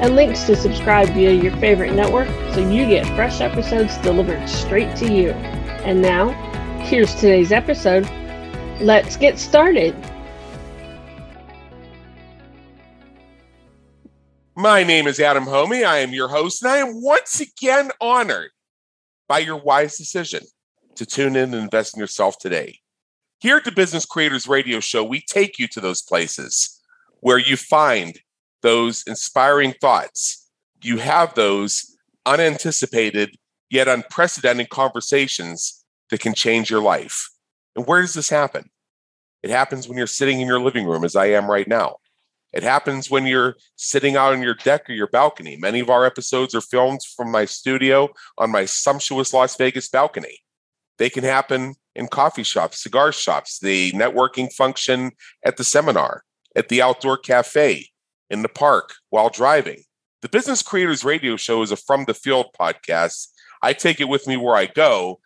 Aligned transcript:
and 0.00 0.14
links 0.14 0.44
to 0.44 0.54
subscribe 0.54 1.08
via 1.10 1.32
your 1.32 1.56
favorite 1.56 1.92
network 1.92 2.28
so 2.54 2.60
you 2.60 2.86
get 2.86 3.04
fresh 3.16 3.40
episodes 3.40 3.96
delivered 3.98 4.48
straight 4.48 4.94
to 4.96 5.12
you. 5.12 5.30
And 5.82 6.00
now, 6.00 6.30
here's 6.84 7.14
today's 7.14 7.50
episode. 7.50 8.08
Let's 8.80 9.16
get 9.16 9.38
started. 9.38 9.96
My 14.54 14.82
name 14.82 15.06
is 15.06 15.20
Adam 15.20 15.44
Hommey. 15.44 15.84
I 15.84 15.98
am 15.98 16.12
your 16.12 16.28
host, 16.28 16.62
and 16.62 16.72
I 16.72 16.78
am 16.78 17.02
once 17.02 17.40
again 17.40 17.90
honored 18.00 18.50
by 19.28 19.38
your 19.38 19.56
wise 19.56 19.96
decision 19.96 20.44
to 20.96 21.06
tune 21.06 21.36
in 21.36 21.54
and 21.54 21.62
invest 21.62 21.96
in 21.96 22.00
yourself 22.00 22.38
today. 22.38 22.80
Here 23.40 23.56
at 23.56 23.64
the 23.64 23.70
Business 23.70 24.04
Creators 24.04 24.48
Radio 24.48 24.80
Show, 24.80 25.04
we 25.04 25.20
take 25.20 25.60
you 25.60 25.68
to 25.68 25.80
those 25.80 26.02
places 26.02 26.80
where 27.20 27.38
you 27.38 27.56
find 27.56 28.18
those 28.62 29.04
inspiring 29.06 29.74
thoughts. 29.80 30.50
You 30.82 30.98
have 30.98 31.34
those 31.34 31.96
unanticipated 32.26 33.36
yet 33.70 33.88
unprecedented 33.88 34.70
conversations 34.70 35.84
that 36.10 36.20
can 36.20 36.34
change 36.34 36.70
your 36.70 36.82
life. 36.82 37.28
And 37.76 37.86
where 37.86 38.00
does 38.00 38.14
this 38.14 38.30
happen? 38.30 38.70
It 39.42 39.50
happens 39.50 39.88
when 39.88 39.98
you're 39.98 40.06
sitting 40.06 40.40
in 40.40 40.48
your 40.48 40.60
living 40.60 40.86
room, 40.86 41.04
as 41.04 41.14
I 41.14 41.26
am 41.26 41.50
right 41.50 41.68
now. 41.68 41.96
It 42.52 42.62
happens 42.62 43.10
when 43.10 43.26
you're 43.26 43.56
sitting 43.76 44.16
out 44.16 44.32
on 44.32 44.42
your 44.42 44.54
deck 44.54 44.88
or 44.88 44.94
your 44.94 45.06
balcony. 45.08 45.56
Many 45.56 45.80
of 45.80 45.90
our 45.90 46.06
episodes 46.06 46.54
are 46.54 46.62
filmed 46.62 47.00
from 47.16 47.30
my 47.30 47.44
studio 47.44 48.08
on 48.38 48.50
my 48.50 48.64
sumptuous 48.64 49.34
Las 49.34 49.56
Vegas 49.56 49.88
balcony. 49.88 50.38
They 50.96 51.10
can 51.10 51.24
happen 51.24 51.74
in 51.94 52.08
coffee 52.08 52.42
shops, 52.42 52.82
cigar 52.82 53.12
shops, 53.12 53.58
the 53.60 53.92
networking 53.92 54.52
function 54.52 55.12
at 55.44 55.56
the 55.56 55.64
seminar, 55.64 56.24
at 56.56 56.68
the 56.68 56.80
outdoor 56.82 57.18
cafe, 57.18 57.88
in 58.30 58.42
the 58.42 58.48
park 58.48 58.94
while 59.10 59.30
driving. 59.30 59.82
The 60.22 60.28
Business 60.28 60.62
Creators 60.62 61.04
Radio 61.04 61.36
Show 61.36 61.62
is 61.62 61.70
a 61.70 61.76
From 61.76 62.04
the 62.04 62.14
Field 62.14 62.46
podcast. 62.58 63.28
I 63.62 63.72
take 63.72 64.00
it 64.00 64.08
with 64.08 64.26
me 64.26 64.36
where 64.36 64.56
I 64.56 64.66
go 64.66 65.20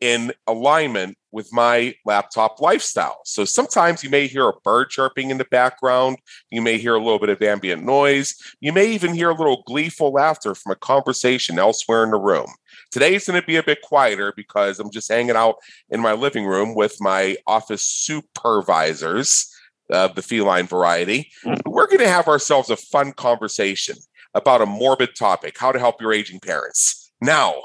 in 0.00 0.32
alignment 0.46 1.16
with 1.32 1.52
my 1.52 1.94
laptop 2.04 2.60
lifestyle. 2.60 3.20
So 3.24 3.44
sometimes 3.44 4.04
you 4.04 4.10
may 4.10 4.26
hear 4.26 4.48
a 4.48 4.60
bird 4.62 4.90
chirping 4.90 5.30
in 5.30 5.38
the 5.38 5.46
background. 5.46 6.18
You 6.50 6.62
may 6.62 6.78
hear 6.78 6.94
a 6.94 7.02
little 7.02 7.18
bit 7.18 7.28
of 7.28 7.40
ambient 7.40 7.84
noise. 7.84 8.34
You 8.60 8.72
may 8.72 8.92
even 8.92 9.14
hear 9.14 9.30
a 9.30 9.34
little 9.34 9.62
gleeful 9.66 10.12
laughter 10.12 10.54
from 10.54 10.72
a 10.72 10.76
conversation 10.76 11.58
elsewhere 11.58 12.04
in 12.04 12.10
the 12.10 12.20
room. 12.20 12.46
Today's 12.90 13.26
going 13.26 13.40
to 13.40 13.46
be 13.46 13.56
a 13.56 13.62
bit 13.62 13.82
quieter 13.82 14.32
because 14.36 14.78
I'm 14.78 14.90
just 14.90 15.10
hanging 15.10 15.36
out 15.36 15.56
in 15.90 16.00
my 16.00 16.12
living 16.12 16.44
room 16.44 16.74
with 16.74 16.96
my 17.00 17.36
office 17.46 17.82
supervisors 17.82 19.53
of 19.90 20.14
the 20.14 20.22
feline 20.22 20.66
variety. 20.66 21.30
Hmm. 21.42 21.54
We're 21.66 21.86
going 21.86 21.98
to 21.98 22.08
have 22.08 22.28
ourselves 22.28 22.70
a 22.70 22.76
fun 22.76 23.12
conversation 23.12 23.96
about 24.34 24.62
a 24.62 24.66
morbid 24.66 25.10
topic 25.16 25.58
how 25.58 25.72
to 25.72 25.78
help 25.78 26.00
your 26.00 26.12
aging 26.12 26.40
parents. 26.40 27.12
Now, 27.20 27.62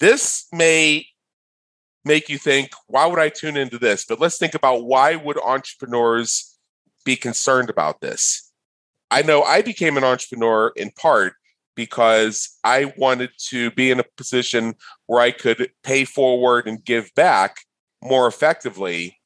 this 0.00 0.46
may 0.52 1.06
make 2.04 2.28
you 2.28 2.38
think, 2.38 2.70
why 2.86 3.06
would 3.06 3.18
I 3.18 3.28
tune 3.28 3.56
into 3.56 3.78
this? 3.78 4.04
But 4.04 4.20
let's 4.20 4.38
think 4.38 4.54
about 4.54 4.84
why 4.84 5.16
would 5.16 5.38
entrepreneurs 5.38 6.58
be 7.04 7.16
concerned 7.16 7.70
about 7.70 8.00
this? 8.00 8.50
I 9.10 9.22
know 9.22 9.42
I 9.42 9.62
became 9.62 9.96
an 9.96 10.04
entrepreneur 10.04 10.72
in 10.76 10.90
part 10.90 11.34
because 11.74 12.58
I 12.64 12.92
wanted 12.96 13.30
to 13.48 13.70
be 13.70 13.90
in 13.90 14.00
a 14.00 14.04
position 14.16 14.74
where 15.06 15.20
I 15.20 15.30
could 15.30 15.70
pay 15.84 16.04
forward 16.04 16.66
and 16.66 16.84
give 16.84 17.10
back 17.14 17.60
more 18.02 18.26
effectively 18.26 19.17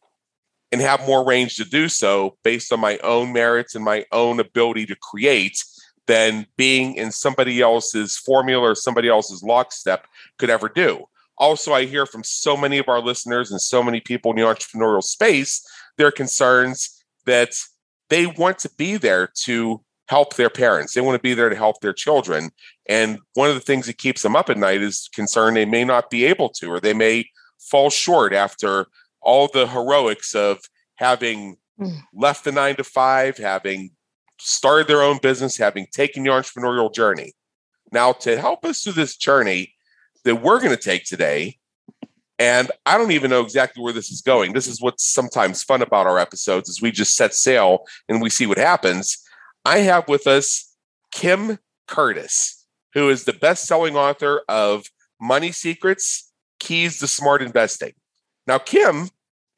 and 0.72 0.80
have 0.80 1.06
more 1.06 1.24
range 1.24 1.56
to 1.56 1.64
do 1.64 1.88
so 1.88 2.36
based 2.42 2.72
on 2.72 2.80
my 2.80 2.98
own 2.98 3.32
merits 3.32 3.74
and 3.74 3.84
my 3.84 4.04
own 4.10 4.40
ability 4.40 4.86
to 4.86 4.96
create 4.96 5.62
than 6.06 6.46
being 6.56 6.96
in 6.96 7.12
somebody 7.12 7.60
else's 7.60 8.16
formula 8.16 8.70
or 8.70 8.74
somebody 8.74 9.08
else's 9.08 9.42
lockstep 9.42 10.06
could 10.38 10.50
ever 10.50 10.68
do. 10.68 11.04
Also, 11.38 11.72
I 11.72 11.84
hear 11.84 12.06
from 12.06 12.24
so 12.24 12.56
many 12.56 12.78
of 12.78 12.88
our 12.88 13.00
listeners 13.00 13.50
and 13.50 13.60
so 13.60 13.82
many 13.82 14.00
people 14.00 14.32
in 14.32 14.38
the 14.38 14.42
entrepreneurial 14.42 15.02
space 15.02 15.64
their 15.98 16.10
concerns 16.10 17.04
that 17.26 17.54
they 18.08 18.26
want 18.26 18.58
to 18.60 18.70
be 18.76 18.96
there 18.96 19.30
to 19.44 19.82
help 20.08 20.36
their 20.36 20.50
parents. 20.50 20.94
They 20.94 21.00
want 21.00 21.16
to 21.16 21.22
be 21.22 21.34
there 21.34 21.48
to 21.48 21.56
help 21.56 21.80
their 21.80 21.92
children. 21.92 22.50
And 22.88 23.18
one 23.34 23.48
of 23.48 23.54
the 23.54 23.60
things 23.60 23.86
that 23.86 23.98
keeps 23.98 24.22
them 24.22 24.36
up 24.36 24.50
at 24.50 24.58
night 24.58 24.82
is 24.82 25.08
concern 25.14 25.54
they 25.54 25.64
may 25.64 25.84
not 25.84 26.10
be 26.10 26.24
able 26.24 26.48
to, 26.50 26.72
or 26.72 26.80
they 26.80 26.94
may 26.94 27.26
fall 27.58 27.90
short 27.90 28.32
after 28.32 28.86
all 29.22 29.48
the 29.48 29.66
heroics 29.66 30.34
of 30.34 30.58
having 30.96 31.56
mm. 31.80 32.00
left 32.14 32.44
the 32.44 32.52
nine 32.52 32.76
to 32.76 32.84
five, 32.84 33.38
having 33.38 33.90
started 34.38 34.88
their 34.88 35.02
own 35.02 35.18
business, 35.18 35.56
having 35.56 35.86
taken 35.92 36.22
the 36.22 36.30
entrepreneurial 36.30 36.92
journey. 36.92 37.32
Now, 37.92 38.12
to 38.12 38.40
help 38.40 38.64
us 38.64 38.82
through 38.82 38.94
this 38.94 39.16
journey 39.16 39.74
that 40.24 40.42
we're 40.42 40.58
going 40.58 40.74
to 40.74 40.82
take 40.82 41.04
today, 41.04 41.58
and 42.38 42.70
I 42.86 42.98
don't 42.98 43.12
even 43.12 43.30
know 43.30 43.42
exactly 43.42 43.82
where 43.82 43.92
this 43.92 44.10
is 44.10 44.20
going. 44.20 44.52
This 44.52 44.66
is 44.66 44.80
what's 44.80 45.04
sometimes 45.04 45.62
fun 45.62 45.82
about 45.82 46.06
our 46.06 46.18
episodes 46.18 46.68
is 46.68 46.82
we 46.82 46.90
just 46.90 47.14
set 47.14 47.34
sail 47.34 47.84
and 48.08 48.20
we 48.20 48.30
see 48.30 48.46
what 48.46 48.58
happens. 48.58 49.22
I 49.64 49.78
have 49.78 50.08
with 50.08 50.26
us 50.26 50.74
Kim 51.12 51.58
Curtis, 51.86 52.66
who 52.94 53.10
is 53.10 53.24
the 53.24 53.32
best-selling 53.32 53.96
author 53.96 54.42
of 54.48 54.86
Money 55.20 55.52
Secrets: 55.52 56.32
Keys 56.58 56.98
to 56.98 57.06
Smart 57.06 57.42
Investing. 57.42 57.92
Now, 58.46 58.58
Kim 58.58 59.08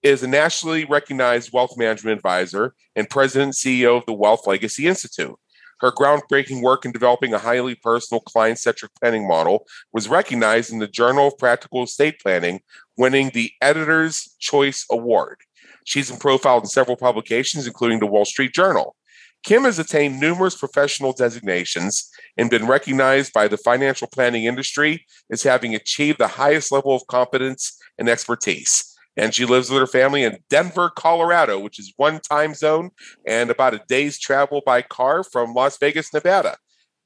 is 0.03 0.22
a 0.22 0.28
nationally 0.28 0.84
recognized 0.84 1.53
wealth 1.53 1.78
management 1.78 2.17
advisor 2.17 2.75
and 2.95 3.09
president 3.09 3.47
and 3.47 3.55
CEO 3.55 3.97
of 3.97 4.05
the 4.06 4.12
Wealth 4.12 4.47
Legacy 4.47 4.87
Institute. 4.87 5.34
Her 5.81 5.91
groundbreaking 5.91 6.62
work 6.62 6.84
in 6.84 6.93
developing 6.93 7.34
a 7.34 7.39
highly 7.39 7.75
personal 7.75 8.21
client 8.21 8.59
centric 8.59 8.93
planning 9.00 9.27
model 9.27 9.67
was 9.93 10.09
recognized 10.09 10.73
in 10.73 10.78
the 10.78 10.87
Journal 10.87 11.28
of 11.28 11.39
Practical 11.39 11.83
Estate 11.83 12.21
Planning, 12.21 12.61
winning 12.97 13.31
the 13.31 13.50
Editor's 13.61 14.37
Choice 14.39 14.87
Award. 14.91 15.39
She's 15.84 16.11
been 16.11 16.21
profiled 16.21 16.65
in 16.65 16.69
several 16.69 16.97
publications, 16.97 17.67
including 17.67 18.00
the 18.00 18.06
Wall 18.06 18.25
Street 18.25 18.55
Journal. 18.55 18.97
Kim 19.43 19.65
has 19.65 19.78
attained 19.78 20.21
numerous 20.21 20.56
professional 20.56 21.12
designations 21.12 22.11
and 22.37 22.50
been 22.50 22.67
recognized 22.67 23.33
by 23.33 23.49
the 23.49 23.56
financial 23.56 24.09
planning 24.09 24.45
industry 24.45 25.06
as 25.31 25.43
having 25.43 25.75
achieved 25.75 26.19
the 26.19 26.28
highest 26.28 26.72
level 26.72 26.95
of 26.95 27.06
competence 27.06 27.78
and 27.99 28.09
expertise. 28.09 28.91
And 29.17 29.34
she 29.34 29.45
lives 29.45 29.71
with 29.71 29.78
her 29.78 29.87
family 29.87 30.25
in 30.25 30.39
Denver, 30.50 30.91
Colorado, 30.91 31.59
which 31.59 31.78
is 31.78 31.93
one 31.97 32.21
time 32.21 32.55
zone 32.55 32.91
and 33.27 33.50
about 33.50 33.75
a 33.75 33.83
day's 33.87 34.19
travel 34.19 34.62
by 34.67 34.83
car 34.83 35.23
from 35.23 35.55
Las 35.55 35.78
Vegas, 35.78 36.12
Nevada. 36.12 36.56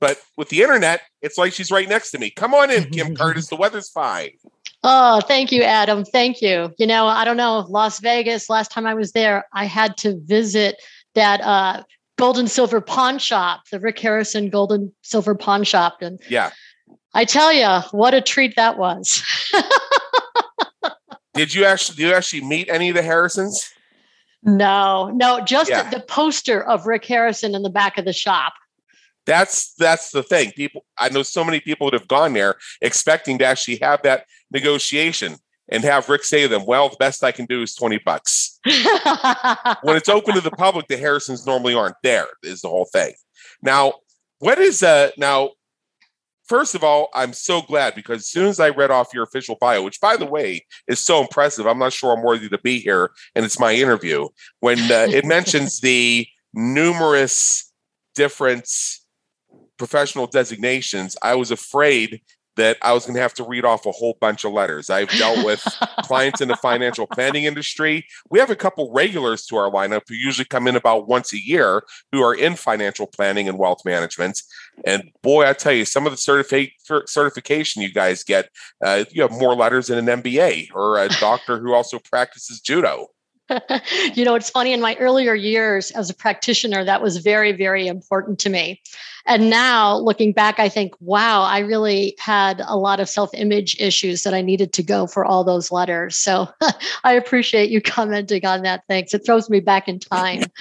But 0.01 0.21
with 0.37 0.49
the 0.49 0.63
internet, 0.63 1.03
it's 1.23 1.37
like 1.37 1.53
she's 1.53 1.71
right 1.71 1.89
next 1.89 2.13
to 2.13 2.19
me. 2.19 2.31
Come 2.31 2.55
on 2.55 2.71
in, 2.71 2.85
Kim 2.91 3.15
Curtis. 3.17 3.49
The 3.49 3.57
weather's 3.57 3.91
fine. 3.91 4.31
Oh, 4.85 5.21
thank 5.21 5.51
you, 5.51 5.63
Adam. 5.63 6.05
Thank 6.05 6.41
you. 6.41 6.73
You 6.79 6.87
know, 6.87 7.07
I 7.07 7.25
don't 7.25 7.37
know, 7.37 7.67
Las 7.69 7.99
Vegas, 7.99 8.49
last 8.49 8.71
time 8.71 8.87
I 8.87 8.95
was 8.95 9.13
there, 9.13 9.45
I 9.53 9.65
had 9.65 9.97
to 9.99 10.21
visit 10.25 10.77
that 11.15 11.41
uh, 11.41 11.83
gold 12.19 12.39
and 12.39 12.51
silver 12.51 12.81
pawn 12.81 13.19
shop, 13.19 13.63
the 13.71 13.81
Rick 13.81 13.99
Harrison 13.99 14.51
gold 14.51 14.73
and 14.73 14.93
silver 15.03 15.35
pawn 15.35 15.65
shop. 15.65 15.99
And 16.03 16.21
yeah, 16.29 16.51
I 17.15 17.25
tell 17.25 17.53
you, 17.53 17.81
what 17.93 18.13
a 18.13 18.21
treat 18.21 18.57
that 18.57 18.77
was. 18.77 19.23
did 21.35 21.55
you 21.55 21.65
actually 21.65 21.97
did 21.97 22.03
you 22.03 22.13
actually 22.13 22.45
meet 22.45 22.69
any 22.69 22.91
of 22.91 22.95
the 22.95 23.03
Harrisons? 23.03 23.73
No, 24.43 25.11
no, 25.15 25.41
just 25.45 25.71
yeah. 25.71 25.89
the 25.89 26.01
poster 26.01 26.63
of 26.63 26.87
Rick 26.87 27.05
Harrison 27.07 27.55
in 27.55 27.63
the 27.63 27.71
back 27.71 27.99
of 27.99 28.05
the 28.05 28.13
shop. 28.13 28.53
That's 29.27 29.75
that's 29.75 30.11
the 30.11 30.23
thing. 30.23 30.53
People, 30.53 30.85
I 30.99 31.09
know 31.09 31.23
so 31.23 31.45
many 31.45 31.61
people 31.61 31.91
that 31.91 31.99
have 31.99 32.09
gone 32.09 32.33
there 32.33 32.57
expecting 32.81 33.39
to 33.39 33.45
actually 33.45 33.77
have 33.83 34.03
that 34.03 34.27
negotiation 34.51 35.37
and 35.71 35.85
have 35.85 36.09
Rick 36.09 36.25
say 36.25 36.43
to 36.43 36.49
them, 36.49 36.67
"Well, 36.67 36.89
the 36.89 36.97
best 36.97 37.25
I 37.25 37.33
can 37.33 37.47
do 37.47 37.63
is 37.63 37.75
twenty 37.75 37.99
bucks." 37.99 38.59
when 39.83 39.97
it's 39.97 40.09
open 40.09 40.35
to 40.35 40.41
the 40.41 40.51
public, 40.51 40.89
the 40.89 40.97
Harrisons 40.97 41.47
normally 41.47 41.75
aren't 41.75 41.97
there. 42.03 42.27
Is 42.43 42.63
the 42.63 42.69
whole 42.69 42.87
thing. 42.87 43.15
Now, 43.63 43.95
what 44.39 44.59
is 44.59 44.83
uh 44.83 45.11
now? 45.17 45.51
First 46.47 46.75
of 46.75 46.83
all, 46.83 47.11
I'm 47.13 47.35
so 47.35 47.61
glad 47.61 47.95
because 47.95 48.21
as 48.21 48.29
soon 48.29 48.47
as 48.47 48.59
I 48.59 48.71
read 48.71 48.91
off 48.91 49.13
your 49.13 49.23
official 49.23 49.59
bio, 49.61 49.83
which 49.83 50.01
by 50.01 50.17
the 50.17 50.25
way 50.25 50.65
is 50.87 50.99
so 50.99 51.21
impressive, 51.21 51.67
I'm 51.67 51.79
not 51.79 51.93
sure 51.93 52.11
I'm 52.11 52.23
worthy 52.23 52.49
to 52.49 52.59
be 52.59 52.79
here, 52.79 53.11
and 53.35 53.45
it's 53.45 53.61
my 53.61 53.75
interview. 53.75 54.29
When 54.61 54.79
uh, 54.79 55.09
it 55.11 55.25
mentions 55.27 55.81
the 55.81 56.27
numerous 56.55 57.71
different 58.15 58.67
professional 59.77 60.27
designations, 60.27 61.17
I 61.23 61.35
was 61.35 61.51
afraid 61.51 62.23
that 62.59 62.77
I 62.83 62.93
was 62.93 63.07
going 63.07 63.15
to 63.15 63.23
have 63.23 63.35
to 63.35 63.45
read 63.45 63.65
off 63.65 63.87
a 63.87 63.93
whole 63.93 64.19
bunch 64.21 64.45
of 64.45 64.53
letters. 64.53 64.91
I've 64.91 65.09
dealt 65.11 65.45
with 65.45 65.65
clients 66.03 66.41
in 66.41 66.49
the 66.49 66.57
financial 66.57 67.07
planning 67.07 67.45
industry. 67.45 68.05
We 68.31 68.41
have 68.41 68.51
a 68.51 68.57
couple 68.57 68.93
regulars 68.93 69.47
to 69.47 69.57
our 69.57 69.71
lineup 69.71 70.03
who 70.09 70.15
usually 70.15 70.45
come 70.45 70.67
in 70.67 70.77
about 70.77 71.09
once 71.09 71.33
a 71.33 71.39
year 71.39 71.85
who 72.13 72.21
are 72.23 72.35
in 72.35 72.57
financial 72.57 73.07
planning 73.07 73.49
and 73.49 73.59
wealth 73.59 73.85
management. 73.85 74.43
And 74.85 75.11
boy, 75.23 75.49
I 75.49 75.53
tell 75.53 75.73
you, 75.73 75.85
some 75.85 76.07
of 76.07 76.13
the 76.13 76.17
certifi- 76.17 76.73
certification 77.09 77.81
you 77.81 77.93
guys 77.93 78.25
get, 78.25 78.51
uh, 78.85 79.05
you 79.11 79.23
have 79.23 79.31
more 79.31 79.55
letters 79.55 79.87
than 79.87 80.09
an 80.09 80.23
MBA 80.23 80.69
or 80.75 80.99
a 80.99 81.09
doctor 81.09 81.59
who 81.59 81.73
also 81.73 81.99
practices 81.99 82.61
judo. 82.61 83.07
you 84.15 84.25
know, 84.25 84.35
it's 84.35 84.51
funny 84.51 84.73
in 84.73 84.81
my 84.81 84.97
earlier 84.97 85.35
years 85.35 85.91
as 85.93 86.11
a 86.11 86.15
practitioner, 86.15 86.85
that 86.85 87.03
was 87.03 87.19
very, 87.19 87.53
very 87.53 87.87
important 87.87 88.39
to 88.41 88.51
me. 88.51 88.81
And 89.27 89.51
now 89.51 89.99
looking 89.99 90.33
back, 90.33 90.59
I 90.59 90.69
think, 90.69 90.95
wow, 91.01 91.43
I 91.43 91.59
really 91.59 92.15
had 92.19 92.63
a 92.67 92.77
lot 92.77 92.99
of 92.99 93.09
self 93.09 93.31
image 93.35 93.77
issues 93.79 94.23
that 94.23 94.33
I 94.33 94.41
needed 94.41 94.73
to 94.75 94.83
go 94.83 95.07
for 95.07 95.25
all 95.25 95.45
those 95.45 95.71
letters. 95.71 96.17
So 96.17 96.49
I 97.05 97.13
appreciate 97.13 97.71
you 97.71 97.83
commenting 97.83 98.47
on 98.47 98.63
that. 98.63 98.85
Thanks. 98.89 99.13
It 99.13 99.27
throws 99.27 99.51
me 99.51 99.61
back 99.61 99.89
in 99.89 99.99
time. 99.99 100.45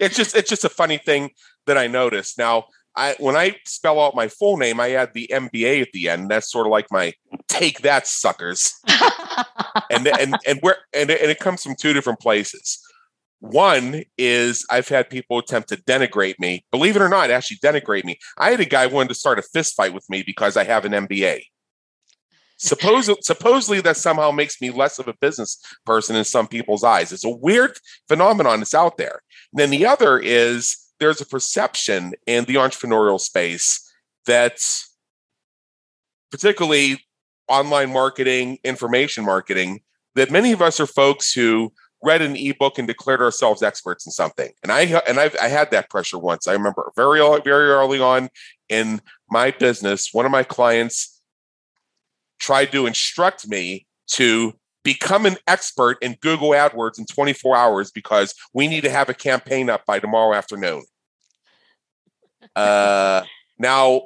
it's 0.00 0.16
just, 0.16 0.36
it's 0.36 0.50
just 0.50 0.64
a 0.64 0.68
funny 0.68 0.98
thing 0.98 1.30
that 1.66 1.78
I 1.78 1.86
noticed. 1.86 2.38
Now, 2.38 2.66
I, 2.96 3.14
when 3.18 3.36
I 3.36 3.56
spell 3.66 4.00
out 4.00 4.14
my 4.14 4.28
full 4.28 4.56
name, 4.56 4.80
I 4.80 4.92
add 4.92 5.12
the 5.12 5.28
MBA 5.30 5.82
at 5.82 5.92
the 5.92 6.08
end. 6.08 6.30
That's 6.30 6.50
sort 6.50 6.66
of 6.66 6.70
like 6.70 6.86
my 6.90 7.12
take 7.48 7.82
that 7.82 8.06
suckers. 8.06 8.72
and 9.90 10.06
and 10.06 10.36
and 10.46 10.58
where 10.62 10.78
and, 10.94 11.10
and 11.10 11.30
it 11.30 11.38
comes 11.38 11.62
from 11.62 11.74
two 11.78 11.92
different 11.92 12.20
places. 12.20 12.82
One 13.40 14.02
is 14.16 14.64
I've 14.70 14.88
had 14.88 15.10
people 15.10 15.38
attempt 15.38 15.68
to 15.68 15.76
denigrate 15.76 16.38
me. 16.38 16.64
Believe 16.70 16.96
it 16.96 17.02
or 17.02 17.08
not, 17.08 17.30
actually 17.30 17.58
denigrate 17.58 18.04
me. 18.04 18.18
I 18.38 18.50
had 18.50 18.60
a 18.60 18.64
guy 18.64 18.86
wanted 18.86 19.10
to 19.10 19.14
start 19.14 19.38
a 19.38 19.42
fist 19.42 19.76
fight 19.76 19.92
with 19.92 20.08
me 20.08 20.22
because 20.24 20.56
I 20.56 20.64
have 20.64 20.86
an 20.86 20.92
MBA. 20.92 21.42
Suppose, 22.56 23.10
supposedly 23.20 23.82
that 23.82 23.98
somehow 23.98 24.30
makes 24.30 24.60
me 24.60 24.70
less 24.70 24.98
of 24.98 25.06
a 25.06 25.14
business 25.20 25.62
person 25.84 26.16
in 26.16 26.24
some 26.24 26.48
people's 26.48 26.82
eyes. 26.82 27.12
It's 27.12 27.26
a 27.26 27.30
weird 27.30 27.78
phenomenon 28.08 28.60
that's 28.60 28.74
out 28.74 28.96
there. 28.96 29.20
And 29.52 29.60
then 29.60 29.70
the 29.70 29.84
other 29.84 30.18
is 30.18 30.85
there's 31.00 31.20
a 31.20 31.26
perception 31.26 32.14
in 32.26 32.44
the 32.44 32.54
entrepreneurial 32.54 33.20
space 33.20 33.80
that 34.26 34.58
particularly 36.30 37.00
online 37.48 37.92
marketing, 37.92 38.58
information 38.64 39.24
marketing, 39.24 39.80
that 40.14 40.30
many 40.30 40.52
of 40.52 40.62
us 40.62 40.80
are 40.80 40.86
folks 40.86 41.32
who 41.32 41.72
read 42.02 42.22
an 42.22 42.36
ebook 42.36 42.78
and 42.78 42.86
declared 42.86 43.20
ourselves 43.20 43.62
experts 43.62 44.06
in 44.06 44.12
something. 44.12 44.50
And 44.62 44.72
I 44.72 44.82
and 45.08 45.18
I've, 45.18 45.36
I 45.40 45.48
had 45.48 45.70
that 45.70 45.90
pressure 45.90 46.18
once. 46.18 46.46
I 46.46 46.52
remember 46.52 46.92
very 46.96 47.20
very 47.44 47.68
early 47.68 48.00
on 48.00 48.28
in 48.68 49.00
my 49.30 49.50
business, 49.50 50.12
one 50.12 50.26
of 50.26 50.32
my 50.32 50.42
clients 50.42 51.20
tried 52.38 52.72
to 52.72 52.86
instruct 52.86 53.48
me 53.48 53.86
to 54.08 54.54
become 54.86 55.26
an 55.26 55.36
expert 55.48 55.98
in 56.00 56.16
Google 56.20 56.50
AdWords 56.50 56.96
in 56.96 57.06
24 57.06 57.56
hours 57.56 57.90
because 57.90 58.36
we 58.54 58.68
need 58.68 58.82
to 58.82 58.88
have 58.88 59.08
a 59.08 59.14
campaign 59.14 59.68
up 59.68 59.84
by 59.84 59.98
tomorrow 59.98 60.34
afternoon. 60.34 60.84
Uh, 62.54 63.22
now 63.58 64.02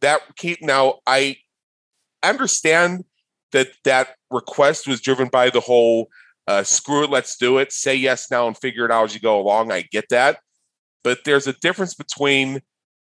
that 0.00 0.20
keep 0.36 0.62
now 0.62 1.00
I 1.08 1.38
understand 2.22 3.04
that 3.52 3.68
that 3.84 4.16
request 4.30 4.86
was 4.86 5.00
driven 5.00 5.28
by 5.28 5.48
the 5.48 5.60
whole 5.60 6.08
uh, 6.46 6.62
screw 6.62 7.04
it, 7.04 7.10
let's 7.10 7.36
do 7.36 7.56
it, 7.56 7.72
say 7.72 7.94
yes 7.96 8.30
now 8.30 8.46
and 8.46 8.56
figure 8.56 8.84
it 8.84 8.92
out 8.92 9.04
as 9.04 9.14
you 9.14 9.20
go 9.20 9.40
along. 9.40 9.72
I 9.72 9.82
get 9.90 10.10
that. 10.10 10.38
But 11.02 11.20
there's 11.24 11.46
a 11.46 11.54
difference 11.54 11.94
between 11.94 12.60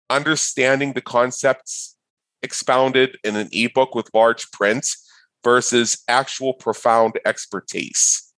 understanding 0.09 0.93
the 0.93 1.01
concepts 1.01 1.97
expounded 2.41 3.17
in 3.23 3.35
an 3.35 3.49
ebook 3.51 3.93
with 3.93 4.09
large 4.13 4.49
print 4.51 4.87
versus 5.43 6.03
actual 6.07 6.53
profound 6.53 7.19
expertise. 7.25 8.33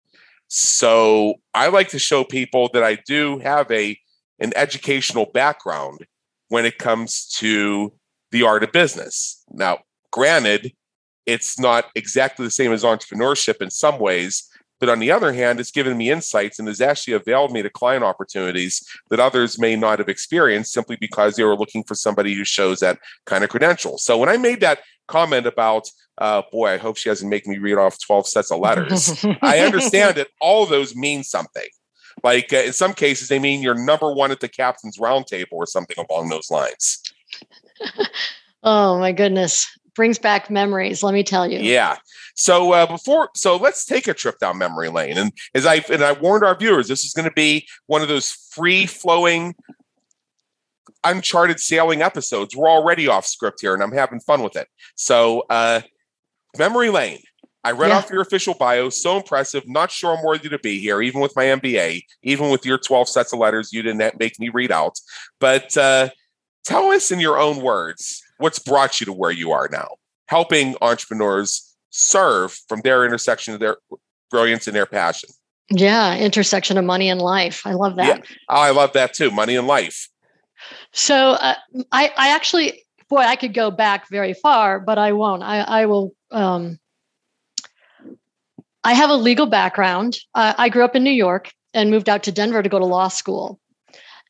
So 0.49 1.35
I 1.55 1.69
like 1.69 1.89
to 1.89 1.99
show 1.99 2.25
people 2.25 2.71
that 2.73 2.83
I 2.83 2.97
do 3.07 3.39
have 3.39 3.71
a 3.71 3.99
an 4.41 4.53
educational 4.57 5.27
background 5.27 6.07
when 6.49 6.67
it 6.67 6.79
comes 6.79 7.27
to 7.37 7.93
the 8.31 8.43
art 8.43 8.65
of 8.65 8.73
business. 8.73 9.43
Now, 9.51 9.79
granted, 10.11 10.73
it's 11.25 11.59
not 11.59 11.87
exactly 11.95 12.45
the 12.45 12.51
same 12.51 12.73
as 12.73 12.83
entrepreneurship 12.83 13.63
in 13.63 13.71
some 13.71 13.99
ways, 13.99 14.49
but 14.85 14.93
on 14.93 14.99
the 14.99 15.11
other 15.11 15.33
hand, 15.33 15.61
it's 15.61 15.71
given 15.71 15.97
me 15.97 16.11
insights 16.11 16.59
and 16.59 16.69
has 16.69 16.83
actually 16.83 17.15
availed 17.15 17.51
me 17.51 17.63
to 17.63 17.71
client 17.71 18.05
opportunities 18.05 18.87
that 19.09 19.19
others 19.19 19.59
may 19.59 19.77
not 19.77 19.99
have 19.99 20.11
experienced 20.11 20.75
simply 20.75 20.95
because 20.97 21.37
they 21.37 21.43
were 21.43 21.57
looking 21.57 21.83
for 21.85 21.95
somebody 21.95 22.35
who 22.35 22.45
shows 22.45 22.81
that 22.81 22.99
kind 23.25 23.43
of 23.43 23.49
credential. 23.49 23.97
So 23.97 24.19
when 24.19 24.29
I 24.29 24.37
made 24.37 24.61
that 24.61 24.81
comment 25.09 25.47
about, 25.47 25.89
uh, 26.19 26.43
boy, 26.53 26.69
I 26.69 26.77
hope 26.77 26.99
she 26.99 27.09
doesn't 27.09 27.31
make 27.31 27.47
me 27.47 27.57
read 27.57 27.79
off 27.79 27.97
12 27.99 28.29
sets 28.29 28.53
of 28.53 28.61
letters, 28.61 29.25
I 29.41 29.61
understand 29.61 30.17
that 30.17 30.29
all 30.39 30.65
of 30.65 30.69
those 30.69 30.95
mean 30.95 31.25
something. 31.25 31.69
Like 32.23 32.53
uh, 32.53 32.57
in 32.57 32.75
some 32.75 32.93
cases, 32.93 33.29
they 33.29 33.39
mean 33.39 33.63
you're 33.63 33.75
number 33.75 34.13
one 34.13 34.33
at 34.33 34.41
the 34.41 34.49
captain's 34.49 34.99
roundtable 34.99 35.53
or 35.53 35.67
something 35.67 35.97
along 36.11 36.29
those 36.29 36.51
lines. 36.51 37.03
oh 38.63 38.99
my 38.99 39.13
goodness 39.13 39.67
brings 39.95 40.19
back 40.19 40.51
memories. 40.51 41.03
Let 41.03 41.15
me 41.15 41.23
tell 41.23 41.51
you. 41.51 41.59
Yeah. 41.61 41.97
So 42.35 42.73
uh, 42.73 42.87
before, 42.87 43.31
so 43.35 43.57
let's 43.57 43.85
take 43.85 44.09
a 44.09 44.15
trip 44.15 44.39
down 44.39 44.59
memory 44.59 44.89
lane. 44.89 45.17
And 45.17 45.33
as 45.55 45.67
I 45.67 45.77
and 45.91 46.03
I 46.03 46.13
warned 46.13 46.45
our 46.45 46.57
viewers, 46.57 46.89
this 46.89 47.05
is 47.05 47.13
going 47.13 47.29
to 47.29 47.35
be 47.35 47.67
one 47.87 48.03
of 48.03 48.09
those 48.09 48.31
free 48.51 48.87
flowing, 48.87 49.55
uncharted 51.05 51.61
sailing 51.61 52.03
episodes. 52.03 52.57
We're 52.57 52.69
already 52.69 53.09
off 53.09 53.27
script 53.27 53.61
here, 53.61 53.75
and 53.75 53.83
I'm 53.83 53.93
having 53.93 54.21
fun 54.21 54.43
with 54.43 54.57
it. 54.57 54.69
So, 54.97 55.45
uh, 55.49 55.83
memory 56.59 56.91
lane. 56.91 57.21
I 57.67 57.71
read 57.71 57.89
yeah. 57.89 57.97
off 57.97 58.11
your 58.11 58.21
official 58.21 58.53
bio. 58.53 58.91
So 58.91 59.17
impressive. 59.17 59.67
Not 59.67 59.91
sure 59.91 60.15
I'm 60.15 60.23
worthy 60.23 60.51
to 60.51 60.59
be 60.59 60.81
here, 60.81 61.01
even 61.01 61.23
with 61.23 61.35
my 61.35 61.45
MBA, 61.45 62.03
even 62.23 62.51
with 62.51 62.67
your 62.67 62.77
12 62.77 63.09
sets 63.09 63.33
of 63.33 63.39
letters 63.39 63.73
you 63.73 63.81
didn't 63.81 64.19
make 64.21 64.39
me 64.39 64.51
read 64.51 64.71
out. 64.71 64.99
But 65.41 65.75
uh, 65.75 66.11
tell 66.67 66.91
us 66.91 67.11
in 67.11 67.21
your 67.21 67.39
own 67.39 67.63
words 67.63 68.23
what's 68.39 68.59
brought 68.59 69.01
you 69.01 69.07
to 69.07 69.13
where 69.13 69.31
you 69.31 69.53
are 69.53 69.69
now, 69.71 69.89
helping 70.29 70.75
entrepreneurs 70.81 71.75
serve 71.91 72.59
from 72.69 72.81
their 72.81 73.05
intersection 73.05 73.55
of 73.55 73.61
their 73.61 73.77
brilliance 74.31 74.67
and 74.67 74.75
their 74.75 74.87
passion. 74.87 75.31
Yeah, 75.71 76.17
intersection 76.17 76.77
of 76.77 76.85
money 76.85 77.09
and 77.09 77.21
life. 77.21 77.63
I 77.65 77.73
love 77.73 77.97
that. 77.97 78.07
Yeah. 78.07 78.37
Oh, 78.49 78.61
I 78.61 78.71
love 78.71 78.93
that 78.93 79.15
too. 79.15 79.31
Money 79.31 79.57
and 79.57 79.67
life. 79.67 80.09
So 80.93 81.15
uh, 81.15 81.55
I, 81.93 82.11
I 82.17 82.35
actually, 82.35 82.85
boy, 83.09 83.19
I 83.19 83.37
could 83.37 83.55
go 83.55 83.71
back 83.71 84.09
very 84.11 84.35
far, 84.35 84.81
but 84.81 84.99
I 84.99 85.13
won't. 85.13 85.43
I, 85.43 85.61
I 85.61 85.87
will. 85.87 86.15
Um, 86.31 86.79
I 88.83 88.93
have 88.93 89.09
a 89.09 89.15
legal 89.15 89.47
background. 89.47 90.19
Uh, 90.35 90.53
I 90.59 90.69
grew 90.69 90.85
up 90.85 90.95
in 90.95 91.03
New 91.03 91.11
York 91.11 91.51
and 91.73 91.91
moved 91.91 92.09
out 92.09 92.23
to 92.25 92.33
Denver 92.33 92.63
to 92.63 92.69
go 92.69 92.79
to 92.79 92.85
law 92.85 93.09
school. 93.09 93.59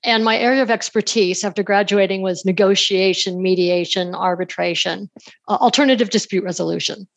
And 0.05 0.23
my 0.23 0.37
area 0.37 0.63
of 0.63 0.71
expertise 0.71 1.45
after 1.45 1.63
graduating 1.63 2.21
was 2.21 2.45
negotiation, 2.45 3.43
mediation, 3.43 4.15
arbitration, 4.15 5.11
uh, 5.49 5.55
alternative 5.55 6.11
dispute 6.11 6.45
resolution, 6.45 7.09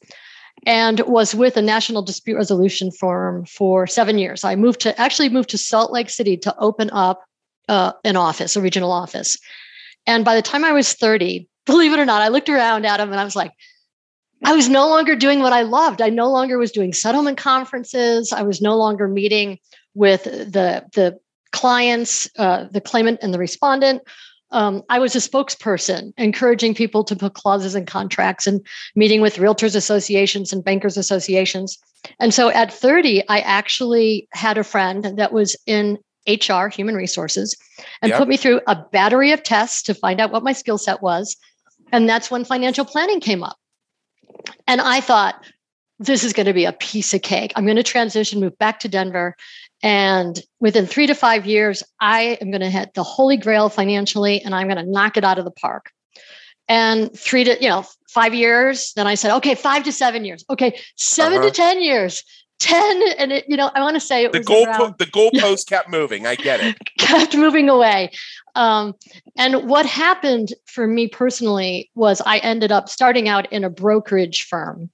and 0.66 1.02
was 1.02 1.36
with 1.36 1.58
a 1.58 1.62
national 1.62 2.02
dispute 2.02 2.38
resolution 2.38 2.92
firm 2.92 3.46
for 3.46 3.88
seven 3.88 4.18
years. 4.18 4.46
I 4.46 4.56
moved 4.56 4.80
to 4.82 5.00
actually 5.00 5.30
moved 5.30 5.50
to 5.50 5.58
Salt 5.58 5.92
Lake 5.92 6.10
City 6.10 6.38
to 6.38 6.56
open 6.60 6.90
up 6.92 7.24
uh, 7.68 7.92
an 8.06 8.16
office, 8.16 8.56
a 8.56 8.62
regional 8.62 8.92
office. 8.92 9.38
And 10.06 10.24
by 10.24 10.36
the 10.36 10.42
time 10.42 10.64
I 10.64 10.72
was 10.72 10.94
30, 10.94 11.48
believe 11.66 11.92
it 11.92 12.00
or 12.00 12.06
not, 12.06 12.22
I 12.22 12.30
looked 12.30 12.48
around 12.48 12.86
at 12.86 13.02
him 13.02 13.12
and 13.12 13.20
I 13.20 13.26
was 13.26 13.36
like, 13.36 13.52
I 14.46 14.54
was 14.54 14.70
no 14.70 14.88
longer 14.88 15.16
doing 15.16 15.42
what 15.42 15.52
I 15.52 15.64
loved. 15.64 16.02
I 16.02 16.10
no 16.10 16.32
longer 16.32 16.58
was 16.58 16.72
doing 16.72 16.94
settlement 16.94 17.38
conferences. 17.38 18.32
I 18.32 18.44
was 18.44 18.62
no 18.62 18.78
longer 18.78 19.08
meeting 19.08 19.60
with 19.94 20.24
the 20.24 20.86
the 20.94 21.20
clients, 21.58 22.30
uh, 22.38 22.66
the 22.66 22.80
claimant 22.80 23.20
and 23.24 23.34
the 23.34 23.40
respondent. 23.40 24.04
Um, 24.52 24.84
I 24.90 25.00
was 25.00 25.16
a 25.16 25.20
spokesperson, 25.20 26.14
encouraging 26.18 26.76
people 26.76 27.04
to 27.04 27.16
put 27.16 27.34
clauses 27.34 27.74
in 27.74 27.88
contracts 27.88 28.46
and 28.46 28.66
meeting 28.96 29.22
with 29.22 29.38
realtors 29.38 29.76
associations 29.76 30.54
and 30.54 30.64
bankers 30.64 30.98
associations. 30.98 31.78
And 32.20 32.32
so 32.32 32.50
at 32.50 32.72
30, 32.72 33.28
I 33.28 33.40
actually 33.40 34.28
had 34.34 34.58
a 34.60 34.64
friend 34.64 35.18
that 35.18 35.34
was 35.34 35.56
in 35.66 35.98
HR, 36.28 36.68
human 36.68 36.96
resources, 36.96 37.58
and 38.04 38.12
yep. 38.12 38.20
put 38.20 38.28
me 38.28 38.38
through 38.38 38.62
a 38.68 38.76
battery 38.76 39.32
of 39.32 39.42
tests 39.42 39.82
to 39.84 39.96
find 39.96 40.22
out 40.22 40.32
what 40.32 40.44
my 40.44 40.54
skill 40.54 40.78
set 40.78 41.02
was. 41.02 41.36
And 41.92 42.08
that's 42.08 42.30
when 42.30 42.46
financial 42.46 42.86
planning 42.86 43.20
came 43.20 43.44
up. 43.44 43.58
And 44.68 44.80
I 44.80 45.02
thought, 45.02 45.44
this 46.00 46.24
is 46.24 46.34
going 46.34 46.46
to 46.46 46.54
be 46.54 46.66
a 46.66 46.74
piece 46.74 47.14
of 47.14 47.22
cake. 47.24 47.52
I'm 47.56 47.66
going 47.66 47.78
to 47.78 47.84
transition, 47.84 48.40
move 48.40 48.58
back 48.58 48.80
to 48.82 48.88
Denver, 48.88 49.36
and 49.84 50.42
within 50.60 50.88
three 50.88 51.08
to 51.08 51.14
five 51.14 51.46
years, 51.46 51.84
I 52.00 52.38
am 52.42 52.52
going 52.52 52.62
to 52.62 52.70
hit 52.70 52.94
the 52.94 53.04
holy 53.04 53.38
grail 53.38 53.70
financially 53.70 54.42
and 54.42 54.56
I'm 54.56 54.68
going 54.68 54.84
to 54.84 54.92
knock 54.92 55.18
it 55.18 55.24
out 55.24 55.38
of 55.40 55.46
the 55.46 55.52
park. 55.52 55.92
And 56.68 57.18
three 57.18 57.44
to, 57.44 57.62
you 57.62 57.70
know, 57.70 57.86
five 58.10 58.34
years, 58.34 58.94
then 58.96 59.08
I 59.08 59.16
said, 59.16 59.36
okay, 59.38 59.56
five 59.56 59.84
to 59.84 59.92
seven 59.92 60.26
years. 60.26 60.44
Okay, 60.50 60.80
7 60.96 61.38
uh-huh. 61.38 61.48
to 61.48 61.52
10 61.52 61.82
years. 61.82 62.24
10 62.60 63.04
and 63.20 63.32
it, 63.32 63.46
you 63.48 63.56
know 63.56 63.70
i 63.76 63.82
want 63.82 63.96
to 63.96 64.00
say 64.00 64.28
the 64.28 64.40
goal 64.40 64.66
around, 64.68 64.96
the 64.98 65.06
goalpost 65.06 65.68
kept 65.68 65.90
moving 65.90 66.26
i 66.26 66.34
get 66.34 66.60
it 66.60 66.76
kept 66.98 67.36
moving 67.36 67.70
away 67.70 68.10
um, 68.56 68.96
and 69.38 69.70
what 69.70 69.86
happened 69.86 70.54
for 70.66 70.88
me 70.88 71.08
personally 71.08 71.92
was 71.94 72.20
i 72.26 72.40
ended 72.40 72.72
up 72.72 72.90
starting 72.90 73.30
out 73.30 73.52
in 73.54 73.64
a 73.64 73.70
brokerage 73.70 74.44
firm 74.46 74.90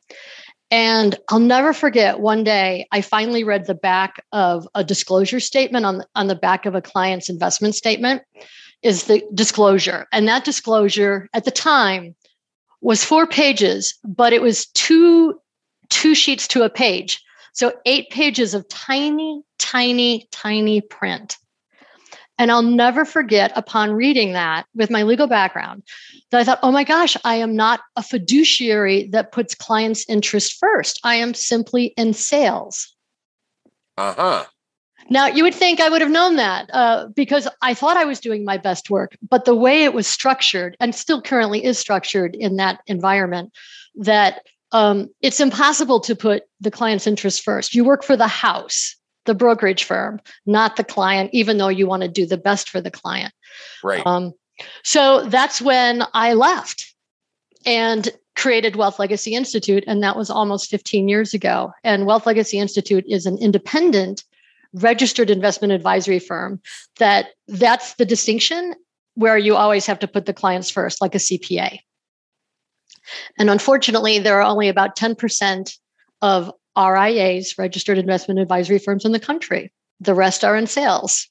and 0.74 1.16
i'll 1.30 1.40
never 1.40 1.72
forget 1.72 2.20
one 2.20 2.44
day 2.44 2.88
i 2.92 3.00
finally 3.00 3.44
read 3.44 3.68
the 3.68 3.76
back 3.76 4.24
of 4.32 4.68
a 4.74 4.84
disclosure 4.84 5.40
statement 5.40 5.86
on, 5.86 6.04
on 6.16 6.28
the 6.28 6.36
back 6.36 6.66
of 6.66 6.74
a 6.74 6.82
client's 6.82 7.30
investment 7.30 7.76
statement 7.76 8.24
is 8.82 9.04
the 9.04 9.24
disclosure 9.34 10.08
and 10.12 10.28
that 10.28 10.44
disclosure 10.44 11.30
at 11.34 11.46
the 11.46 11.52
time 11.52 12.16
was 12.82 13.04
four 13.04 13.28
pages 13.28 13.98
but 14.04 14.34
it 14.34 14.42
was 14.42 14.66
two 14.68 15.40
two 15.90 16.16
sheets 16.16 16.48
to 16.48 16.64
a 16.64 16.70
page 16.70 17.22
so 17.54 17.72
eight 17.86 18.10
pages 18.10 18.56
of 18.56 18.68
tiny, 18.68 19.44
tiny, 19.60 20.28
tiny 20.32 20.82
print. 20.82 21.38
And 22.38 22.52
I'll 22.52 22.64
never 22.64 23.06
forget 23.06 23.52
upon 23.56 23.92
reading 23.92 24.34
that 24.34 24.66
with 24.74 24.90
my 24.90 25.04
legal 25.04 25.28
background 25.28 25.84
that 26.32 26.42
I 26.42 26.44
thought, 26.44 26.60
oh 26.64 26.72
my 26.72 26.84
gosh, 26.84 27.16
I 27.24 27.36
am 27.36 27.56
not 27.56 27.82
a 27.96 28.04
fiduciary 28.04 29.08
that 29.10 29.32
puts 29.32 29.54
clients' 29.54 30.10
interest 30.10 30.58
first. 30.60 31.00
I 31.04 31.16
am 31.16 31.34
simply 31.34 31.94
in 31.96 32.14
sales. 32.14 32.94
Uh 33.98 34.14
huh. 34.14 34.46
Now, 35.10 35.28
you 35.28 35.44
would 35.44 35.54
think 35.54 35.80
I 35.80 35.90
would 35.90 36.02
have 36.02 36.10
known 36.10 36.38
that 36.38 36.70
uh, 36.74 37.08
because 37.14 37.48
I 37.62 37.74
thought 37.74 37.98
I 37.98 38.06
was 38.06 38.20
doing 38.20 38.46
my 38.46 38.58
best 38.58 38.90
work, 38.90 39.16
but 39.30 39.46
the 39.46 39.56
way 39.56 39.84
it 39.84 39.94
was 39.94 40.08
structured 40.08 40.78
and 40.80 40.96
still 40.96 41.22
currently 41.22 41.64
is 41.64 41.78
structured 41.78 42.36
in 42.36 42.56
that 42.56 42.80
environment, 42.88 43.52
that 43.96 44.46
um, 44.72 45.10
it's 45.22 45.40
impossible 45.40 46.00
to 46.02 46.16
put 46.16 46.44
the 46.62 46.72
client's 46.72 47.06
interest 47.06 47.44
first. 47.44 47.76
You 47.76 47.84
work 47.84 48.04
for 48.04 48.18
the 48.18 48.28
house, 48.28 48.96
the 49.26 49.36
brokerage 49.36 49.84
firm, 49.84 50.20
not 50.46 50.76
the 50.76 50.84
client, 50.84 51.30
even 51.34 51.58
though 51.58 51.70
you 51.70 51.88
want 51.88 52.04
to 52.04 52.10
do 52.10 52.26
the 52.26 52.38
best 52.38 52.70
for 52.70 52.82
the 52.82 52.92
client. 52.92 53.34
Right. 53.84 54.06
Um, 54.06 54.34
so 54.84 55.26
that's 55.26 55.62
when 55.62 56.04
I 56.14 56.34
left 56.34 56.94
and 57.66 58.10
created 58.36 58.76
Wealth 58.76 59.00
Legacy 59.00 59.36
Institute. 59.36 59.84
And 59.88 60.04
that 60.04 60.18
was 60.18 60.30
almost 60.30 60.70
15 60.70 61.08
years 61.08 61.34
ago. 61.34 61.72
And 61.84 62.06
Wealth 62.06 62.26
Legacy 62.26 62.58
Institute 62.58 63.06
is 63.08 63.26
an 63.26 63.38
independent 63.38 64.24
registered 64.74 65.30
investment 65.30 65.72
advisory 65.72 66.20
firm 66.20 66.60
that 66.98 67.28
that's 67.48 67.94
the 67.96 68.06
distinction 68.06 68.74
where 69.14 69.38
you 69.38 69.56
always 69.56 69.86
have 69.86 70.00
to 70.00 70.08
put 70.08 70.26
the 70.26 70.34
clients 70.34 70.72
first 70.72 71.00
like 71.00 71.14
a 71.14 71.20
cpa 71.20 71.78
and 73.38 73.50
unfortunately, 73.50 74.20
there 74.20 74.40
are 74.40 74.44
only 74.44 74.70
about 74.70 74.96
10% 74.96 75.78
of 76.22 76.52
RIAs, 76.78 77.58
registered 77.58 77.98
investment 77.98 78.40
advisory 78.40 78.80
firms 78.80 79.06
in 79.06 79.12
the 79.12 79.20
country. 79.20 79.72
The 80.00 80.14
rest 80.14 80.44
are 80.44 80.56
in 80.56 80.68
sales. 80.68 81.28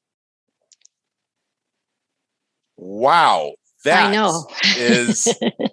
Wow. 2.77 3.53
That 3.85 4.11
I 4.11 4.13
know. 4.13 4.47
is 4.77 5.25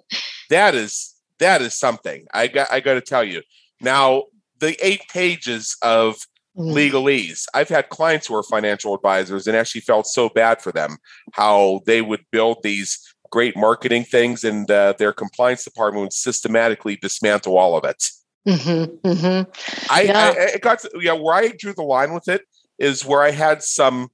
that 0.50 0.74
is 0.74 1.14
that 1.38 1.62
is 1.62 1.74
something. 1.74 2.26
I 2.32 2.48
got 2.48 2.70
I 2.72 2.80
got 2.80 2.94
to 2.94 3.00
tell 3.00 3.24
you. 3.24 3.42
Now, 3.80 4.24
the 4.58 4.76
8 4.84 5.02
pages 5.12 5.76
of 5.82 6.16
Mm. 6.58 6.72
legalese. 6.74 7.44
I've 7.54 7.68
had 7.68 7.90
clients 7.90 8.26
who 8.26 8.34
are 8.34 8.42
financial 8.42 8.92
advisors 8.92 9.46
and 9.46 9.56
actually 9.56 9.82
felt 9.82 10.08
so 10.08 10.28
bad 10.28 10.60
for 10.60 10.72
them 10.72 10.96
how 11.32 11.80
they 11.86 12.02
would 12.02 12.24
build 12.32 12.58
these 12.64 12.98
great 13.30 13.56
marketing 13.56 14.02
things, 14.02 14.42
and 14.42 14.68
uh, 14.68 14.94
their 14.98 15.12
compliance 15.12 15.62
department 15.62 16.02
would 16.02 16.12
systematically 16.12 16.96
dismantle 16.96 17.56
all 17.56 17.76
of 17.76 17.84
it. 17.84 18.02
Mm-hmm, 18.48 19.06
mm-hmm. 19.06 19.50
I, 19.90 20.02
Yeah. 20.02 20.34
I, 20.36 20.42
it 20.54 20.62
got 20.62 20.80
to, 20.80 20.90
yeah 21.00 21.12
where 21.12 21.34
I 21.34 21.48
drew 21.48 21.72
the 21.72 21.82
line 21.82 22.14
with 22.14 22.28
it 22.28 22.42
is 22.78 23.04
where 23.04 23.22
I 23.22 23.30
had 23.30 23.62
some, 23.62 24.08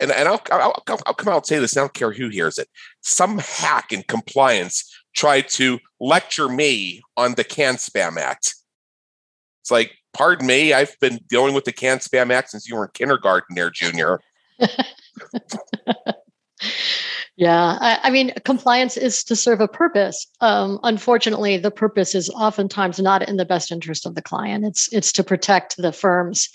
and, 0.00 0.12
and 0.12 0.28
I'll, 0.28 0.40
I'll 0.52 0.82
I'll 1.06 1.14
come 1.14 1.32
out 1.32 1.38
and 1.38 1.46
say 1.46 1.58
this. 1.58 1.76
I 1.76 1.80
don't 1.80 1.92
care 1.92 2.12
who 2.12 2.28
hears 2.28 2.58
it. 2.58 2.68
Some 3.00 3.38
hack 3.38 3.92
in 3.92 4.04
compliance 4.04 4.84
tried 5.14 5.48
to 5.48 5.80
lecture 6.00 6.48
me 6.48 7.02
on 7.16 7.34
the 7.34 7.44
Can 7.44 7.74
Spam 7.74 8.16
Act. 8.16 8.54
It's 9.60 9.70
like, 9.70 9.92
pardon 10.14 10.46
me, 10.46 10.72
I've 10.72 10.96
been 11.00 11.18
dealing 11.28 11.54
with 11.54 11.64
the 11.64 11.72
Can 11.72 11.98
Spam 11.98 12.30
Act 12.30 12.50
since 12.50 12.68
you 12.68 12.76
were 12.76 12.84
in 12.84 12.90
kindergarten, 12.94 13.56
there, 13.56 13.70
Junior. 13.70 14.20
Yeah, 17.38 17.78
I, 17.80 18.00
I 18.02 18.10
mean, 18.10 18.32
compliance 18.44 18.96
is 18.96 19.22
to 19.22 19.36
serve 19.36 19.60
a 19.60 19.68
purpose. 19.68 20.26
Um, 20.40 20.80
unfortunately, 20.82 21.56
the 21.56 21.70
purpose 21.70 22.16
is 22.16 22.28
oftentimes 22.30 22.98
not 22.98 23.28
in 23.28 23.36
the 23.36 23.44
best 23.44 23.70
interest 23.70 24.06
of 24.06 24.16
the 24.16 24.22
client. 24.22 24.64
It's 24.64 24.92
it's 24.92 25.12
to 25.12 25.22
protect 25.22 25.76
the 25.76 25.92
firm's 25.92 26.48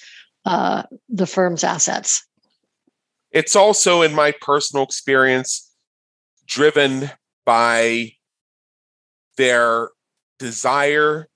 uh, 0.45 0.83
the 1.07 1.25
firm's 1.25 1.63
assets. 1.63 2.27
It's 3.31 3.55
also, 3.55 4.01
in 4.01 4.13
my 4.13 4.33
personal 4.41 4.83
experience, 4.83 5.73
driven 6.45 7.09
by 7.45 8.11
their 9.37 9.89
desire 10.37 11.29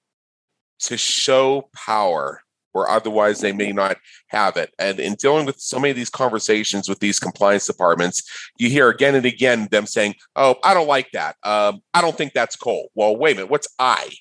to 0.80 0.98
show 0.98 1.70
power 1.74 2.42
where 2.78 2.90
otherwise 2.90 3.42
they 3.42 3.52
may 3.52 3.72
not 3.72 3.98
have 4.28 4.56
it. 4.56 4.72
And 4.78 5.00
in 5.00 5.16
dealing 5.16 5.48
with 5.48 5.60
so 5.60 5.80
many 5.80 5.90
of 5.90 5.98
these 5.98 6.12
conversations 6.12 6.88
with 6.88 7.00
these 7.00 7.20
compliance 7.20 7.66
departments, 7.66 8.24
you 8.58 8.70
hear 8.70 8.90
again 8.90 9.16
and 9.16 9.26
again 9.26 9.68
them 9.72 9.88
saying, 9.88 10.14
"Oh, 10.36 10.56
I 10.64 10.74
don't 10.76 10.88
like 10.88 11.10
that. 11.14 11.36
Um, 11.44 11.82
I 11.94 12.02
don't 12.02 12.16
think 12.16 12.34
that's 12.34 12.56
cool." 12.56 12.90
Well, 12.94 13.18
wait 13.18 13.32
a 13.34 13.36
minute. 13.36 13.52
What's 13.52 13.68
I? 13.80 14.12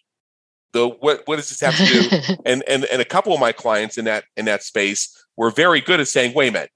The 0.73 0.89
what? 0.89 1.23
What 1.27 1.37
does 1.37 1.51
this 1.51 1.61
have 1.61 1.77
to 1.77 1.85
do? 1.85 2.37
and 2.47 2.63
and 2.67 2.87
and 2.87 3.03
a 3.03 3.05
couple 3.05 3.35
of 3.35 3.41
my 3.41 3.53
clients 3.53 3.99
in 3.99 4.07
that 4.07 4.25
in 4.37 4.47
that 4.47 4.63
space 4.63 5.15
were 5.37 5.51
very 5.51 5.83
good 5.83 6.01
at 6.01 6.09
saying, 6.09 6.35
"Wait 6.35 6.49
a 6.49 6.53
minute. 6.53 6.71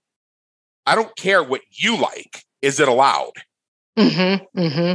I 0.87 0.95
don't 0.95 1.17
care 1.17 1.43
what 1.43 1.63
you 1.71 1.97
like. 1.97 2.45
Is 2.61 2.79
it 2.79 2.89
allowed?" 2.89 3.33
mm-hmm, 3.99 4.61
mm-hmm. 4.61 4.95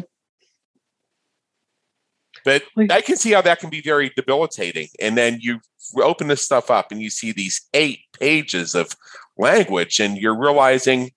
But 2.46 2.64
I 2.92 3.02
can 3.02 3.18
see 3.18 3.32
how 3.32 3.42
that 3.42 3.60
can 3.60 3.72
be 3.72 3.82
very 3.82 4.12
debilitating. 4.16 4.88
And 5.02 5.18
then 5.18 5.40
you 5.42 5.60
open 5.98 6.28
this 6.28 6.44
stuff 6.44 6.70
up 6.70 6.92
and 6.92 7.02
you 7.02 7.10
see 7.10 7.32
these 7.32 7.68
eight 7.74 8.02
pages 8.18 8.76
of 8.76 8.96
language, 9.36 10.00
and 10.00 10.18
you're 10.18 10.38
realizing, 10.38 11.12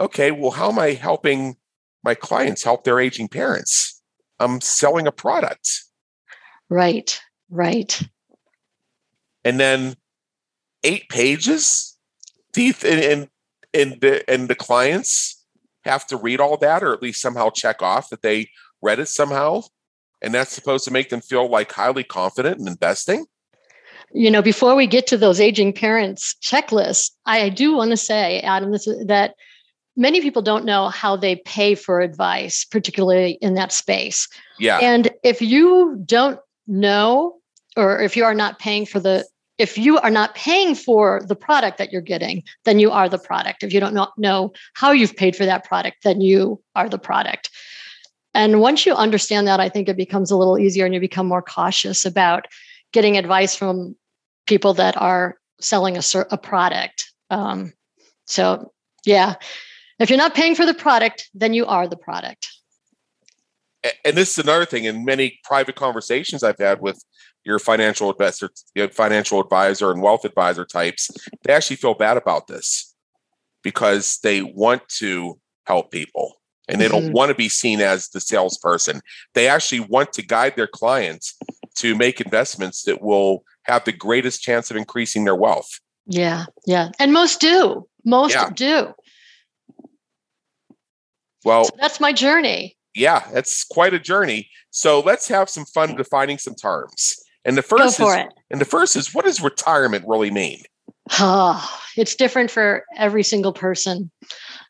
okay, 0.00 0.30
well, 0.30 0.52
how 0.52 0.70
am 0.70 0.78
I 0.78 0.92
helping 0.92 1.56
my 2.04 2.14
clients 2.14 2.62
help 2.62 2.84
their 2.84 3.00
aging 3.00 3.28
parents? 3.28 4.00
I'm 4.38 4.60
selling 4.60 5.06
a 5.06 5.12
product. 5.12 5.68
Right, 6.70 7.20
right. 7.50 8.00
And 9.44 9.60
then 9.60 9.96
eight 10.84 11.08
pages? 11.08 11.98
Do 12.52 12.62
you 12.62 12.72
th- 12.72 13.04
and, 13.04 13.28
and, 13.74 14.00
the, 14.00 14.28
and 14.30 14.48
the 14.48 14.54
clients 14.54 15.44
have 15.84 16.06
to 16.06 16.16
read 16.16 16.40
all 16.40 16.56
that 16.58 16.82
or 16.82 16.92
at 16.92 17.02
least 17.02 17.20
somehow 17.20 17.50
check 17.50 17.82
off 17.82 18.10
that 18.10 18.22
they 18.22 18.48
read 18.80 19.00
it 19.00 19.08
somehow? 19.08 19.62
And 20.22 20.32
that's 20.32 20.52
supposed 20.52 20.84
to 20.84 20.92
make 20.92 21.10
them 21.10 21.20
feel 21.20 21.48
like 21.48 21.72
highly 21.72 22.04
confident 22.04 22.60
in 22.60 22.68
investing? 22.68 23.26
You 24.14 24.30
know, 24.30 24.42
before 24.42 24.74
we 24.76 24.86
get 24.86 25.06
to 25.08 25.16
those 25.16 25.40
aging 25.40 25.72
parents 25.72 26.36
checklists, 26.42 27.10
I 27.26 27.48
do 27.48 27.74
want 27.74 27.90
to 27.90 27.96
say, 27.96 28.40
Adam, 28.40 28.70
this 28.70 28.86
is, 28.86 29.06
that 29.06 29.34
many 29.96 30.20
people 30.20 30.42
don't 30.42 30.64
know 30.64 30.88
how 30.88 31.16
they 31.16 31.36
pay 31.36 31.74
for 31.74 32.00
advice, 32.00 32.64
particularly 32.64 33.32
in 33.40 33.54
that 33.54 33.72
space. 33.72 34.28
Yeah. 34.58 34.78
And 34.78 35.10
if 35.22 35.42
you 35.42 36.00
don't 36.04 36.38
know, 36.66 37.38
or 37.76 38.00
if 38.00 38.16
you 38.16 38.24
are 38.24 38.34
not 38.34 38.58
paying 38.58 38.86
for 38.86 39.00
the, 39.00 39.26
if 39.58 39.78
you 39.78 39.98
are 39.98 40.10
not 40.10 40.34
paying 40.34 40.74
for 40.74 41.22
the 41.26 41.36
product 41.36 41.78
that 41.78 41.90
you're 41.90 42.00
getting, 42.00 42.42
then 42.64 42.78
you 42.78 42.90
are 42.90 43.08
the 43.08 43.18
product. 43.18 43.62
If 43.62 43.72
you 43.72 43.80
don't 43.80 43.94
know 44.18 44.52
how 44.74 44.92
you've 44.92 45.16
paid 45.16 45.36
for 45.36 45.46
that 45.46 45.64
product, 45.64 45.98
then 46.04 46.20
you 46.20 46.60
are 46.74 46.88
the 46.88 46.98
product. 46.98 47.50
And 48.34 48.60
once 48.60 48.86
you 48.86 48.94
understand 48.94 49.46
that, 49.46 49.60
I 49.60 49.68
think 49.68 49.88
it 49.88 49.96
becomes 49.96 50.30
a 50.30 50.36
little 50.36 50.58
easier 50.58 50.84
and 50.84 50.94
you 50.94 51.00
become 51.00 51.26
more 51.26 51.42
cautious 51.42 52.04
about 52.04 52.46
getting 52.92 53.16
advice 53.16 53.54
from 53.54 53.96
people 54.46 54.74
that 54.74 54.96
are 54.96 55.36
selling 55.60 55.96
a, 55.96 56.02
a 56.30 56.38
product. 56.38 57.12
Um, 57.30 57.72
so, 58.26 58.72
yeah, 59.04 59.34
if 59.98 60.08
you're 60.10 60.18
not 60.18 60.34
paying 60.34 60.54
for 60.54 60.66
the 60.66 60.74
product, 60.74 61.28
then 61.34 61.54
you 61.54 61.66
are 61.66 61.86
the 61.86 61.96
product. 61.96 62.48
And 64.04 64.16
this 64.16 64.38
is 64.38 64.44
another 64.44 64.64
thing 64.64 64.84
in 64.84 65.04
many 65.04 65.40
private 65.44 65.74
conversations 65.74 66.42
I've 66.42 66.58
had 66.58 66.80
with 66.80 67.02
your 67.44 67.58
financial 67.58 68.10
investor, 68.10 68.50
your 68.74 68.88
financial 68.88 69.40
advisor, 69.40 69.90
and 69.90 70.00
wealth 70.00 70.24
advisor 70.24 70.64
types, 70.64 71.10
they 71.42 71.52
actually 71.52 71.76
feel 71.76 71.94
bad 71.94 72.16
about 72.16 72.46
this 72.46 72.94
because 73.62 74.18
they 74.22 74.42
want 74.42 74.88
to 74.88 75.40
help 75.66 75.90
people 75.90 76.41
and 76.72 76.80
they 76.80 76.88
don't 76.88 77.10
Mhm. 77.10 77.12
want 77.12 77.28
to 77.28 77.34
be 77.34 77.48
seen 77.48 77.80
as 77.80 78.08
the 78.08 78.20
salesperson. 78.20 79.00
They 79.34 79.46
actually 79.48 79.80
want 79.80 80.12
to 80.14 80.22
guide 80.22 80.56
their 80.56 80.66
clients 80.66 81.36
to 81.76 81.94
make 81.94 82.20
investments 82.20 82.82
that 82.84 83.02
will 83.02 83.44
have 83.64 83.84
the 83.84 83.92
greatest 83.92 84.42
chance 84.42 84.70
of 84.70 84.76
increasing 84.76 85.24
their 85.24 85.36
wealth. 85.36 85.68
Yeah, 86.06 86.46
yeah. 86.66 86.90
And 86.98 87.12
most 87.12 87.40
do. 87.40 87.86
Most 88.04 88.34
Yeah. 88.34 88.50
do. 88.50 88.94
Well, 91.44 91.64
So 91.64 91.70
that's 91.78 92.00
my 92.00 92.12
journey. 92.12 92.76
yeah, 92.94 93.28
that's 93.32 93.64
quite 93.64 93.94
a 93.94 93.98
journey. 93.98 94.48
So 94.70 95.00
let's 95.00 95.28
have 95.28 95.48
some 95.48 95.64
fun 95.66 95.96
defining 95.96 96.38
some 96.38 96.54
terms. 96.54 97.14
And 97.44 97.56
the 97.58 97.62
first 97.62 98.00
is, 98.00 98.14
it. 98.14 98.28
and 98.50 98.60
the 98.60 98.64
first 98.64 98.94
is 98.96 99.12
what 99.14 99.24
does 99.24 99.40
retirement 99.40 100.04
really 100.06 100.30
mean? 100.30 100.62
Oh, 101.18 101.78
it's 101.96 102.14
different 102.14 102.50
for 102.50 102.84
every 102.96 103.22
single 103.24 103.52
person. 103.52 104.10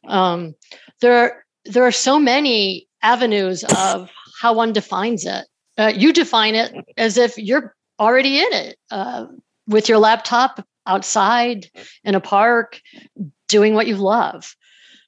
Um, 0.08 0.54
there, 1.00 1.44
there 1.64 1.84
are 1.84 1.92
so 1.92 2.18
many 2.18 2.88
avenues 3.02 3.64
of 3.64 4.10
how 4.40 4.52
one 4.52 4.72
defines 4.72 5.24
it. 5.24 5.46
Uh, 5.78 5.92
you 5.94 6.12
define 6.12 6.54
it 6.54 6.72
as 6.96 7.16
if 7.16 7.38
you're 7.38 7.74
already 7.98 8.38
in 8.38 8.52
it 8.52 8.76
uh, 8.90 9.26
with 9.66 9.88
your 9.88 9.98
laptop 9.98 10.64
outside 10.86 11.70
in 12.04 12.14
a 12.14 12.20
park, 12.20 12.80
doing 13.48 13.74
what 13.74 13.86
you 13.86 13.96
love. 13.96 14.54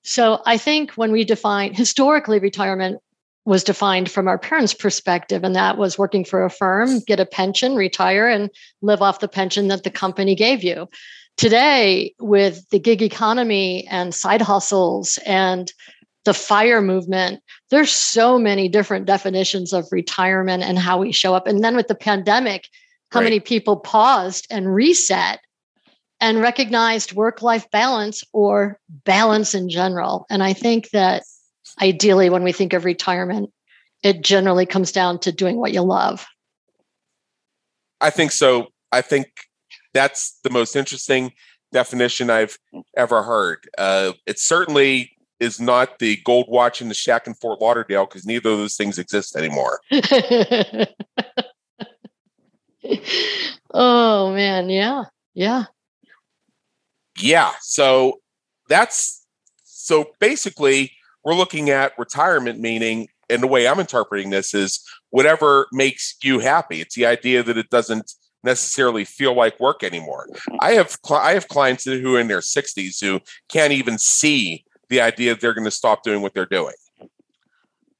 So 0.02 0.42
I 0.46 0.58
think 0.58 0.92
when 0.92 1.12
we 1.12 1.25
define 1.25 1.75
historically 1.75 2.38
retirement 2.38 3.00
was 3.46 3.64
defined 3.64 4.11
from 4.11 4.26
our 4.26 4.38
parents' 4.38 4.73
perspective, 4.73 5.44
and 5.44 5.54
that 5.54 5.76
was 5.76 5.99
working 5.99 6.25
for 6.25 6.44
a 6.44 6.50
firm, 6.50 7.00
get 7.00 7.20
a 7.20 7.26
pension, 7.26 7.75
retire, 7.75 8.26
and 8.28 8.50
live 8.80 9.02
off 9.02 9.20
the 9.20 9.28
pension 9.28 9.68
that 9.68 9.82
the 9.82 9.90
company 9.90 10.34
gave 10.34 10.62
you. 10.62 10.88
Today, 11.37 12.14
with 12.20 12.66
the 12.70 12.78
gig 12.78 13.02
economy 13.02 13.87
and 13.90 14.14
side 14.14 14.40
hustles 14.40 15.18
and 15.26 15.73
the 16.24 16.34
fire 16.34 16.80
movement, 16.80 17.42
there's 17.70 17.92
so 17.92 18.38
many 18.38 18.68
different 18.68 19.06
definitions 19.06 19.72
of 19.72 19.86
retirement 19.92 20.62
and 20.62 20.78
how 20.78 20.98
we 20.98 21.12
show 21.12 21.34
up. 21.34 21.46
And 21.46 21.62
then 21.62 21.76
with 21.76 21.88
the 21.88 21.94
pandemic, 21.94 22.68
how 23.10 23.20
Right. 23.20 23.24
many 23.24 23.40
people 23.40 23.76
paused 23.76 24.46
and 24.50 24.74
reset 24.74 25.40
and 26.20 26.40
recognized 26.40 27.12
work 27.12 27.42
life 27.42 27.70
balance 27.70 28.24
or 28.32 28.80
balance 28.88 29.54
in 29.54 29.68
general. 29.68 30.26
And 30.30 30.42
I 30.42 30.52
think 30.52 30.90
that 30.90 31.22
ideally, 31.80 32.30
when 32.30 32.42
we 32.42 32.52
think 32.52 32.72
of 32.72 32.84
retirement, 32.84 33.52
it 34.02 34.22
generally 34.22 34.66
comes 34.66 34.92
down 34.92 35.18
to 35.20 35.32
doing 35.32 35.56
what 35.56 35.72
you 35.72 35.82
love. 35.82 36.26
I 38.00 38.10
think 38.10 38.32
so. 38.32 38.68
I 38.92 39.00
think 39.00 39.26
that's 39.92 40.38
the 40.42 40.50
most 40.50 40.76
interesting 40.76 41.32
definition 41.72 42.30
I've 42.30 42.58
ever 42.96 43.22
heard. 43.22 43.68
Uh, 43.76 44.12
it 44.26 44.38
certainly 44.38 45.13
is 45.40 45.60
not 45.60 45.98
the 45.98 46.16
gold 46.24 46.46
watch 46.48 46.80
in 46.80 46.88
the 46.88 46.94
shack 46.94 47.26
in 47.26 47.34
Fort 47.34 47.60
Lauderdale 47.60 48.06
because 48.06 48.24
neither 48.24 48.50
of 48.50 48.58
those 48.58 48.76
things 48.76 48.98
exist 48.98 49.36
anymore. 49.36 49.80
oh, 53.72 54.32
man. 54.32 54.70
Yeah. 54.70 55.04
Yeah. 55.34 55.64
Yeah. 57.18 57.52
So 57.60 58.20
that's 58.68 59.26
so 59.64 60.06
basically 60.18 60.92
we're 61.24 61.34
looking 61.34 61.70
at 61.70 61.98
retirement 61.98 62.60
meaning 62.60 63.08
and 63.28 63.42
the 63.42 63.46
way 63.46 63.66
I'm 63.66 63.80
interpreting 63.80 64.30
this 64.30 64.54
is 64.54 64.84
whatever 65.10 65.66
makes 65.72 66.16
you 66.22 66.38
happy. 66.38 66.80
It's 66.80 66.94
the 66.94 67.06
idea 67.06 67.42
that 67.42 67.56
it 67.56 67.70
doesn't 67.70 68.12
necessarily 68.42 69.04
feel 69.04 69.34
like 69.34 69.58
work 69.58 69.82
anymore. 69.82 70.28
I 70.60 70.72
have 70.72 70.96
I 71.10 71.32
have 71.32 71.48
clients 71.48 71.84
who 71.84 72.16
are 72.16 72.20
in 72.20 72.28
their 72.28 72.40
60s 72.40 73.00
who 73.00 73.20
can't 73.48 73.72
even 73.72 73.98
see 73.98 74.64
the 74.88 75.00
idea 75.00 75.32
that 75.34 75.40
they're 75.40 75.54
going 75.54 75.64
to 75.64 75.70
stop 75.70 76.02
doing 76.02 76.22
what 76.22 76.34
they're 76.34 76.46
doing. 76.46 76.74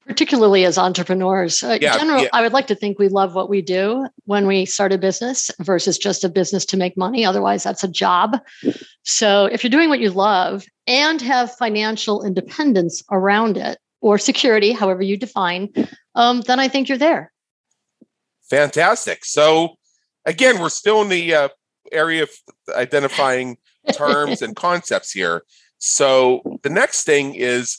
particularly 0.07 0.65
as 0.65 0.77
entrepreneurs. 0.77 1.63
Uh, 1.63 1.79
Yeah, 1.81 1.97
general, 1.97 2.21
yeah. 2.21 2.29
I 2.31 2.43
would 2.43 2.53
like 2.53 2.67
to 2.67 2.75
think 2.75 2.99
we 2.99 3.07
love 3.07 3.33
what 3.33 3.49
we 3.49 3.63
do 3.63 4.07
when 4.25 4.45
we 4.45 4.65
start 4.65 4.93
a 4.93 4.99
business 4.99 5.49
versus 5.61 5.97
just 5.97 6.23
a 6.23 6.29
business 6.29 6.63
to 6.65 6.77
make 6.77 6.95
money. 6.95 7.25
Otherwise, 7.25 7.63
that's 7.63 7.83
a 7.83 7.87
job. 7.87 8.39
So, 9.01 9.45
if 9.45 9.63
you're 9.63 9.71
doing 9.71 9.89
what 9.89 9.99
you 9.99 10.11
love 10.11 10.65
and 10.85 11.19
have 11.23 11.55
financial 11.55 12.23
independence 12.23 13.03
around 13.09 13.57
it 13.57 13.79
or 14.01 14.19
security, 14.19 14.71
however 14.71 15.01
you 15.01 15.17
define, 15.17 15.73
um, 16.13 16.41
then 16.41 16.59
I 16.59 16.67
think 16.67 16.87
you're 16.87 16.99
there. 16.99 17.31
Fantastic. 18.49 19.25
So 19.25 19.75
again, 20.25 20.59
we're 20.59 20.69
still 20.69 21.01
in 21.01 21.09
the 21.09 21.33
uh, 21.33 21.49
area 21.91 22.23
of 22.23 22.29
identifying 22.75 23.57
terms 23.93 24.41
and 24.41 24.55
concepts 24.55 25.11
here. 25.11 25.43
So 25.87 26.41
the 26.63 26.69
next 26.69 27.03
thing 27.03 27.35
is 27.35 27.77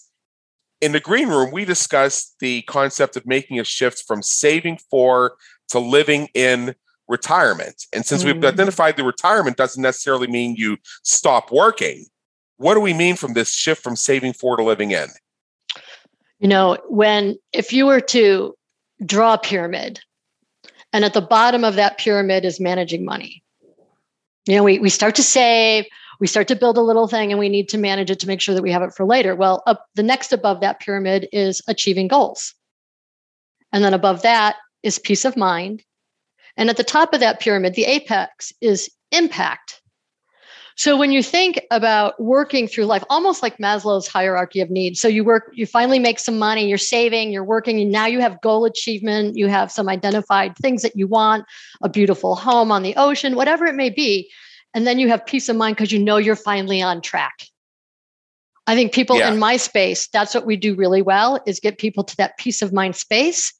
in 0.81 0.93
the 0.93 1.01
green 1.01 1.29
room, 1.29 1.51
we 1.51 1.65
discussed 1.65 2.37
the 2.39 2.63
concept 2.63 3.17
of 3.17 3.27
making 3.27 3.59
a 3.59 3.65
shift 3.65 4.05
from 4.07 4.23
saving 4.23 4.79
for 4.91 5.37
to 5.71 5.81
living 5.81 6.29
in 6.33 6.77
retirement. 7.09 7.85
And 7.93 8.07
since 8.07 8.23
we've 8.23 8.37
Mm. 8.37 8.47
identified 8.47 8.97
the 8.97 9.03
retirement 9.03 9.57
doesn't 9.57 9.83
necessarily 9.83 10.29
mean 10.29 10.55
you 10.57 10.77
stop 11.03 11.51
working. 11.51 12.07
What 12.59 12.75
do 12.75 12.81
we 12.81 12.95
mean 12.95 13.17
from 13.17 13.33
this 13.33 13.53
shift 13.53 13.83
from 13.83 13.97
saving 13.97 14.35
for 14.35 14.57
to 14.57 14.63
living 14.63 14.93
in? 14.93 15.09
You 16.39 16.47
know, 16.47 16.79
when 16.89 17.37
if 17.53 17.73
you 17.73 17.87
were 17.87 18.01
to 18.01 18.57
draw 19.05 19.35
a 19.35 19.39
pyramid, 19.39 19.99
and 20.93 21.05
at 21.05 21.13
the 21.13 21.21
bottom 21.21 21.65
of 21.65 21.75
that 21.75 21.99
pyramid 21.99 22.45
is 22.45 22.61
managing 22.61 23.05
money. 23.05 23.43
You 24.47 24.57
know, 24.57 24.63
we, 24.63 24.79
we 24.79 24.91
start 24.91 25.17
to 25.17 25.25
save, 25.25 25.87
we 26.21 26.27
start 26.27 26.49
to 26.49 26.57
build 26.57 26.79
a 26.79 26.83
little 26.83 27.09
thing, 27.09 27.31
and 27.31 27.39
we 27.39 27.49
need 27.49 27.69
to 27.71 27.79
manage 27.79 28.11
it 28.11 28.21
to 28.21 28.27
make 28.27 28.41
sure 28.41 28.55
that 28.55 28.63
we 28.63 28.73
have 28.73 28.83
it 28.83 28.95
for 28.95 29.05
later. 29.05 29.35
Well, 29.35 29.63
up 29.67 29.87
the 29.95 30.03
next 30.03 30.33
above 30.33 30.61
that 30.61 30.81
pyramid 30.81 31.29
is 31.33 31.63
achieving 31.69 32.09
goals. 32.09 32.55
And 33.73 33.85
then 33.85 33.95
above 33.95 34.23
that 34.23 34.57
is 34.83 34.99
peace 34.99 35.25
of 35.25 35.37
mind. 35.37 35.83
And 36.57 36.71
at 36.71 36.77
the 36.77 36.85
top 36.85 37.13
of 37.13 37.21
that 37.21 37.41
pyramid, 37.41 37.75
the 37.75 37.85
apex 37.85 38.53
is 38.61 38.91
impact. 39.13 39.83
So 40.79 40.95
when 40.99 41.11
you 41.11 41.23
think 41.23 41.63
about 41.71 42.23
working 42.23 42.69
through 42.69 42.85
life, 42.85 43.03
almost 43.09 43.43
like 43.43 43.57
Maslow's 43.57 44.07
hierarchy 44.07 44.61
of 44.61 44.69
needs. 44.69 45.01
So 45.01 45.09
you 45.09 45.25
work, 45.25 45.51
you 45.55 45.65
finally 45.65 45.99
make 45.99 46.19
some 46.19 46.39
money, 46.39 46.69
you're 46.69 46.77
saving, 46.77 47.33
you're 47.33 47.45
working, 47.45 47.81
and 47.81 47.91
now 47.91 48.05
you 48.05 48.21
have 48.21 48.43
goal 48.43 48.67
achievement, 48.67 49.37
you 49.37 49.49
have 49.49 49.73
some 49.73 49.89
identified 49.89 50.55
things 50.59 50.83
that 50.83 50.95
you 50.95 51.07
want, 51.07 51.47
a 51.83 51.89
beautiful 51.89 52.37
home 52.37 52.71
on 52.71 52.83
the 52.83 52.95
ocean, 52.97 53.37
whatever 53.37 53.65
it 53.65 53.75
may 53.75 53.89
be. 53.89 54.31
And 54.77 54.87
then 54.87 54.99
you 54.99 55.09
have 55.09 55.25
peace 55.25 55.49
of 55.49 55.57
mind 55.57 55.75
because 55.75 55.91
you 55.91 55.99
know 55.99 56.19
you're 56.19 56.37
finally 56.37 56.83
on 56.83 57.01
track. 57.01 57.47
I 58.67 58.75
think 58.75 58.93
people 58.93 59.17
Yeah. 59.17 59.33
in 59.33 59.39
my 59.39 59.57
space, 59.57 60.07
that's 60.09 60.35
what 60.35 60.45
we 60.45 60.57
do 60.57 60.75
really 60.75 61.01
well 61.01 61.41
is 61.47 61.61
get 61.61 61.79
people 61.79 62.05
to 62.05 62.17
that 62.19 62.37
peace 62.37 62.61
of 62.61 62.75
mind 62.75 62.95
space. 62.95 63.55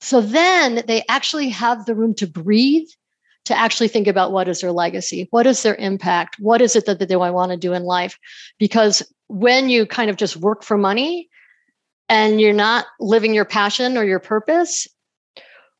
So 0.00 0.20
then 0.20 0.82
they 0.88 1.04
actually 1.08 1.48
have 1.50 1.86
the 1.86 1.94
room 1.94 2.12
to 2.16 2.26
breathe 2.26 2.88
to 3.44 3.56
actually 3.56 3.86
think 3.86 4.08
about 4.08 4.32
what 4.32 4.48
is 4.48 4.60
their 4.60 4.72
legacy, 4.72 5.28
what 5.30 5.46
is 5.46 5.62
their 5.62 5.76
impact, 5.76 6.36
what 6.40 6.60
is 6.60 6.74
it 6.74 6.86
that, 6.86 6.98
that 6.98 7.08
they 7.08 7.16
want 7.16 7.52
to 7.52 7.56
do 7.56 7.72
in 7.72 7.84
life. 7.84 8.18
Because 8.58 9.00
when 9.28 9.68
you 9.68 9.86
kind 9.86 10.10
of 10.10 10.16
just 10.16 10.36
work 10.36 10.64
for 10.64 10.76
money 10.76 11.28
and 12.08 12.40
you're 12.40 12.52
not 12.52 12.86
living 12.98 13.32
your 13.32 13.44
passion 13.44 13.96
or 13.96 14.02
your 14.02 14.18
purpose, 14.18 14.88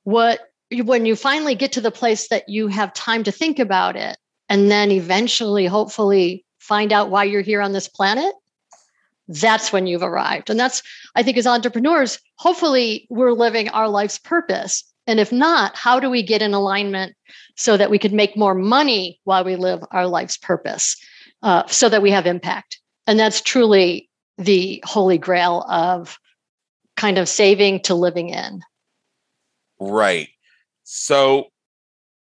what 0.05 0.39
when 0.71 1.05
you 1.05 1.17
finally 1.17 1.57
get 1.57 1.73
to 1.73 1.81
the 1.81 1.91
place 1.91 2.29
that 2.29 2.49
you 2.49 2.69
have 2.69 2.95
time 2.95 3.25
to 3.25 3.33
think 3.33 3.59
about 3.59 3.97
it 3.97 4.17
and 4.49 4.71
then 4.71 4.91
eventually 4.91 5.67
hopefully 5.67 6.45
find 6.59 6.93
out 6.93 7.11
why 7.11 7.25
you're 7.25 7.43
here 7.43 7.61
on 7.61 7.73
this 7.73 7.89
planet 7.89 8.35
that's 9.29 9.73
when 9.73 9.87
you've 9.87 10.03
arrived 10.03 10.51
and 10.51 10.59
that's 10.59 10.83
i 11.15 11.23
think 11.23 11.37
as 11.37 11.47
entrepreneurs 11.47 12.19
hopefully 12.37 13.07
we're 13.11 13.33
living 13.33 13.69
our 13.71 13.89
life's 13.89 14.19
purpose 14.19 14.85
and 15.07 15.21
if 15.21 15.33
not 15.33 15.77
how 15.77 16.01
do 16.01 16.09
we 16.09 16.23
get 16.23 16.43
in 16.43 16.55
alignment 16.55 17.15
so 17.57 17.77
that 17.77 17.91
we 17.91 17.99
could 17.99 18.13
make 18.13 18.37
more 18.37 18.55
money 18.55 19.21
while 19.25 19.45
we 19.45 19.57
live 19.57 19.81
our 19.91 20.07
life's 20.07 20.37
purpose 20.37 20.97
uh, 21.43 21.65
so 21.67 21.89
that 21.89 22.03
we 22.03 22.11
have 22.11 22.27
impact 22.27 22.81
and 23.07 23.19
that's 23.19 23.41
truly 23.41 24.09
the 24.39 24.83
holy 24.87 25.19
grail 25.19 25.65
of 25.69 26.19
kind 26.97 27.19
of 27.19 27.29
saving 27.29 27.81
to 27.81 27.95
living 27.95 28.31
in 28.31 28.63
Right. 29.79 30.29
So 30.85 31.47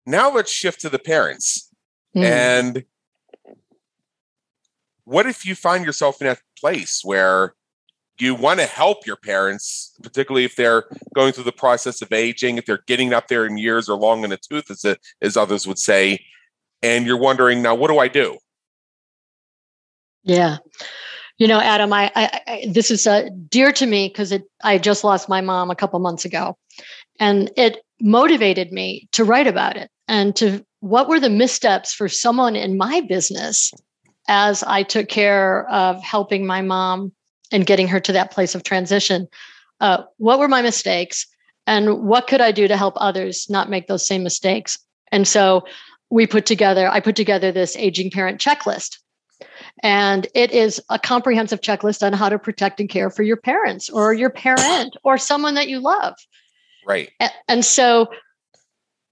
now 0.06 0.30
let's 0.30 0.52
shift 0.52 0.80
to 0.82 0.88
the 0.88 0.98
parents. 0.98 1.67
Mm. 2.16 2.24
And 2.24 2.84
what 5.04 5.26
if 5.26 5.46
you 5.46 5.54
find 5.54 5.84
yourself 5.84 6.20
in 6.20 6.26
that 6.26 6.40
place 6.58 7.02
where 7.04 7.54
you 8.20 8.34
want 8.34 8.60
to 8.60 8.66
help 8.66 9.06
your 9.06 9.16
parents, 9.16 9.94
particularly 10.02 10.44
if 10.44 10.56
they're 10.56 10.84
going 11.14 11.32
through 11.32 11.44
the 11.44 11.52
process 11.52 12.02
of 12.02 12.12
aging, 12.12 12.58
if 12.58 12.66
they're 12.66 12.82
getting 12.86 13.12
up 13.12 13.28
there 13.28 13.46
in 13.46 13.56
years 13.58 13.88
or 13.88 13.96
long 13.96 14.24
in 14.24 14.30
the 14.30 14.36
tooth, 14.36 14.70
as, 14.70 14.84
as 15.22 15.36
others 15.36 15.66
would 15.66 15.78
say, 15.78 16.18
and 16.82 17.06
you're 17.06 17.18
wondering, 17.18 17.62
now 17.62 17.74
what 17.74 17.88
do 17.88 17.98
I 17.98 18.08
do? 18.08 18.38
Yeah. 20.24 20.58
You 21.38 21.46
know, 21.46 21.60
Adam, 21.60 21.92
I, 21.92 22.10
I, 22.16 22.40
I 22.46 22.64
this 22.68 22.90
is 22.90 23.06
uh, 23.06 23.28
dear 23.48 23.72
to 23.72 23.86
me 23.86 24.08
because 24.08 24.32
it. 24.32 24.42
I 24.64 24.78
just 24.78 25.04
lost 25.04 25.28
my 25.28 25.40
mom 25.40 25.70
a 25.70 25.76
couple 25.76 26.00
months 26.00 26.24
ago, 26.24 26.58
and 27.20 27.50
it 27.56 27.78
motivated 28.00 28.72
me 28.72 29.08
to 29.12 29.24
write 29.24 29.46
about 29.46 29.76
it 29.76 29.88
and 30.08 30.34
to 30.36 30.66
what 30.80 31.08
were 31.08 31.20
the 31.20 31.30
missteps 31.30 31.92
for 31.92 32.08
someone 32.08 32.56
in 32.56 32.76
my 32.76 33.00
business 33.00 33.72
as 34.28 34.62
I 34.62 34.82
took 34.82 35.08
care 35.08 35.68
of 35.68 36.02
helping 36.02 36.46
my 36.46 36.62
mom 36.62 37.12
and 37.50 37.66
getting 37.66 37.88
her 37.88 38.00
to 38.00 38.12
that 38.12 38.30
place 38.30 38.54
of 38.54 38.62
transition. 38.62 39.26
Uh, 39.80 40.02
what 40.18 40.38
were 40.38 40.48
my 40.48 40.60
mistakes, 40.60 41.26
and 41.66 42.06
what 42.06 42.26
could 42.26 42.40
I 42.40 42.52
do 42.52 42.68
to 42.68 42.76
help 42.76 42.94
others 42.98 43.46
not 43.48 43.70
make 43.70 43.86
those 43.86 44.06
same 44.06 44.22
mistakes? 44.22 44.78
And 45.10 45.26
so 45.26 45.64
we 46.10 46.26
put 46.26 46.46
together. 46.46 46.88
I 46.88 47.00
put 47.00 47.16
together 47.16 47.52
this 47.52 47.76
aging 47.76 48.10
parent 48.10 48.40
checklist 48.40 48.98
and 49.82 50.26
it 50.34 50.50
is 50.50 50.80
a 50.88 50.98
comprehensive 50.98 51.60
checklist 51.60 52.04
on 52.04 52.12
how 52.12 52.28
to 52.28 52.38
protect 52.38 52.80
and 52.80 52.88
care 52.88 53.10
for 53.10 53.22
your 53.22 53.36
parents 53.36 53.88
or 53.88 54.12
your 54.12 54.30
parent 54.30 54.96
or 55.04 55.18
someone 55.18 55.54
that 55.54 55.68
you 55.68 55.80
love. 55.80 56.14
Right. 56.86 57.10
And 57.46 57.64
so 57.64 58.08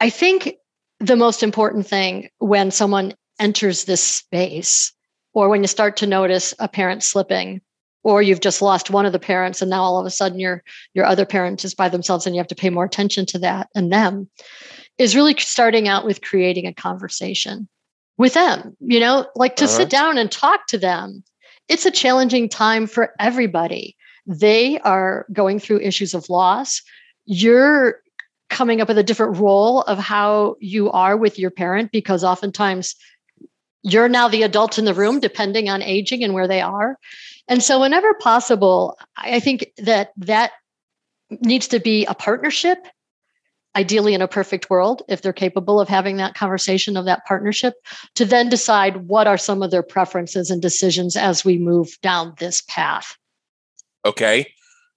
I 0.00 0.10
think 0.10 0.54
the 1.00 1.16
most 1.16 1.42
important 1.42 1.86
thing 1.86 2.28
when 2.38 2.70
someone 2.70 3.14
enters 3.38 3.84
this 3.84 4.02
space 4.02 4.92
or 5.34 5.48
when 5.48 5.62
you 5.62 5.66
start 5.66 5.96
to 5.98 6.06
notice 6.06 6.54
a 6.58 6.68
parent 6.68 7.02
slipping 7.02 7.60
or 8.02 8.22
you've 8.22 8.40
just 8.40 8.62
lost 8.62 8.90
one 8.90 9.04
of 9.04 9.12
the 9.12 9.18
parents 9.18 9.60
and 9.60 9.70
now 9.70 9.82
all 9.82 9.98
of 9.98 10.06
a 10.06 10.10
sudden 10.10 10.38
your 10.38 10.62
your 10.94 11.04
other 11.04 11.26
parent 11.26 11.64
is 11.64 11.74
by 11.74 11.88
themselves 11.88 12.26
and 12.26 12.34
you 12.34 12.40
have 12.40 12.48
to 12.48 12.54
pay 12.54 12.70
more 12.70 12.84
attention 12.84 13.26
to 13.26 13.38
that 13.38 13.68
and 13.74 13.92
them 13.92 14.28
is 14.96 15.14
really 15.14 15.34
starting 15.38 15.86
out 15.86 16.06
with 16.06 16.22
creating 16.22 16.66
a 16.66 16.72
conversation 16.72 17.68
with 18.16 18.32
them 18.32 18.74
you 18.80 18.98
know 18.98 19.26
like 19.34 19.56
to 19.56 19.64
uh-huh. 19.64 19.76
sit 19.76 19.90
down 19.90 20.16
and 20.18 20.32
talk 20.32 20.66
to 20.68 20.78
them. 20.78 21.22
It's 21.68 21.86
a 21.86 21.90
challenging 21.90 22.48
time 22.48 22.86
for 22.86 23.12
everybody. 23.18 23.96
They 24.26 24.78
are 24.80 25.26
going 25.32 25.58
through 25.58 25.80
issues 25.80 26.14
of 26.14 26.30
loss. 26.30 26.80
You're 27.24 28.00
coming 28.48 28.80
up 28.80 28.88
with 28.88 28.98
a 28.98 29.02
different 29.02 29.38
role 29.38 29.82
of 29.82 29.98
how 29.98 30.56
you 30.60 30.90
are 30.90 31.16
with 31.16 31.38
your 31.38 31.50
parent 31.50 31.92
because 31.92 32.24
oftentimes 32.24 32.94
you're 33.82 34.08
now 34.08 34.28
the 34.28 34.42
adult 34.42 34.78
in 34.78 34.84
the 34.84 34.94
room 34.94 35.20
depending 35.20 35.68
on 35.68 35.82
aging 35.82 36.24
and 36.24 36.34
where 36.34 36.48
they 36.48 36.60
are 36.60 36.98
and 37.48 37.62
so, 37.62 37.80
whenever 37.80 38.12
possible, 38.14 38.98
I 39.16 39.40
think 39.40 39.70
that 39.78 40.12
that 40.16 40.52
needs 41.30 41.68
to 41.68 41.78
be 41.78 42.04
a 42.06 42.14
partnership, 42.14 42.86
ideally 43.76 44.14
in 44.14 44.22
a 44.22 44.28
perfect 44.28 44.68
world, 44.68 45.02
if 45.08 45.22
they're 45.22 45.32
capable 45.32 45.80
of 45.80 45.88
having 45.88 46.16
that 46.16 46.34
conversation 46.34 46.96
of 46.96 47.04
that 47.04 47.24
partnership, 47.24 47.74
to 48.14 48.24
then 48.24 48.48
decide 48.48 49.08
what 49.08 49.26
are 49.26 49.38
some 49.38 49.62
of 49.62 49.70
their 49.70 49.82
preferences 49.82 50.50
and 50.50 50.60
decisions 50.60 51.16
as 51.16 51.44
we 51.44 51.56
move 51.56 51.96
down 52.02 52.34
this 52.38 52.62
path. 52.62 53.16
Okay. 54.04 54.52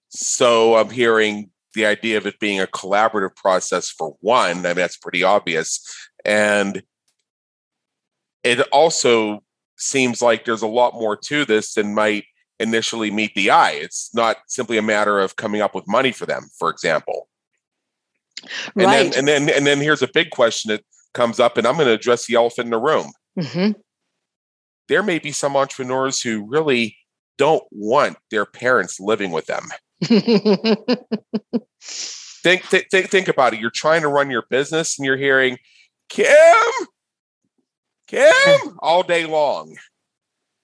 So, 0.09 0.75
I'm 0.75 0.89
hearing 0.89 1.51
the 1.73 1.85
idea 1.85 2.17
of 2.17 2.25
it 2.25 2.39
being 2.39 2.59
a 2.59 2.67
collaborative 2.67 3.35
process 3.35 3.89
for 3.89 4.15
one. 4.21 4.49
I 4.49 4.53
mean, 4.53 4.75
that's 4.75 4.97
pretty 4.97 5.23
obvious. 5.23 5.79
And 6.25 6.83
it 8.43 8.61
also 8.71 9.43
seems 9.77 10.21
like 10.21 10.45
there's 10.45 10.61
a 10.61 10.67
lot 10.67 10.93
more 10.93 11.15
to 11.15 11.45
this 11.45 11.73
than 11.73 11.93
might 11.93 12.25
initially 12.59 13.11
meet 13.11 13.33
the 13.35 13.49
eye. 13.49 13.71
It's 13.71 14.13
not 14.13 14.37
simply 14.47 14.77
a 14.77 14.81
matter 14.81 15.19
of 15.19 15.35
coming 15.35 15.61
up 15.61 15.73
with 15.73 15.87
money 15.87 16.11
for 16.11 16.25
them, 16.25 16.49
for 16.57 16.69
example. 16.69 17.29
And 18.75 18.85
right. 18.85 19.11
then 19.11 19.17
and 19.17 19.27
then 19.27 19.49
and 19.49 19.67
then 19.67 19.79
here's 19.79 20.01
a 20.01 20.09
big 20.13 20.29
question 20.31 20.69
that 20.69 20.83
comes 21.13 21.39
up, 21.39 21.57
and 21.57 21.67
I'm 21.67 21.75
going 21.75 21.87
to 21.87 21.93
address 21.93 22.25
the 22.25 22.35
elephant 22.35 22.67
in 22.67 22.71
the 22.71 22.79
room. 22.79 23.11
Mm-hmm. 23.37 23.71
There 24.87 25.03
may 25.03 25.19
be 25.19 25.31
some 25.31 25.55
entrepreneurs 25.55 26.21
who 26.21 26.47
really 26.47 26.95
don't 27.37 27.63
want 27.71 28.17
their 28.31 28.45
parents 28.45 28.99
living 28.99 29.31
with 29.31 29.45
them. 29.45 29.63
think, 31.81 32.69
th- 32.69 32.87
think 32.89 33.09
think 33.09 33.27
about 33.27 33.53
it. 33.53 33.59
You're 33.59 33.69
trying 33.69 34.01
to 34.01 34.07
run 34.07 34.31
your 34.31 34.45
business, 34.49 34.97
and 34.97 35.05
you're 35.05 35.17
hearing 35.17 35.57
Kim, 36.09 36.65
Kim 38.07 38.77
all 38.79 39.03
day 39.03 39.25
long. 39.25 39.75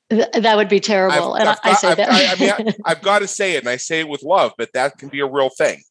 That 0.10 0.56
would 0.56 0.69
be 0.69 0.80
terrible. 0.80 1.34
I've, 1.34 1.41
and 1.41 1.50
I've, 1.50 1.60
I, 1.63 1.74
say 1.74 1.88
I've, 1.89 1.98
that. 1.98 2.10
I, 2.12 2.32
I 2.32 2.36
mean, 2.63 2.74
I, 2.86 2.89
have 2.89 3.02
got 3.02 3.19
to 3.19 3.28
say 3.28 3.56
it, 3.56 3.60
and 3.60 3.69
I 3.69 3.78
say 3.78 4.02
it 4.02 4.08
with 4.08 4.24
love, 4.24 4.54
but 4.58 4.69
that 4.74 4.98
can 4.98 5.10
be 5.10 5.19
a 5.19 5.26
real 5.26 5.50
thing. 5.50 5.82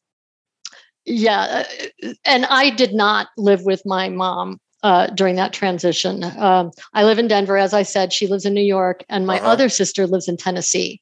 Yeah, 1.05 1.63
uh, 2.03 2.13
and 2.23 2.45
I 2.45 2.71
did 2.71 2.93
not 2.93 3.27
live 3.37 3.63
with 3.63 3.83
my 3.85 4.09
mom 4.09 4.59
uh, 4.83 5.07
during 5.07 5.35
that 5.35 5.51
transition. 5.51 6.23
Um, 6.23 6.71
I 6.93 7.03
live 7.03 7.19
in 7.19 7.27
Denver, 7.27 7.57
as 7.57 7.73
I 7.73 7.83
said. 7.83 8.13
She 8.13 8.27
lives 8.27 8.45
in 8.45 8.53
New 8.53 8.61
York, 8.61 9.03
and 9.09 9.27
my 9.27 9.39
uh-huh. 9.39 9.49
other 9.49 9.69
sister 9.69 10.07
lives 10.07 10.27
in 10.27 10.37
Tennessee. 10.37 11.01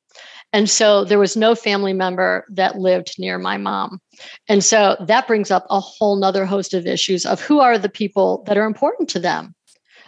And 0.54 0.70
so 0.70 1.04
there 1.04 1.20
was 1.20 1.36
no 1.36 1.56
family 1.56 1.94
member 1.94 2.46
that 2.50 2.78
lived 2.78 3.16
near 3.18 3.40
my 3.40 3.58
mom. 3.58 4.00
And 4.48 4.64
so 4.64 4.96
that 5.08 5.28
brings 5.28 5.50
up 5.50 5.66
a 5.70 5.80
whole 5.80 6.16
nother 6.16 6.46
host 6.46 6.76
of 6.76 6.86
issues 6.86 7.26
of 7.26 7.42
who 7.42 7.60
are 7.60 7.80
the 7.80 7.90
people 7.90 8.44
that 8.46 8.58
are 8.58 8.66
important 8.66 9.10
to 9.10 9.20
them 9.20 9.56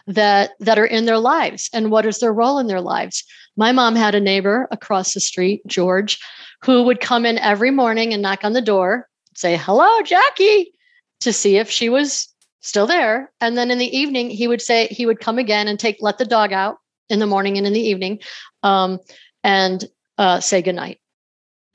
that 0.07 0.51
that 0.59 0.77
are 0.77 0.85
in 0.85 1.05
their 1.05 1.17
lives 1.17 1.69
and 1.73 1.89
what 1.89 2.05
is 2.05 2.19
their 2.19 2.33
role 2.33 2.59
in 2.59 2.67
their 2.67 2.81
lives 2.81 3.23
my 3.57 3.71
mom 3.71 3.95
had 3.95 4.13
a 4.13 4.19
neighbor 4.19 4.67
across 4.69 5.13
the 5.13 5.19
street 5.19 5.61
george 5.65 6.19
who 6.63 6.83
would 6.83 6.99
come 6.99 7.25
in 7.25 7.39
every 7.39 7.71
morning 7.71 8.13
and 8.13 8.21
knock 8.21 8.43
on 8.43 8.53
the 8.53 8.61
door 8.61 9.07
say 9.33 9.57
hello 9.57 10.01
jackie 10.03 10.71
to 11.19 11.33
see 11.33 11.57
if 11.57 11.71
she 11.71 11.89
was 11.89 12.31
still 12.61 12.85
there 12.85 13.31
and 13.41 13.57
then 13.57 13.71
in 13.71 13.79
the 13.79 13.97
evening 13.97 14.29
he 14.29 14.47
would 14.47 14.61
say 14.61 14.87
he 14.87 15.07
would 15.07 15.19
come 15.19 15.39
again 15.39 15.67
and 15.67 15.79
take 15.79 15.97
let 16.01 16.19
the 16.19 16.25
dog 16.25 16.53
out 16.53 16.77
in 17.09 17.17
the 17.17 17.25
morning 17.25 17.57
and 17.57 17.65
in 17.65 17.73
the 17.73 17.79
evening 17.79 18.19
um, 18.61 18.99
and 19.43 19.85
uh, 20.17 20.39
say 20.39 20.61
goodnight. 20.61 20.99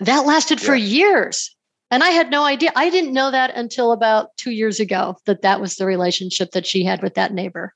That 0.01 0.27
lasted 0.27 0.61
yeah. 0.61 0.67
for 0.67 0.75
years. 0.75 1.55
And 1.93 2.05
i 2.05 2.11
had 2.11 2.31
no 2.31 2.45
idea. 2.45 2.71
I 2.77 2.89
didn't 2.89 3.13
know 3.13 3.33
that 3.33 3.57
until 3.57 3.91
about 3.93 4.37
two 4.37 4.53
years 4.53 4.79
ago 4.79 5.17
that 5.27 5.43
that 5.43 5.61
was 5.61 5.75
the 5.75 5.87
relationship 5.87 6.53
that 6.53 6.67
she 6.67 6.85
had 6.85 7.03
with 7.03 7.15
that 7.15 7.33
neighbor. 7.33 7.75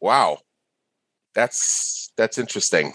Wow. 0.00 0.38
That's 1.34 2.10
that's 2.16 2.38
interesting. 2.38 2.94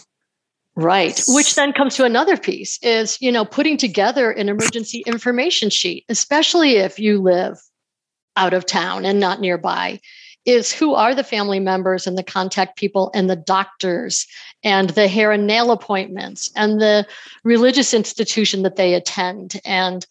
Right. 0.75 1.21
Which 1.27 1.55
then 1.55 1.71
comes 1.71 1.95
to 1.95 2.03
another 2.03 2.35
piece 2.35 2.79
is 2.81 3.17
you 3.21 3.31
know 3.31 3.45
putting 3.45 3.77
together 3.77 4.31
an 4.31 4.49
emergency 4.49 5.03
information 5.05 5.69
sheet 5.69 6.03
especially 6.09 6.77
if 6.77 6.99
you 6.99 7.21
live 7.21 7.57
out 8.35 8.53
of 8.53 8.65
town 8.65 9.05
and 9.05 9.19
not 9.19 9.39
nearby 9.39 9.99
is 10.45 10.71
who 10.71 10.93
are 10.93 11.15
the 11.15 11.23
family 11.23 11.59
members 11.59 12.05
and 12.05 12.17
the 12.17 12.23
contact 12.23 12.77
people 12.77 13.11
and 13.13 13.29
the 13.29 13.35
doctors 13.35 14.27
and 14.63 14.91
the 14.91 15.07
hair 15.07 15.31
and 15.31 15.47
nail 15.47 15.71
appointments 15.71 16.51
and 16.55 16.79
the 16.79 17.05
religious 17.43 17.93
institution 17.93 18.61
that 18.63 18.75
they 18.75 18.93
attend 18.93 19.59
and 19.65 20.05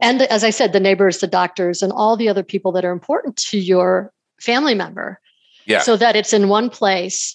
and 0.00 0.22
as 0.22 0.42
i 0.42 0.50
said 0.50 0.72
the 0.72 0.80
neighbors 0.80 1.18
the 1.18 1.26
doctors 1.26 1.82
and 1.82 1.92
all 1.92 2.16
the 2.16 2.28
other 2.28 2.42
people 2.42 2.72
that 2.72 2.84
are 2.84 2.92
important 2.92 3.36
to 3.36 3.58
your 3.58 4.12
family 4.40 4.74
member 4.74 5.20
yeah. 5.66 5.80
so 5.80 5.96
that 5.96 6.16
it's 6.16 6.32
in 6.32 6.48
one 6.48 6.68
place 6.68 7.34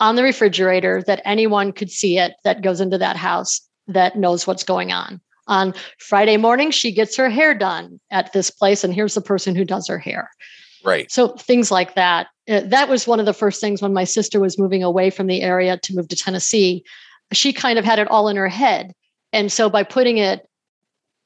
on 0.00 0.16
the 0.16 0.22
refrigerator 0.22 1.02
that 1.06 1.22
anyone 1.24 1.72
could 1.72 1.90
see 1.90 2.18
it 2.18 2.34
that 2.44 2.62
goes 2.62 2.80
into 2.80 2.98
that 2.98 3.16
house 3.16 3.60
that 3.86 4.16
knows 4.16 4.46
what's 4.46 4.64
going 4.64 4.92
on. 4.92 5.20
On 5.46 5.74
Friday 5.98 6.36
morning, 6.36 6.70
she 6.70 6.90
gets 6.90 7.16
her 7.16 7.28
hair 7.28 7.54
done 7.54 8.00
at 8.10 8.32
this 8.32 8.50
place, 8.50 8.82
and 8.82 8.94
here's 8.94 9.14
the 9.14 9.20
person 9.20 9.54
who 9.54 9.64
does 9.64 9.86
her 9.88 9.98
hair. 9.98 10.30
Right. 10.84 11.10
So 11.10 11.28
things 11.28 11.70
like 11.70 11.94
that. 11.94 12.28
Uh, 12.48 12.60
that 12.60 12.88
was 12.88 13.06
one 13.06 13.20
of 13.20 13.26
the 13.26 13.32
first 13.32 13.60
things 13.60 13.80
when 13.80 13.94
my 13.94 14.04
sister 14.04 14.38
was 14.38 14.58
moving 14.58 14.82
away 14.82 15.10
from 15.10 15.26
the 15.26 15.40
area 15.40 15.78
to 15.78 15.94
move 15.94 16.08
to 16.08 16.16
Tennessee. 16.16 16.84
She 17.32 17.52
kind 17.52 17.78
of 17.78 17.84
had 17.84 17.98
it 17.98 18.08
all 18.08 18.28
in 18.28 18.36
her 18.36 18.48
head. 18.48 18.92
And 19.32 19.50
so 19.50 19.70
by 19.70 19.82
putting 19.82 20.18
it, 20.18 20.46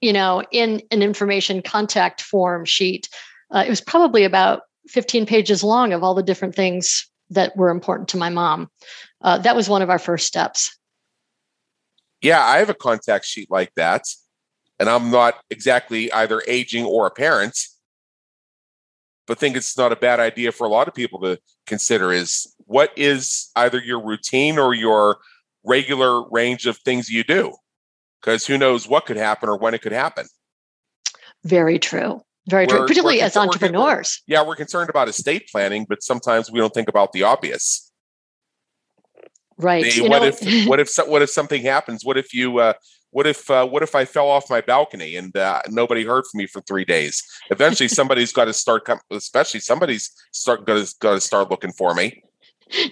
you 0.01 0.13
know, 0.13 0.45
in 0.53 0.81
an 0.91 1.03
information 1.03 1.61
contact 1.61 2.23
form 2.23 2.65
sheet, 2.65 3.09
uh, 3.51 3.65
it 3.67 3.71
was 3.71 3.81
probably 3.81 4.25
about 4.25 4.63
15 4.89 5.27
pages 5.27 5.65
long 5.65 5.93
of 5.93 6.03
all 6.03 6.15
the 6.15 6.23
different 6.23 6.55
things 6.55 7.09
that 7.31 7.57
were 7.57 7.71
important 7.71 8.09
to 8.11 8.17
my 8.17 8.31
mom. 8.31 8.71
Uh, 9.21 9.39
that 9.39 9.57
was 9.57 9.69
one 9.69 9.83
of 9.83 9.91
our 9.91 9.99
first 9.99 10.27
steps. 10.27 10.77
Yeah, 12.23 12.43
I 12.43 12.59
have 12.59 12.71
a 12.71 12.75
contact 12.75 13.27
sheet 13.27 13.51
like 13.51 13.75
that. 13.75 14.05
And 14.81 14.89
I'm 14.89 15.11
not 15.11 15.35
exactly 15.51 16.11
either 16.13 16.43
aging 16.47 16.85
or 16.85 17.07
a 17.07 17.11
parent, 17.11 17.59
but 19.29 19.39
think 19.39 19.57
it's 19.57 19.77
not 19.77 19.93
a 19.93 19.97
bad 19.97 20.19
idea 20.19 20.51
for 20.51 20.67
a 20.67 20.71
lot 20.71 20.89
of 20.89 20.95
people 20.95 21.21
to 21.21 21.39
consider 21.67 22.13
is 22.13 22.53
what 22.65 22.91
is 22.97 23.51
either 23.55 23.79
your 23.79 24.05
routine 24.05 24.59
or 24.59 24.75
your 24.75 25.19
regular 25.65 26.29
range 26.31 26.67
of 26.67 26.79
things 26.79 27.11
you 27.11 27.23
do? 27.23 27.55
Because 28.21 28.47
who 28.47 28.57
knows 28.57 28.89
what 28.89 29.05
could 29.05 29.19
happen 29.19 29.49
or 29.49 29.59
when 29.59 29.75
it 29.75 29.83
could 29.83 29.93
happen. 29.93 30.27
Very 31.45 31.79
true. 31.79 32.23
Very 32.49 32.67
true, 32.67 32.81
particularly 32.81 33.21
as 33.21 33.37
entrepreneurs. 33.37 34.23
We're, 34.27 34.35
yeah, 34.35 34.47
we're 34.47 34.57
concerned 34.57 34.89
about 34.89 35.07
estate 35.09 35.49
planning, 35.53 35.85
but 35.87 36.03
sometimes 36.03 36.51
we 36.51 36.59
don't 36.59 36.73
think 36.73 36.89
about 36.89 37.13
the 37.13 37.23
obvious. 37.23 37.93
Right. 39.59 39.85
what 39.99 40.23
know, 40.23 40.29
if 40.29 40.67
what 40.67 40.81
if 40.81 40.97
what 41.07 41.21
if 41.21 41.29
something 41.29 41.63
happens? 41.63 42.07
What 42.07 42.17
if 42.17 42.33
you 42.33 42.59
uh, 42.59 42.73
what 43.11 43.27
if 43.27 43.51
uh, 43.51 43.67
what 43.67 43.83
if 43.83 43.95
I 43.95 44.05
fell 44.05 44.29
off 44.29 44.51
my 44.51 44.61
balcony 44.61 45.17
and 45.17 45.37
uh, 45.37 45.63
nobody 45.69 46.05
heard 46.05 46.25
from 46.31 46.39
me 46.39 46.47
for 46.47 46.61
three 46.63 46.85
days? 46.85 47.23
Eventually, 47.51 47.89
somebody's 47.89 48.33
got 48.33 48.47
to 48.47 48.53
start. 48.53 48.85
Com- 48.85 49.01
especially 49.11 49.61
somebody's 49.61 50.11
start 50.33 50.67
got 50.67 50.85
to 50.85 50.95
got 51.01 51.13
to 51.15 51.21
start 51.21 51.51
looking 51.51 51.73
for 51.73 51.95
me. 51.95 52.23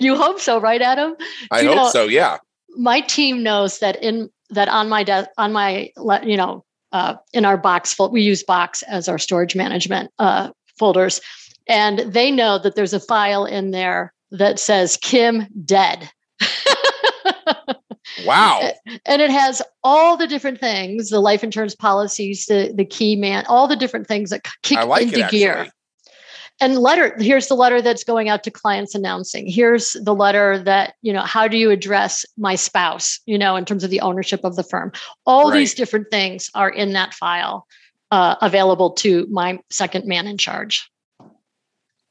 You 0.01 0.17
hope 0.17 0.41
so, 0.41 0.59
right, 0.59 0.81
Adam? 0.81 1.17
I 1.51 1.65
hope 1.65 1.77
know, 1.77 1.91
so. 1.91 2.05
Yeah. 2.05 2.39
My 2.79 3.01
team 3.03 3.43
knows 3.43 3.79
that 3.81 4.03
in 4.03 4.31
that 4.51 4.69
on 4.69 4.89
my 4.89 5.03
desk 5.03 5.29
on 5.37 5.53
my 5.53 5.91
you 6.23 6.37
know 6.37 6.65
uh, 6.93 7.15
in 7.33 7.45
our 7.45 7.59
box 7.59 7.93
fold. 7.93 8.13
We 8.13 8.23
use 8.23 8.43
Box 8.43 8.83
as 8.85 9.09
our 9.09 9.19
storage 9.19 9.55
management 9.55 10.11
uh, 10.19 10.51
folders, 10.79 11.21
and 11.69 11.99
they 12.01 12.31
know 12.31 12.59
that 12.59 12.75
there's 12.75 12.95
a 12.95 13.01
file 13.01 13.45
in 13.45 13.71
there 13.71 14.15
that 14.31 14.59
says 14.59 14.97
Kim 14.97 15.47
dead. 15.65 16.11
wow! 18.25 18.71
And 19.05 19.23
it 19.23 19.31
has 19.31 19.63
all 19.83 20.17
the 20.17 20.27
different 20.27 20.61
things, 20.61 21.11
the 21.11 21.21
life 21.21 21.45
insurance 21.45 21.75
policies, 21.75 22.47
the 22.47 22.73
the 22.75 22.85
key 22.85 23.17
man, 23.17 23.45
all 23.49 23.69
the 23.69 23.77
different 23.77 24.07
things 24.07 24.31
that 24.31 24.47
kick 24.63 24.85
like 24.85 25.05
into 25.05 25.27
gear 25.31 25.69
and 26.59 26.79
letter 26.79 27.15
here's 27.19 27.49
the 27.49 27.55
letter 27.55 27.83
that's 27.83 28.03
going 28.03 28.31
out 28.31 28.43
to 28.43 28.51
clients 28.51 28.95
announcing 28.95 29.47
here's 29.47 29.93
the 29.93 30.15
letter 30.15 30.59
that 30.59 30.95
you 31.03 31.13
know 31.13 31.21
how 31.21 31.47
do 31.47 31.59
you 31.59 31.71
address 31.71 32.25
my 32.39 32.55
spouse 32.55 33.21
you 33.27 33.37
know 33.37 33.57
in 33.57 33.67
terms 33.67 33.85
of 33.85 33.91
the 33.91 34.01
ownership 34.01 34.41
of 34.43 34.57
the 34.57 34.63
firm 34.63 34.91
all 35.27 35.51
right. 35.51 35.59
these 35.59 35.75
different 35.75 36.11
things 36.11 36.51
are 36.55 36.71
in 36.71 36.95
that 36.95 37.13
file 37.13 37.67
uh, 38.11 38.37
available 38.41 38.91
to 38.91 39.27
my 39.31 39.59
second 39.71 40.07
man 40.07 40.27
in 40.27 40.39
charge. 40.39 40.91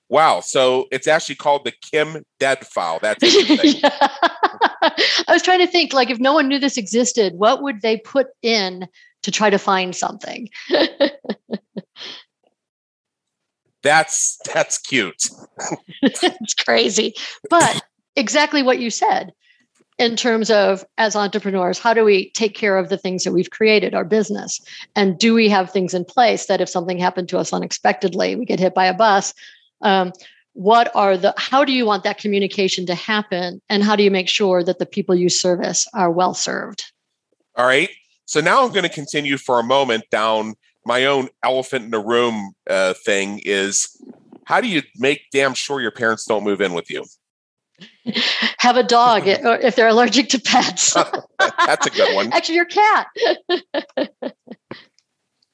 Wow. 0.10 0.40
So 0.42 0.88
it's 0.92 1.08
actually 1.08 1.36
called 1.36 1.66
the 1.66 1.74
Kim 1.92 2.24
Dead 2.40 2.66
file. 2.68 3.00
That's 3.02 3.24
yeah. 3.82 3.90
I 4.82 5.26
was 5.30 5.42
trying 5.42 5.60
to 5.60 5.68
think 5.68 5.94
like 5.94 6.10
if 6.10 6.20
no 6.20 6.34
one 6.34 6.48
knew 6.48 6.60
this 6.60 6.78
existed, 6.78 7.34
what 7.36 7.64
would 7.64 7.82
they 7.82 7.98
put 7.98 8.28
in 8.42 8.88
to 9.24 9.32
try 9.32 9.50
to 9.50 9.58
find 9.58 9.96
something? 9.96 10.50
that's 13.84 14.38
that's 14.54 14.78
cute. 14.78 15.30
it's 16.02 16.54
crazy. 16.54 17.14
But 17.50 17.82
exactly 18.16 18.62
what 18.62 18.80
you 18.80 18.92
said 18.92 19.34
in 19.98 20.16
terms 20.16 20.52
of 20.52 20.86
as 20.98 21.16
entrepreneurs, 21.16 21.80
how 21.80 21.94
do 21.94 22.04
we 22.04 22.30
take 22.32 22.54
care 22.54 22.78
of 22.78 22.90
the 22.90 22.98
things 22.98 23.24
that 23.24 23.32
we've 23.32 23.50
created, 23.50 23.96
our 23.96 24.04
business? 24.04 24.60
And 24.96 25.18
do 25.18 25.34
we 25.34 25.48
have 25.50 25.72
things 25.72 25.94
in 25.94 26.04
place 26.04 26.48
that 26.48 26.62
if 26.62 26.70
something 26.70 26.98
happened 26.98 27.30
to 27.30 27.38
us 27.38 27.54
unexpectedly, 27.54 28.36
we 28.36 28.46
get 28.46 28.60
hit 28.60 28.74
by 28.74 28.86
a 28.86 28.94
bus, 28.94 29.34
um, 29.82 30.14
what 30.54 30.90
are 30.96 31.18
the 31.18 31.34
how 31.38 31.66
do 31.66 31.74
you 31.74 31.86
want 31.86 32.04
that 32.04 32.18
communication 32.18 32.86
to 32.86 32.96
happen? 32.96 33.62
And 33.70 33.84
how 33.84 33.96
do 33.96 34.04
you 34.04 34.12
make 34.12 34.30
sure 34.30 34.64
that 34.64 34.80
the 34.80 34.86
people 34.86 35.14
you 35.14 35.30
service 35.30 35.88
are 35.94 36.10
well 36.10 36.34
served? 36.34 36.86
All 37.56 37.66
right. 37.66 37.90
So 38.26 38.42
now 38.42 38.64
i'm 38.64 38.72
going 38.72 38.84
to 38.84 38.90
continue 38.90 39.38
for 39.38 39.60
a 39.60 39.64
moment 39.64 40.06
down 40.10 40.56
my 40.86 41.06
own 41.06 41.30
elephant 41.44 41.86
in 41.86 41.92
the 41.92 42.00
room 42.00 42.54
uh, 42.70 42.94
thing 43.06 43.42
is 43.44 43.88
how 44.46 44.62
do 44.62 44.68
you 44.68 44.84
make 44.98 45.22
damn 45.32 45.54
sure 45.54 45.82
your 45.82 45.92
parents 45.92 46.26
don't 46.26 46.44
move 46.44 46.62
in 46.62 46.74
with 46.74 46.90
you? 46.90 47.04
Have 48.60 48.78
a 48.78 48.84
dog 48.84 49.24
if 49.26 49.76
they're 49.76 49.88
allergic 49.88 50.30
to 50.30 50.40
pets. 50.40 50.94
That's 51.40 51.88
a 51.88 51.90
good 51.90 52.16
one. 52.16 52.32
Actually 52.34 52.56
your 52.56 52.66
cat 52.66 53.08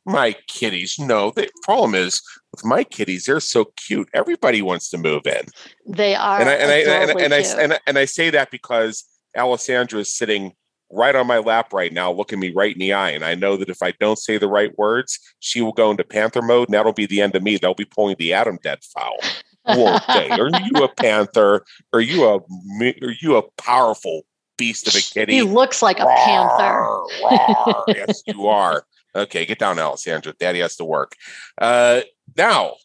my 0.05 0.35
kitties 0.47 0.97
no 0.97 1.31
the 1.31 1.47
problem 1.63 1.93
is 1.95 2.21
with 2.51 2.65
my 2.65 2.83
kitties, 2.83 3.25
they're 3.25 3.39
so 3.39 3.65
cute. 3.77 4.09
Everybody 4.13 4.61
wants 4.61 4.89
to 4.89 4.97
move 4.97 5.25
in. 5.25 5.45
They 5.87 6.15
are. 6.15 6.39
And 6.39 6.49
I 6.49 6.53
and 6.53 6.71
I 6.71 6.75
and, 6.75 7.11
and, 7.19 7.33
I, 7.33 7.37
and, 7.37 7.73
I, 7.73 7.79
and 7.87 7.97
I 7.97 8.05
say 8.05 8.29
that 8.29 8.51
because 8.51 9.05
Alessandra 9.37 10.01
is 10.01 10.13
sitting 10.13 10.53
right 10.91 11.15
on 11.15 11.25
my 11.25 11.37
lap 11.37 11.71
right 11.71 11.93
now, 11.93 12.11
looking 12.11 12.39
me 12.39 12.51
right 12.51 12.73
in 12.73 12.79
the 12.79 12.91
eye. 12.91 13.11
And 13.11 13.23
I 13.23 13.35
know 13.35 13.55
that 13.55 13.69
if 13.69 13.81
I 13.81 13.91
don't 13.99 14.19
say 14.19 14.37
the 14.37 14.49
right 14.49 14.77
words, 14.77 15.17
she 15.39 15.61
will 15.61 15.71
go 15.71 15.91
into 15.91 16.03
panther 16.03 16.41
mode, 16.41 16.67
and 16.67 16.73
that'll 16.73 16.91
be 16.91 17.05
the 17.05 17.21
end 17.21 17.35
of 17.35 17.43
me. 17.43 17.57
They'll 17.57 17.73
be 17.73 17.85
pulling 17.85 18.17
the 18.19 18.33
Adam 18.33 18.59
dead 18.61 18.79
foul. 18.83 19.17
Won't 19.65 20.05
they? 20.07 20.29
Are 20.31 20.49
you 20.61 20.83
a 20.83 20.89
panther? 20.89 21.63
Are 21.93 22.01
you 22.01 22.25
a 22.25 22.35
are 22.35 23.15
you 23.21 23.37
a 23.37 23.43
powerful 23.57 24.23
beast 24.57 24.87
of 24.89 24.95
a 24.95 25.01
kitty? 25.01 25.35
He 25.35 25.41
looks 25.43 25.81
like 25.81 25.99
a 25.99 26.05
roar, 26.05 26.15
panther. 26.17 26.81
roar. 27.23 27.83
yes, 27.87 28.23
you 28.27 28.47
are. 28.47 28.83
Okay, 29.15 29.45
get 29.45 29.59
down, 29.59 29.79
Alessandra. 29.79 30.33
Daddy 30.39 30.59
has 30.59 30.75
to 30.77 30.85
work. 30.85 31.15
Uh, 31.59 32.01
now, 32.37 32.75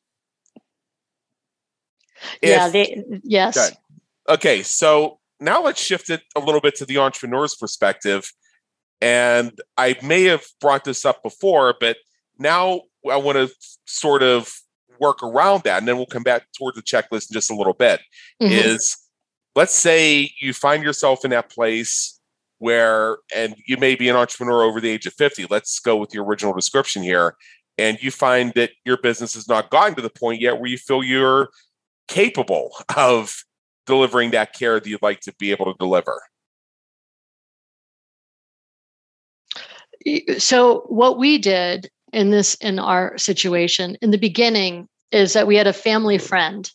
yeah, 2.43 2.69
they, 2.69 3.05
yes. 3.23 3.55
Good. 3.55 3.77
Okay, 4.29 4.63
so 4.63 5.19
now 5.41 5.63
let's 5.63 5.81
shift 5.81 6.11
it 6.11 6.23
a 6.35 6.41
little 6.41 6.61
bit 6.61 6.75
to 6.77 6.87
the 6.87 6.99
entrepreneur's 6.99 7.55
perspective. 7.55 8.33
And 9.01 9.53
I 9.77 9.97
may 10.03 10.25
have 10.25 10.45
brought 10.61 10.85
this 10.85 11.05
up 11.05 11.23
before, 11.23 11.75
but 11.79 11.99
now 12.39 12.83
I 13.09 13.17
want 13.17 13.37
to 13.37 13.55
sort 13.85 14.23
of 14.23 14.53
work 14.99 15.23
around 15.23 15.63
that. 15.65 15.79
And 15.79 15.87
then 15.87 15.97
we'll 15.97 16.07
come 16.07 16.23
back 16.23 16.47
towards 16.59 16.77
the 16.77 16.83
checklist 16.83 17.31
in 17.31 17.35
just 17.35 17.51
a 17.51 17.55
little 17.55 17.75
bit. 17.75 18.01
Mm-hmm. 18.43 18.53
Is 18.53 18.97
let's 19.55 19.75
say 19.75 20.33
you 20.41 20.53
find 20.53 20.83
yourself 20.83 21.25
in 21.25 21.31
that 21.31 21.51
place 21.51 22.16
where, 22.59 23.19
and 23.35 23.55
you 23.67 23.77
may 23.77 23.95
be 23.95 24.09
an 24.09 24.17
entrepreneur 24.17 24.63
over 24.63 24.81
the 24.81 24.91
age 24.91 25.07
of 25.07 25.15
50. 25.15 25.47
Let's 25.51 25.79
go 25.79 25.97
with 25.97 26.11
the 26.11 26.21
original 26.21 26.55
description 26.55 27.03
here 27.03 27.37
and 27.79 28.03
you 28.03 28.11
find 28.11 28.53
that 28.55 28.71
your 28.85 28.97
business 28.97 29.35
has 29.35 29.49
not 29.49 29.71
gotten 29.71 29.95
to 29.97 30.03
the 30.03 30.11
point 30.11 30.41
yet 30.41 30.59
where 30.59 30.71
you 30.71 30.79
feel 30.79 31.03
you're 31.03 31.49
capable 32.09 32.71
of 32.97 33.45
delivering 33.87 34.31
that 34.33 34.53
care 34.53 34.81
that 34.81 34.89
you'd 34.89 35.03
like 35.03 35.21
to 35.21 35.35
be 35.39 35.51
able 35.51 35.67
to 35.67 35.75
deliver? 35.79 36.21
So, 40.39 40.81
what 40.87 41.19
we 41.19 41.39
did 41.39 41.91
in 42.13 42.31
this, 42.31 42.55
in 42.57 42.79
our 42.79 43.19
situation 43.19 43.97
in 44.01 44.11
the 44.11 44.19
beginning, 44.19 44.89
is 45.11 45.33
that 45.33 45.47
we 45.47 45.57
had 45.57 45.67
a 45.67 45.73
family 45.73 46.19
friend 46.19 46.71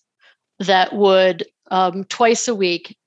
that 0.59 0.93
would 0.93 1.45
um, 1.71 2.03
twice 2.05 2.47
a 2.47 2.55
week 2.55 2.97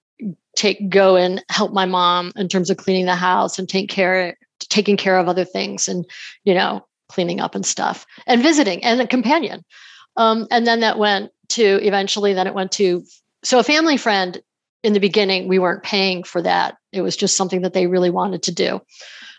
take 0.56 0.88
go 0.88 1.16
and 1.16 1.44
help 1.48 1.72
my 1.72 1.86
mom 1.86 2.32
in 2.36 2.48
terms 2.48 2.70
of 2.70 2.76
cleaning 2.76 3.06
the 3.06 3.16
house 3.16 3.58
and 3.58 3.68
take 3.68 3.88
care 3.88 4.36
taking 4.60 4.96
care 4.96 5.18
of 5.18 5.28
other 5.28 5.44
things 5.44 5.88
and 5.88 6.06
you 6.44 6.54
know 6.54 6.84
cleaning 7.08 7.40
up 7.40 7.54
and 7.54 7.64
stuff 7.64 8.06
and 8.26 8.42
visiting 8.42 8.82
and 8.82 9.00
a 9.00 9.06
companion. 9.06 9.64
Um, 10.16 10.46
and 10.50 10.66
then 10.66 10.80
that 10.80 10.98
went 10.98 11.30
to 11.50 11.80
eventually, 11.82 12.32
then 12.32 12.46
it 12.46 12.54
went 12.54 12.72
to, 12.72 13.04
so 13.42 13.58
a 13.58 13.64
family 13.64 13.96
friend 13.96 14.40
in 14.82 14.92
the 14.92 15.00
beginning, 15.00 15.48
we 15.48 15.58
weren't 15.58 15.82
paying 15.82 16.22
for 16.24 16.42
that. 16.42 16.76
It 16.92 17.02
was 17.02 17.16
just 17.16 17.36
something 17.36 17.62
that 17.62 17.72
they 17.72 17.86
really 17.86 18.10
wanted 18.10 18.42
to 18.44 18.52
do. 18.52 18.80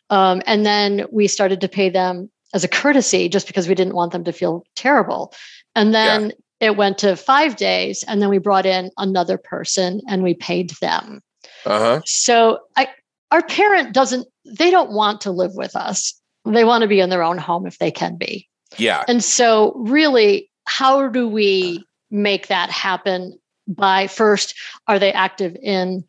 Um, 0.10 0.41
and 0.45 0.65
then 0.65 1.06
we 1.12 1.28
started 1.28 1.62
to 1.62 1.67
pay 1.67 1.89
them 1.89 2.30
as 2.54 2.63
a 2.63 2.67
courtesy 2.69 3.30
just 3.30 3.47
because 3.47 3.67
we 3.67 3.75
didn't 3.75 3.95
want 3.95 4.12
them 4.12 4.23
to 4.23 4.32
feel 4.32 4.63
terrible. 4.75 5.34
And 5.75 5.93
then 5.93 6.28
yeah. 6.28 6.36
It 6.60 6.78
went 6.78 6.98
to 7.00 7.15
five 7.15 7.56
days. 7.56 8.04
And 8.08 8.22
then 8.22 8.30
we 8.30 8.38
brought 8.38 8.65
in 8.65 8.91
another 8.98 9.38
person 9.38 10.02
and 10.08 10.24
we 10.24 10.34
paid 10.34 10.72
them. 10.82 11.22
Uh-huh. 11.65 12.02
So 12.06 12.60
I, 12.76 12.88
our 13.32 13.44
parent 13.44 13.94
doesn't, 13.94 14.28
they 14.46 14.72
don't 14.72 14.91
want 14.91 15.22
to 15.22 15.32
live 15.32 15.56
with 15.56 15.76
us. 15.76 16.20
They 16.46 16.63
want 16.63 16.84
to 16.84 16.88
be 16.88 17.00
in 17.00 17.10
their 17.10 17.24
own 17.24 17.38
home 17.38 17.65
if 17.65 17.80
they 17.80 17.91
can 17.91 18.18
be. 18.18 18.48
Yeah. 18.78 19.04
And 19.08 19.24
so, 19.24 19.74
really, 19.76 20.50
how 20.65 21.08
do 21.08 21.28
we 21.28 21.84
make 22.12 22.48
that 22.48 22.70
happen? 22.70 23.39
By 23.68 24.08
first, 24.08 24.54
are 24.88 25.00
they 25.00 25.12
active 25.12 25.56
in 25.62 26.04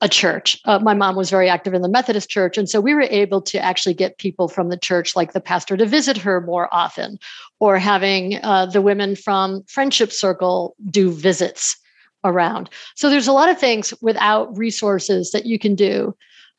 a 0.00 0.08
church? 0.08 0.60
Uh, 0.64 0.78
my 0.78 0.94
mom 0.94 1.16
was 1.16 1.30
very 1.30 1.48
active 1.48 1.74
in 1.74 1.82
the 1.82 1.88
Methodist 1.88 2.28
church. 2.28 2.58
And 2.58 2.68
so 2.68 2.80
we 2.80 2.94
were 2.94 3.02
able 3.02 3.40
to 3.42 3.58
actually 3.58 3.94
get 3.94 4.18
people 4.18 4.48
from 4.48 4.68
the 4.68 4.76
church, 4.76 5.16
like 5.16 5.32
the 5.32 5.40
pastor, 5.40 5.76
to 5.76 5.86
visit 5.86 6.16
her 6.16 6.40
more 6.40 6.68
often, 6.72 7.18
or 7.60 7.78
having 7.78 8.38
uh, 8.42 8.66
the 8.66 8.82
women 8.82 9.16
from 9.16 9.62
Friendship 9.64 10.12
Circle 10.12 10.76
do 10.90 11.10
visits 11.10 11.76
around. 12.24 12.70
So 12.94 13.08
there's 13.08 13.28
a 13.28 13.32
lot 13.32 13.48
of 13.48 13.58
things 13.58 13.94
without 14.00 14.56
resources 14.56 15.30
that 15.30 15.46
you 15.46 15.58
can 15.58 15.74
do 15.74 16.14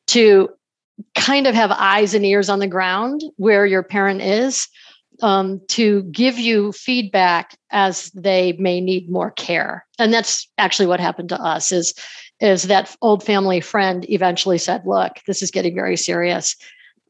to 0.08 0.50
kind 1.16 1.46
of 1.46 1.54
have 1.54 1.72
eyes 1.72 2.14
and 2.14 2.26
ears 2.26 2.50
on 2.50 2.60
the 2.60 2.68
ground 2.68 3.22
where 3.36 3.66
your 3.66 3.84
parent 3.84 4.22
is 4.22 4.68
um, 5.22 5.62
to 5.68 6.04
give 6.04 6.38
you 6.38 6.72
feedback 6.72 7.58
as 7.72 8.10
they 8.12 8.54
may 8.54 8.80
need 8.80 9.10
more 9.10 9.32
care 9.32 9.86
and 10.00 10.14
that's 10.14 10.48
actually 10.58 10.88
what 10.88 11.00
happened 11.00 11.30
to 11.30 11.42
us 11.42 11.72
is 11.72 11.94
is 12.40 12.64
that 12.64 12.96
old 13.02 13.24
family 13.24 13.60
friend 13.60 14.10
eventually 14.10 14.58
said 14.58 14.86
look 14.86 15.20
this 15.28 15.42
is 15.42 15.52
getting 15.52 15.76
very 15.76 15.98
serious. 15.98 16.56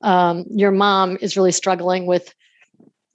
Um, 0.02 0.46
your 0.50 0.72
mom 0.72 1.18
is 1.22 1.36
really 1.36 1.52
struggling 1.52 2.06
with 2.06 2.34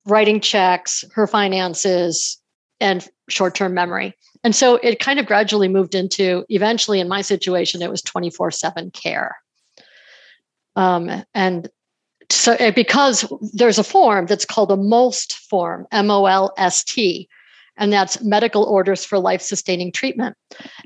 writing 0.07 0.41
checks 0.41 1.05
her 1.15 1.27
finances 1.27 2.41
and 2.81 3.09
short-term 3.29 3.73
memory. 3.73 4.15
And 4.45 4.57
so 4.57 4.77
it 4.77 4.99
kind 4.99 5.21
of 5.21 5.27
gradually 5.27 5.69
moved 5.69 5.95
into 5.95 6.45
eventually 6.49 6.99
in 6.99 7.09
my 7.09 7.23
situation 7.23 7.83
it 7.83 7.91
was 7.91 8.03
24-7 8.03 8.93
care. 8.93 9.37
Um, 10.75 11.25
and 11.35 11.69
so 12.31 12.57
eh, 12.59 12.71
because 12.71 13.31
there's 13.53 13.79
a 13.79 13.85
form 13.85 14.27
that's 14.27 14.45
called 14.45 14.73
a 14.73 14.77
MOLST 14.77 15.35
form, 15.35 15.87
M 15.93 16.11
O 16.11 16.27
L 16.27 16.53
S 16.57 16.83
T, 16.83 17.29
and 17.77 17.93
that's 17.93 18.23
medical 18.23 18.65
orders 18.65 19.05
for 19.05 19.19
life 19.19 19.43
sustaining 19.43 19.93
treatment. 19.93 20.37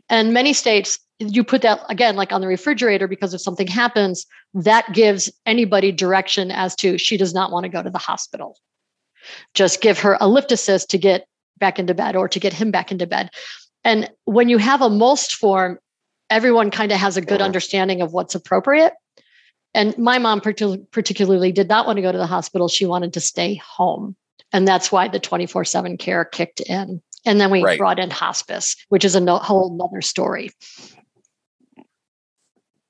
And 0.08 0.32
many 0.32 0.52
states, 0.52 0.98
you 1.18 1.44
put 1.44 1.62
that 1.62 1.80
again, 1.88 2.16
like 2.16 2.32
on 2.32 2.40
the 2.40 2.46
refrigerator, 2.46 3.08
because 3.08 3.32
if 3.32 3.40
something 3.40 3.66
happens, 3.66 4.26
that 4.54 4.92
gives 4.92 5.32
anybody 5.46 5.92
direction 5.92 6.50
as 6.50 6.76
to 6.76 6.98
she 6.98 7.16
does 7.16 7.32
not 7.32 7.50
want 7.50 7.64
to 7.64 7.68
go 7.68 7.82
to 7.82 7.90
the 7.90 7.98
hospital. 7.98 8.58
Just 9.54 9.80
give 9.80 9.98
her 10.00 10.16
a 10.20 10.28
lift 10.28 10.52
assist 10.52 10.90
to 10.90 10.98
get 10.98 11.26
back 11.58 11.78
into 11.78 11.94
bed 11.94 12.16
or 12.16 12.28
to 12.28 12.38
get 12.38 12.52
him 12.52 12.70
back 12.70 12.92
into 12.92 13.06
bed. 13.06 13.30
And 13.82 14.10
when 14.24 14.48
you 14.48 14.58
have 14.58 14.82
a 14.82 14.90
MOLST 14.90 15.34
form, 15.34 15.78
everyone 16.28 16.70
kind 16.70 16.92
of 16.92 16.98
has 16.98 17.16
a 17.16 17.22
good 17.22 17.40
understanding 17.40 18.02
of 18.02 18.12
what's 18.12 18.34
appropriate. 18.34 18.92
And 19.74 19.96
my 19.98 20.18
mom 20.18 20.40
particularly 20.40 21.52
did 21.52 21.68
not 21.68 21.86
want 21.86 21.96
to 21.98 22.02
go 22.02 22.10
to 22.10 22.18
the 22.18 22.26
hospital. 22.26 22.68
She 22.68 22.86
wanted 22.86 23.12
to 23.12 23.20
stay 23.20 23.54
home. 23.56 24.16
And 24.52 24.66
that's 24.66 24.90
why 24.90 25.08
the 25.08 25.20
24 25.20 25.64
7 25.64 25.96
care 25.98 26.24
kicked 26.24 26.60
in. 26.60 27.02
And 27.24 27.40
then 27.40 27.50
we 27.50 27.62
right. 27.62 27.78
brought 27.78 27.98
in 27.98 28.10
hospice, 28.10 28.76
which 28.88 29.04
is 29.04 29.14
a 29.14 29.20
no- 29.20 29.38
whole 29.38 29.78
other 29.82 30.00
story. 30.00 30.50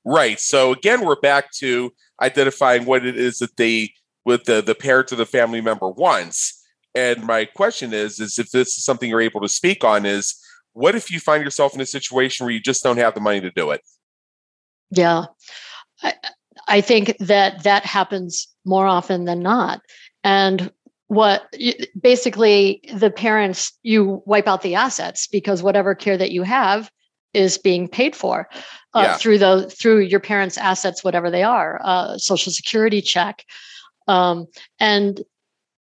Right. 0.09 0.39
So 0.39 0.71
again, 0.71 1.05
we're 1.05 1.19
back 1.19 1.51
to 1.55 1.91
identifying 2.21 2.85
what 2.85 3.05
it 3.05 3.17
is 3.17 3.39
that 3.39 3.57
they, 3.57 3.91
with 4.23 4.45
the, 4.45 4.61
the 4.61 4.73
parent 4.73 5.11
or 5.11 5.17
the 5.17 5.25
family 5.25 5.59
member 5.59 5.89
wants. 5.89 6.65
And 6.95 7.25
my 7.25 7.43
question 7.43 7.91
is, 7.91 8.17
is 8.21 8.39
if 8.39 8.51
this 8.51 8.69
is 8.69 8.85
something 8.85 9.09
you're 9.09 9.19
able 9.19 9.41
to 9.41 9.49
speak 9.49 9.83
on, 9.83 10.05
is 10.05 10.41
what 10.71 10.95
if 10.95 11.11
you 11.11 11.19
find 11.19 11.43
yourself 11.43 11.75
in 11.75 11.81
a 11.81 11.85
situation 11.85 12.45
where 12.45 12.53
you 12.53 12.61
just 12.61 12.83
don't 12.83 12.95
have 12.95 13.15
the 13.15 13.19
money 13.19 13.41
to 13.41 13.51
do 13.51 13.71
it? 13.71 13.81
Yeah. 14.91 15.25
I, 16.01 16.13
I 16.69 16.79
think 16.79 17.17
that 17.17 17.63
that 17.63 17.85
happens 17.85 18.47
more 18.63 18.87
often 18.87 19.25
than 19.25 19.41
not. 19.41 19.81
And 20.23 20.71
what 21.07 21.53
basically 22.01 22.79
the 22.93 23.11
parents 23.11 23.73
you 23.83 24.23
wipe 24.25 24.47
out 24.47 24.61
the 24.61 24.75
assets 24.75 25.27
because 25.27 25.61
whatever 25.61 25.95
care 25.95 26.17
that 26.17 26.31
you 26.31 26.43
have 26.43 26.89
is 27.37 27.57
being 27.57 27.87
paid 27.87 28.15
for 28.15 28.49
uh, 28.93 29.01
yeah. 29.01 29.17
through 29.17 29.37
the 29.37 29.69
through 29.79 29.99
your 29.99 30.19
parents' 30.19 30.57
assets, 30.57 31.03
whatever 31.03 31.29
they 31.29 31.43
are, 31.43 31.79
uh, 31.83 32.17
social 32.17 32.51
security 32.51 33.01
check, 33.01 33.45
um, 34.07 34.47
and 34.79 35.21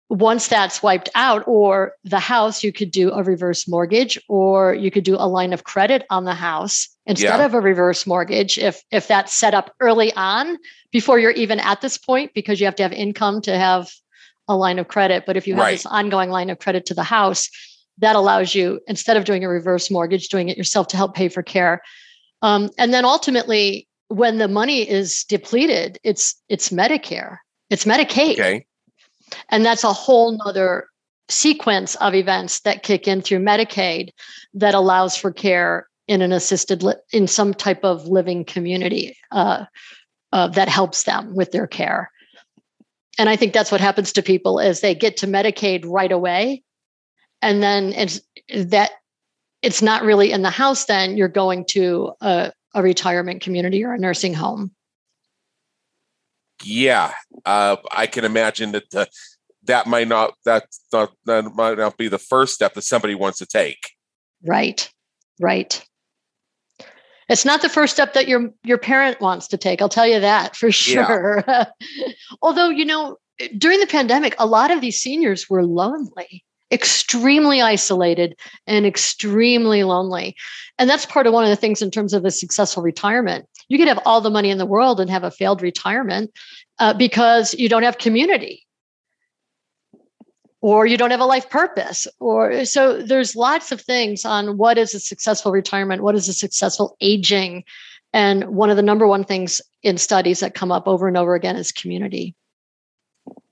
once 0.10 0.48
that's 0.48 0.82
wiped 0.82 1.10
out, 1.16 1.44
or 1.48 1.94
the 2.06 2.20
house, 2.20 2.64
you 2.64 2.72
could 2.72 2.92
do 2.92 3.12
a 3.12 3.24
reverse 3.24 3.68
mortgage, 3.68 4.18
or 4.30 4.74
you 4.74 4.90
could 4.90 5.04
do 5.04 5.16
a 5.16 5.28
line 5.28 5.54
of 5.54 5.66
credit 5.66 6.06
on 6.10 6.24
the 6.24 6.34
house 6.34 6.88
instead 7.06 7.40
yeah. 7.40 7.46
of 7.46 7.54
a 7.54 7.60
reverse 7.60 8.08
mortgage. 8.08 8.58
If 8.58 8.82
if 8.92 9.08
that's 9.08 9.34
set 9.34 9.54
up 9.54 9.74
early 9.80 10.14
on 10.14 10.58
before 10.92 11.20
you're 11.20 11.32
even 11.32 11.60
at 11.60 11.82
this 11.82 11.98
point, 11.98 12.32
because 12.34 12.60
you 12.60 12.66
have 12.66 12.76
to 12.76 12.84
have 12.84 12.94
income 12.94 13.42
to 13.42 13.58
have 13.58 13.90
a 14.48 14.56
line 14.56 14.80
of 14.80 14.88
credit. 14.88 15.26
But 15.26 15.36
if 15.36 15.46
you 15.46 15.56
have 15.56 15.64
right. 15.64 15.72
this 15.74 15.86
ongoing 15.86 16.30
line 16.30 16.50
of 16.50 16.60
credit 16.60 16.86
to 16.86 16.94
the 16.94 17.04
house, 17.04 17.50
that 18.00 18.16
allows 18.16 18.54
you 18.54 18.80
instead 18.88 19.18
of 19.18 19.26
doing 19.26 19.44
a 19.44 19.50
reverse 19.50 19.90
mortgage, 19.90 20.30
doing 20.30 20.50
it 20.50 20.58
yourself 20.58 20.88
to 20.90 20.98
help 20.98 21.16
pay 21.16 21.30
for 21.30 21.44
care. 21.44 21.82
Um, 22.42 22.70
and 22.78 22.94
then 22.94 23.06
ultimately, 23.06 23.88
when 24.10 24.38
the 24.38 24.48
money 24.48 24.88
is 24.90 25.24
depleted, 25.28 26.00
it's 26.04 26.36
it's 26.50 26.70
Medicare, 26.70 27.38
it's 27.70 27.86
Medicaid. 27.86 28.34
Okay. 28.34 28.66
And 29.50 29.66
that's 29.66 29.84
a 29.84 29.94
whole 29.94 30.38
nother 30.38 30.88
sequence 31.30 31.96
of 31.96 32.16
events 32.16 32.62
that 32.62 32.84
kick 32.84 33.08
in 33.08 33.22
through 33.22 33.40
Medicaid 33.40 34.12
that 34.54 34.74
allows 34.74 35.18
for 35.18 35.32
care 35.32 35.88
in 36.08 36.22
an 36.22 36.32
assisted 36.32 36.84
li- 36.84 36.94
in 37.12 37.28
some 37.28 37.54
type 37.54 37.84
of 37.84 38.08
living 38.08 38.46
community 38.46 39.18
uh, 39.32 39.66
uh, 40.32 40.48
that 40.48 40.70
helps 40.70 41.04
them 41.04 41.36
with 41.36 41.52
their 41.52 41.68
care. 41.68 42.10
And 43.20 43.30
I 43.30 43.36
think 43.36 43.54
that's 43.54 43.72
what 43.72 43.82
happens 43.82 44.14
to 44.14 44.24
people 44.24 44.60
is 44.60 44.80
they 44.80 44.96
get 44.96 45.18
to 45.18 45.28
Medicaid 45.28 45.84
right 45.86 46.12
away, 46.12 46.64
and 47.42 47.62
then 47.62 47.94
it's 47.94 48.22
that 48.54 48.92
it's 49.62 49.82
not 49.82 50.04
really 50.04 50.32
in 50.32 50.42
the 50.42 50.50
house. 50.50 50.86
Then 50.86 51.18
you're 51.18 51.28
going 51.28 51.66
to 51.70 52.14
a, 52.22 52.52
a 52.74 52.82
retirement 52.82 53.42
community 53.42 53.84
or 53.84 53.94
a 53.94 53.98
nursing 53.98 54.34
home 54.34 54.72
yeah, 56.64 57.14
uh, 57.46 57.78
I 57.92 58.08
can 58.08 58.26
imagine 58.26 58.72
that 58.72 58.90
the, 58.90 59.08
that 59.64 59.88
might 59.88 60.08
not 60.08 60.34
that, 60.46 60.66
that 60.92 61.10
that 61.26 61.56
might 61.56 61.78
not 61.78 61.98
be 61.98 62.08
the 62.08 62.18
first 62.18 62.54
step 62.54 62.74
that 62.74 62.84
somebody 62.84 63.16
wants 63.16 63.40
to 63.40 63.46
take. 63.46 63.92
Right, 64.46 64.90
right. 65.40 65.84
It's 67.30 67.44
not 67.44 67.62
the 67.62 67.70
first 67.70 67.94
step 67.94 68.14
that 68.14 68.28
your 68.28 68.52
your 68.64 68.78
parent 68.78 69.20
wants 69.20 69.50
to 69.50 69.58
take. 69.58 69.82
I'll 69.82 69.90
tell 69.90 70.08
you 70.08 70.22
that 70.22 70.56
for 70.56 70.72
sure. 70.72 71.44
Yeah. 71.48 71.66
Although 72.42 72.70
you 72.70 72.86
know, 72.86 73.18
during 73.58 73.80
the 73.80 73.88
pandemic, 73.88 74.36
a 74.40 74.46
lot 74.46 74.72
of 74.72 74.82
these 74.82 75.00
seniors 75.00 75.50
were 75.50 75.66
lonely 75.66 76.44
extremely 76.72 77.62
isolated 77.62 78.36
and 78.66 78.86
extremely 78.86 79.84
lonely. 79.84 80.36
And 80.78 80.90
that's 80.90 81.06
part 81.06 81.28
of 81.28 81.34
one 81.34 81.44
of 81.44 81.50
the 81.50 81.56
things 81.56 81.82
in 81.82 81.92
terms 81.92 82.14
of 82.14 82.26
a 82.26 82.32
successful 82.32 82.84
retirement. 82.84 83.48
You 83.70 83.78
could 83.78 83.88
have 83.88 84.00
all 84.06 84.22
the 84.22 84.30
money 84.30 84.50
in 84.50 84.58
the 84.58 84.66
world 84.66 85.00
and 85.00 85.10
have 85.10 85.24
a 85.24 85.32
failed 85.32 85.62
retirement 85.62 86.32
uh, 86.80 86.94
because 86.94 87.54
you 87.54 87.70
don't 87.70 87.84
have 87.84 87.98
community. 87.98 88.66
Or 90.60 90.86
you 90.86 90.98
don't 90.98 91.12
have 91.12 91.20
a 91.20 91.26
life 91.26 91.50
purpose. 91.50 92.08
Or 92.20 92.66
so 92.66 93.02
there's 93.02 93.36
lots 93.36 93.72
of 93.72 93.80
things 93.80 94.26
on 94.26 94.58
what 94.58 94.78
is 94.78 94.94
a 94.94 95.00
successful 95.00 95.52
retirement 95.52 96.02
what 96.02 96.16
is 96.16 96.28
a 96.28 96.34
successful 96.34 96.98
aging. 97.00 97.64
And 98.12 98.46
one 98.46 98.70
of 98.70 98.76
the 98.76 98.84
number 98.84 99.08
one 99.08 99.24
things 99.24 99.62
in 99.84 99.98
studies 99.98 100.40
that 100.40 100.56
come 100.56 100.72
up 100.72 100.88
over 100.88 101.08
and 101.08 101.16
over 101.16 101.36
again 101.36 101.56
is 101.56 101.72
community. 101.72 102.36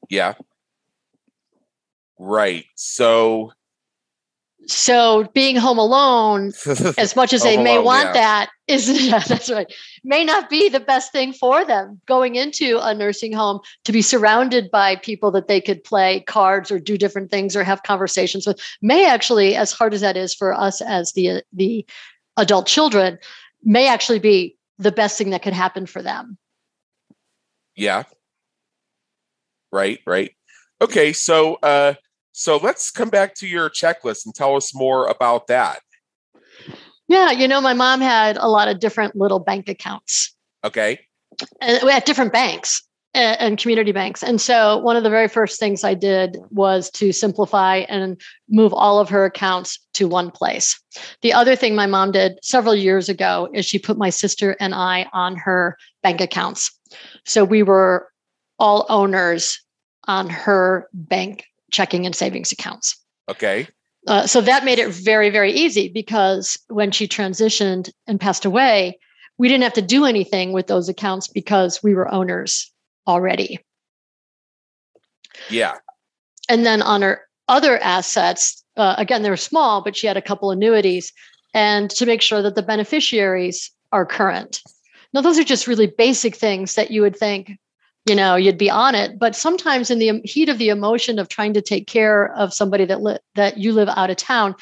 Yeah 0.09 0.33
Right. 2.17 2.65
So 2.75 3.51
so 4.67 5.29
being 5.33 5.55
home 5.55 5.77
alone, 5.77 6.51
as 6.97 7.15
much 7.15 7.33
as 7.33 7.43
they 7.43 7.57
may 7.57 7.75
alone, 7.75 7.85
want 7.85 8.05
yeah. 8.07 8.13
that, 8.13 8.49
is 8.67 8.89
yeah, 8.89 9.19
that's 9.19 9.49
right. 9.49 9.71
May 10.03 10.23
not 10.23 10.49
be 10.49 10.69
the 10.69 10.79
best 10.79 11.11
thing 11.11 11.33
for 11.33 11.63
them 11.63 12.01
going 12.07 12.35
into 12.35 12.79
a 12.81 12.93
nursing 12.93 13.31
home 13.31 13.59
to 13.83 13.91
be 13.91 14.01
surrounded 14.01 14.71
by 14.71 14.95
people 14.95 15.31
that 15.31 15.47
they 15.47 15.61
could 15.61 15.83
play 15.83 16.21
cards 16.21 16.71
or 16.71 16.79
do 16.79 16.97
different 16.97 17.29
things 17.29 17.55
or 17.55 17.63
have 17.63 17.83
conversations 17.83 18.47
with. 18.47 18.59
May 18.81 19.07
actually, 19.07 19.55
as 19.55 19.71
hard 19.71 19.93
as 19.93 20.01
that 20.01 20.17
is 20.17 20.33
for 20.33 20.53
us 20.53 20.81
as 20.81 21.13
the 21.13 21.43
the 21.53 21.85
adult 22.37 22.65
children, 22.67 23.19
may 23.63 23.87
actually 23.87 24.19
be 24.19 24.57
the 24.77 24.91
best 24.91 25.17
thing 25.17 25.29
that 25.29 25.43
could 25.43 25.53
happen 25.53 25.85
for 25.85 26.01
them. 26.01 26.37
Yeah. 27.75 28.03
Right, 29.71 29.99
right. 30.05 30.31
Okay, 30.81 31.13
so 31.13 31.55
uh 31.55 31.93
so 32.37 32.57
let's 32.57 32.91
come 32.91 33.07
back 33.07 33.33
to 33.35 33.47
your 33.47 33.69
checklist 33.69 34.25
and 34.25 34.35
tell 34.35 34.57
us 34.57 34.75
more 34.75 35.07
about 35.07 35.47
that. 35.47 35.79
Yeah, 37.07 37.31
you 37.31 37.47
know, 37.47 37.61
my 37.61 37.71
mom 37.71 38.01
had 38.01 38.35
a 38.35 38.49
lot 38.49 38.67
of 38.67 38.81
different 38.81 39.15
little 39.15 39.39
bank 39.39 39.69
accounts. 39.69 40.35
Okay. 40.61 40.99
Uh, 41.61 41.79
we 41.81 41.93
had 41.93 42.03
different 42.03 42.33
banks 42.33 42.83
uh, 43.13 43.37
and 43.39 43.57
community 43.57 43.93
banks. 43.93 44.21
And 44.21 44.41
so 44.41 44.79
one 44.79 44.97
of 44.97 45.03
the 45.03 45.09
very 45.09 45.29
first 45.29 45.61
things 45.61 45.85
I 45.85 45.93
did 45.93 46.35
was 46.49 46.89
to 46.91 47.13
simplify 47.13 47.85
and 47.87 48.19
move 48.49 48.73
all 48.73 48.99
of 48.99 49.07
her 49.07 49.23
accounts 49.23 49.79
to 49.93 50.05
one 50.05 50.29
place. 50.29 50.77
The 51.21 51.31
other 51.31 51.55
thing 51.55 51.73
my 51.73 51.85
mom 51.85 52.11
did 52.11 52.37
several 52.43 52.75
years 52.75 53.07
ago 53.07 53.47
is 53.53 53.65
she 53.65 53.79
put 53.79 53.97
my 53.97 54.09
sister 54.09 54.57
and 54.59 54.75
I 54.75 55.07
on 55.13 55.37
her 55.37 55.77
bank 56.03 56.19
accounts. 56.19 56.69
So 57.23 57.45
we 57.45 57.63
were 57.63 58.09
all 58.59 58.85
owners 58.89 59.57
on 60.03 60.29
her 60.29 60.89
bank 60.93 61.45
checking 61.71 62.05
and 62.05 62.15
savings 62.15 62.51
accounts. 62.51 62.97
Okay. 63.29 63.67
Uh, 64.07 64.27
so 64.27 64.39
that 64.41 64.65
made 64.65 64.79
it 64.79 64.89
very, 64.89 65.29
very 65.29 65.51
easy 65.51 65.89
because 65.89 66.57
when 66.67 66.91
she 66.91 67.07
transitioned 67.07 67.91
and 68.05 68.19
passed 68.19 68.45
away, 68.45 68.99
we 69.37 69.47
didn't 69.47 69.63
have 69.63 69.73
to 69.73 69.81
do 69.81 70.05
anything 70.05 70.53
with 70.53 70.67
those 70.67 70.87
accounts 70.89 71.27
because 71.27 71.81
we 71.81 71.95
were 71.95 72.13
owners 72.13 72.71
already. 73.07 73.59
Yeah. 75.49 75.75
And 76.47 76.65
then 76.65 76.81
on 76.81 77.01
her 77.01 77.21
other 77.47 77.77
assets, 77.79 78.63
uh, 78.77 78.95
again, 78.97 79.23
they 79.23 79.29
were 79.29 79.37
small, 79.37 79.81
but 79.81 79.95
she 79.95 80.07
had 80.07 80.17
a 80.17 80.21
couple 80.21 80.51
annuities, 80.51 81.11
and 81.53 81.89
to 81.91 82.05
make 82.05 82.21
sure 82.21 82.41
that 82.41 82.55
the 82.55 82.63
beneficiaries 82.63 83.71
are 83.91 84.05
current. 84.05 84.61
Now, 85.13 85.21
those 85.21 85.39
are 85.39 85.43
just 85.43 85.67
really 85.67 85.87
basic 85.87 86.35
things 86.35 86.75
that 86.75 86.91
you 86.91 87.01
would 87.01 87.15
think, 87.15 87.51
you 88.05 88.15
know 88.15 88.35
you'd 88.35 88.57
be 88.57 88.69
on 88.69 88.95
it. 88.95 89.17
But 89.19 89.35
sometimes 89.35 89.89
in 89.89 89.99
the 89.99 90.21
heat 90.23 90.49
of 90.49 90.57
the 90.57 90.69
emotion 90.69 91.19
of 91.19 91.29
trying 91.29 91.53
to 91.53 91.61
take 91.61 91.87
care 91.87 92.33
of 92.35 92.53
somebody 92.53 92.85
that 92.85 93.01
li- 93.01 93.19
that 93.35 93.57
you 93.57 93.73
live 93.73 93.89
out 93.89 94.09
of 94.09 94.17
town 94.17 94.55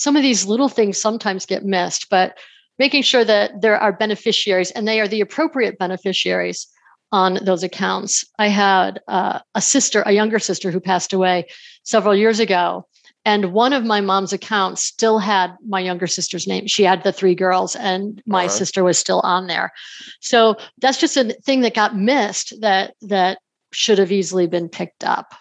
some 0.00 0.16
of 0.16 0.22
these 0.22 0.46
little 0.46 0.70
things 0.70 0.98
sometimes 0.98 1.44
get 1.44 1.62
missed. 1.62 2.08
But 2.08 2.38
making 2.78 3.02
sure 3.02 3.22
that 3.22 3.60
there 3.60 3.76
are 3.76 3.92
beneficiaries 3.92 4.70
and 4.70 4.88
they 4.88 4.98
are 4.98 5.06
the 5.06 5.20
appropriate 5.20 5.78
beneficiaries 5.78 6.66
on 7.12 7.38
those 7.42 7.62
accounts. 7.62 8.24
I 8.38 8.48
had 8.48 9.00
uh, 9.08 9.40
a 9.54 9.60
sister 9.60 10.02
a 10.06 10.12
younger 10.12 10.38
sister 10.38 10.70
who 10.70 10.80
passed 10.80 11.12
away 11.12 11.48
several 11.82 12.14
years 12.14 12.40
ago 12.40 12.86
and 13.24 13.52
one 13.52 13.72
of 13.72 13.84
my 13.84 14.00
mom's 14.00 14.32
accounts 14.32 14.82
still 14.82 15.18
had 15.18 15.54
my 15.66 15.80
younger 15.80 16.06
sister's 16.06 16.46
name. 16.46 16.66
She 16.66 16.82
had 16.84 17.02
the 17.04 17.12
three 17.12 17.34
girls 17.34 17.76
and 17.76 18.22
my 18.26 18.46
uh-huh. 18.46 18.54
sister 18.54 18.82
was 18.82 18.98
still 18.98 19.20
on 19.20 19.46
there. 19.46 19.72
So 20.20 20.56
that's 20.80 20.98
just 20.98 21.16
a 21.16 21.34
thing 21.44 21.60
that 21.60 21.74
got 21.74 21.96
missed 21.96 22.58
that 22.60 22.94
that 23.02 23.38
should 23.72 23.98
have 23.98 24.10
easily 24.10 24.46
been 24.46 24.68
picked 24.68 25.04
up. 25.04 25.34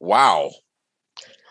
Wow. 0.00 0.50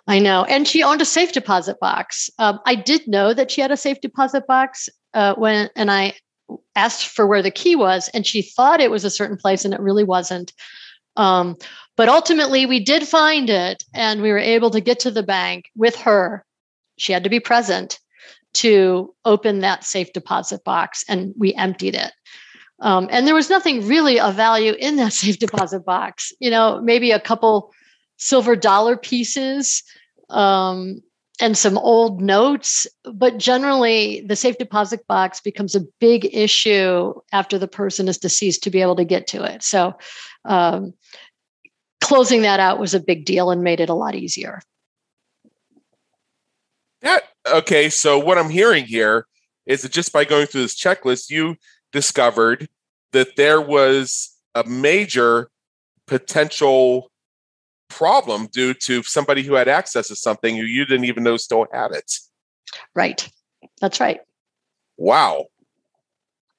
I 0.07 0.19
know. 0.19 0.43
And 0.45 0.67
she 0.67 0.83
owned 0.83 1.01
a 1.01 1.05
safe 1.05 1.31
deposit 1.31 1.79
box. 1.79 2.29
Um, 2.37 2.59
i 2.65 2.75
did 2.75 3.07
know 3.07 3.33
that 3.33 3.51
she 3.51 3.61
had 3.61 3.71
a 3.71 3.77
safe 3.77 4.01
deposit 4.01 4.45
box 4.47 4.89
uh, 5.13 5.35
when 5.35 5.69
and 5.75 5.89
i 5.89 6.13
asked 6.75 7.07
for 7.07 7.27
where 7.27 7.41
the 7.41 7.51
key 7.51 7.75
was 7.75 8.09
and 8.09 8.25
she 8.25 8.41
thought 8.41 8.79
it 8.79 8.91
was 8.91 9.03
a 9.03 9.09
certain 9.09 9.37
place 9.37 9.65
and 9.65 9.73
it 9.73 9.79
really 9.79 10.03
wasn't. 10.03 10.53
Um, 11.17 11.57
but 11.97 12.07
ultimately, 12.07 12.65
we 12.65 12.79
did 12.79 13.07
find 13.07 13.49
it 13.49 13.83
and 13.93 14.21
we 14.21 14.31
were 14.31 14.37
able 14.37 14.69
to 14.69 14.79
get 14.79 14.99
to 15.01 15.11
the 15.11 15.23
bank 15.23 15.65
with 15.75 15.95
her. 15.97 16.45
She 16.97 17.11
had 17.11 17.23
to 17.23 17.29
be 17.29 17.39
present 17.39 17.99
to 18.53 19.13
open 19.25 19.59
that 19.59 19.83
safe 19.83 20.13
deposit 20.13 20.63
box 20.63 21.03
and 21.09 21.33
we 21.37 21.53
emptied 21.55 21.95
it. 21.95 22.11
Um, 22.79 23.07
and 23.11 23.25
there 23.25 23.35
was 23.35 23.49
nothing 23.49 23.87
really 23.87 24.19
of 24.19 24.35
value 24.35 24.73
in 24.73 24.97
that 24.97 25.13
safe 25.21 25.39
deposit 25.39 25.85
box, 25.85 26.31
you 26.39 26.49
know, 26.49 26.79
maybe 26.81 27.11
a 27.11 27.19
couple 27.19 27.73
silver 28.17 28.55
dollar 28.55 28.95
pieces 28.95 29.83
um, 30.29 31.01
and 31.39 31.57
some 31.57 31.77
old 31.79 32.21
notes. 32.21 32.85
But 33.11 33.37
generally, 33.37 34.21
the 34.27 34.35
safe 34.35 34.57
deposit 34.57 35.05
box 35.07 35.39
becomes 35.39 35.75
a 35.75 35.85
big 35.99 36.29
issue 36.31 37.13
after 37.31 37.57
the 37.57 37.67
person 37.67 38.07
is 38.07 38.17
deceased 38.17 38.63
to 38.63 38.69
be 38.69 38.81
able 38.81 38.95
to 38.97 39.05
get 39.05 39.27
to 39.27 39.43
it. 39.43 39.63
So, 39.63 39.97
um, 40.45 40.93
closing 42.07 42.41
that 42.43 42.59
out 42.59 42.79
was 42.79 42.93
a 42.93 42.99
big 43.01 43.25
deal 43.25 43.51
and 43.51 43.63
made 43.63 43.81
it 43.81 43.89
a 43.89 43.93
lot 43.93 44.15
easier. 44.15 44.61
That 47.01 47.23
okay. 47.45 47.89
So 47.89 48.17
what 48.17 48.37
I'm 48.37 48.49
hearing 48.49 48.85
here 48.85 49.27
is 49.65 49.81
that 49.81 49.91
just 49.91 50.13
by 50.13 50.23
going 50.23 50.47
through 50.47 50.61
this 50.61 50.79
checklist, 50.79 51.29
you 51.29 51.57
discovered 51.91 52.69
that 53.11 53.35
there 53.35 53.59
was 53.59 54.33
a 54.55 54.63
major 54.63 55.49
potential 56.07 57.11
problem 57.89 58.47
due 58.47 58.73
to 58.73 59.03
somebody 59.03 59.43
who 59.43 59.53
had 59.53 59.67
access 59.67 60.07
to 60.07 60.15
something 60.15 60.55
who 60.55 60.63
you 60.63 60.85
didn't 60.85 61.05
even 61.05 61.23
know 61.23 61.35
still 61.35 61.67
had 61.71 61.91
it. 61.91 62.11
Right. 62.95 63.29
That's 63.81 63.99
right. 63.99 64.21
Wow. 64.97 65.47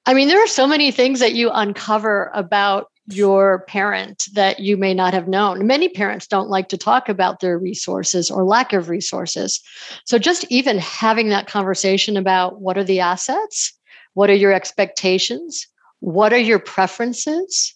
I 0.05 0.13
mean, 0.13 0.27
there 0.27 0.43
are 0.43 0.47
so 0.47 0.67
many 0.67 0.91
things 0.91 1.19
that 1.19 1.33
you 1.33 1.49
uncover 1.51 2.31
about 2.33 2.87
your 3.11 3.65
parent 3.67 4.27
that 4.33 4.59
you 4.59 4.77
may 4.77 4.93
not 4.93 5.13
have 5.13 5.27
known. 5.27 5.65
Many 5.65 5.89
parents 5.89 6.27
don't 6.27 6.49
like 6.49 6.69
to 6.69 6.77
talk 6.77 7.09
about 7.09 7.39
their 7.39 7.57
resources 7.57 8.29
or 8.29 8.43
lack 8.43 8.73
of 8.73 8.89
resources. 8.89 9.61
So, 10.05 10.17
just 10.19 10.45
even 10.49 10.77
having 10.77 11.29
that 11.29 11.47
conversation 11.47 12.17
about 12.17 12.61
what 12.61 12.77
are 12.77 12.83
the 12.83 12.99
assets, 12.99 13.73
what 14.13 14.29
are 14.29 14.35
your 14.35 14.53
expectations, 14.53 15.67
what 15.99 16.33
are 16.33 16.37
your 16.37 16.59
preferences, 16.59 17.75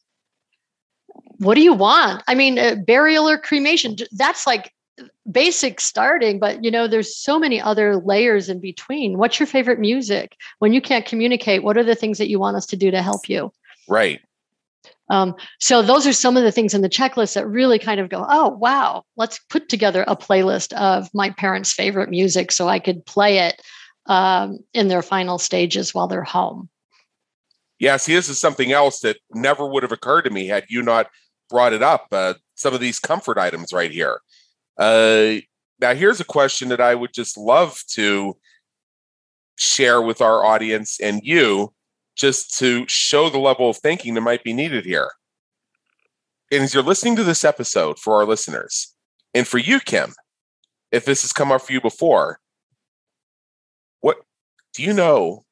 what 1.37 1.55
do 1.55 1.61
you 1.61 1.73
want? 1.73 2.23
I 2.27 2.35
mean, 2.35 2.59
uh, 2.59 2.75
burial 2.75 3.27
or 3.27 3.37
cremation, 3.37 3.95
that's 4.11 4.45
like 4.47 4.71
basic 5.31 5.79
starting, 5.81 6.39
but 6.39 6.63
you 6.63 6.71
know, 6.71 6.87
there's 6.87 7.15
so 7.15 7.39
many 7.39 7.59
other 7.59 7.97
layers 7.97 8.49
in 8.49 8.59
between. 8.59 9.17
What's 9.17 9.39
your 9.39 9.47
favorite 9.47 9.79
music? 9.79 10.35
When 10.59 10.73
you 10.73 10.81
can't 10.81 11.05
communicate, 11.05 11.63
what 11.63 11.77
are 11.77 11.83
the 11.83 11.95
things 11.95 12.17
that 12.17 12.29
you 12.29 12.39
want 12.39 12.57
us 12.57 12.65
to 12.67 12.75
do 12.75 12.91
to 12.91 13.01
help 13.01 13.27
you? 13.27 13.51
Right. 13.87 14.21
Um, 15.09 15.35
so 15.59 15.81
those 15.81 16.07
are 16.07 16.13
some 16.13 16.37
of 16.37 16.43
the 16.43 16.51
things 16.51 16.73
in 16.73 16.81
the 16.81 16.89
checklist 16.89 17.33
that 17.35 17.47
really 17.47 17.77
kind 17.77 17.99
of 17.99 18.09
go, 18.09 18.25
oh 18.29 18.49
wow, 18.49 19.03
let's 19.17 19.39
put 19.49 19.69
together 19.69 20.05
a 20.07 20.15
playlist 20.15 20.73
of 20.73 21.09
my 21.13 21.29
parents' 21.31 21.73
favorite 21.73 22.09
music 22.09 22.51
so 22.51 22.67
I 22.67 22.79
could 22.79 23.05
play 23.05 23.39
it 23.39 23.61
um, 24.05 24.59
in 24.73 24.87
their 24.87 25.01
final 25.01 25.37
stages 25.37 25.93
while 25.93 26.07
they're 26.07 26.23
home. 26.23 26.69
Yeah, 27.79 27.97
see, 27.97 28.13
this 28.13 28.29
is 28.29 28.39
something 28.39 28.71
else 28.71 29.01
that 29.01 29.17
never 29.33 29.67
would 29.67 29.83
have 29.83 29.91
occurred 29.91 30.23
to 30.23 30.29
me 30.29 30.47
had 30.47 30.65
you 30.69 30.81
not 30.81 31.09
brought 31.49 31.73
it 31.73 31.83
up. 31.83 32.07
Uh, 32.11 32.35
some 32.55 32.73
of 32.73 32.79
these 32.79 32.99
comfort 32.99 33.37
items 33.37 33.73
right 33.73 33.91
here. 33.91 34.21
Uh, 34.77 35.35
now, 35.79 35.93
here's 35.93 36.21
a 36.21 36.25
question 36.25 36.69
that 36.69 36.79
I 36.79 36.95
would 36.95 37.13
just 37.13 37.37
love 37.37 37.83
to 37.89 38.37
share 39.57 40.01
with 40.01 40.21
our 40.21 40.45
audience 40.45 40.99
and 40.99 41.21
you 41.23 41.73
just 42.15 42.57
to 42.59 42.85
show 42.87 43.29
the 43.29 43.39
level 43.39 43.69
of 43.69 43.77
thinking 43.77 44.13
that 44.13 44.21
might 44.21 44.43
be 44.43 44.53
needed 44.53 44.85
here. 44.85 45.11
And 46.51 46.63
as 46.63 46.73
you're 46.73 46.83
listening 46.83 47.15
to 47.15 47.23
this 47.23 47.43
episode 47.43 47.97
for 47.97 48.15
our 48.15 48.25
listeners, 48.25 48.93
and 49.33 49.47
for 49.47 49.57
you, 49.57 49.79
Kim, 49.79 50.13
if 50.91 51.05
this 51.05 51.23
has 51.23 51.33
come 51.33 51.51
up 51.51 51.61
for 51.61 51.73
you 51.73 51.81
before, 51.81 52.39
what 54.01 54.17
do 54.73 54.83
you 54.83 54.93
know 54.93 55.43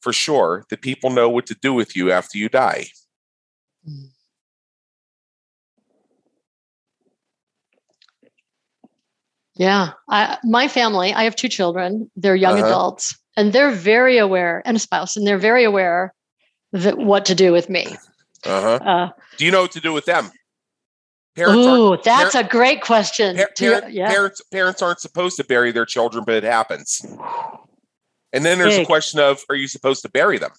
for 0.00 0.12
sure 0.12 0.64
that 0.70 0.82
people 0.82 1.10
know 1.10 1.28
what 1.28 1.46
to 1.46 1.54
do 1.54 1.72
with 1.72 1.94
you 1.94 2.10
after 2.10 2.36
you 2.36 2.48
die? 2.48 2.86
Yeah, 9.54 9.90
I, 10.08 10.38
my 10.42 10.68
family, 10.68 11.12
I 11.12 11.24
have 11.24 11.36
two 11.36 11.48
children. 11.48 12.10
They're 12.16 12.34
young 12.34 12.58
uh-huh. 12.58 12.66
adults 12.66 13.19
and 13.36 13.52
they're 13.52 13.70
very 13.70 14.18
aware 14.18 14.62
and 14.64 14.76
a 14.76 14.80
spouse 14.80 15.16
and 15.16 15.26
they're 15.26 15.38
very 15.38 15.64
aware 15.64 16.14
that 16.72 16.98
what 16.98 17.24
to 17.24 17.34
do 17.34 17.52
with 17.52 17.68
me 17.68 17.86
uh-huh. 18.44 18.78
uh, 18.84 19.10
do 19.36 19.44
you 19.44 19.50
know 19.50 19.62
what 19.62 19.72
to 19.72 19.80
do 19.80 19.92
with 19.92 20.04
them 20.04 20.30
parents 21.36 21.56
Ooh, 21.56 21.96
that's 22.04 22.34
a 22.34 22.44
great 22.44 22.82
question 22.82 23.36
par- 23.36 23.50
par- 23.58 23.90
yeah. 23.90 24.10
parents 24.10 24.42
parents 24.52 24.82
aren't 24.82 25.00
supposed 25.00 25.36
to 25.36 25.44
bury 25.44 25.72
their 25.72 25.86
children 25.86 26.24
but 26.24 26.34
it 26.34 26.44
happens 26.44 27.04
and 28.32 28.44
then 28.44 28.58
there's 28.58 28.76
Big. 28.76 28.84
a 28.84 28.86
question 28.86 29.20
of 29.20 29.42
are 29.48 29.56
you 29.56 29.68
supposed 29.68 30.02
to 30.02 30.08
bury 30.08 30.38
them 30.38 30.52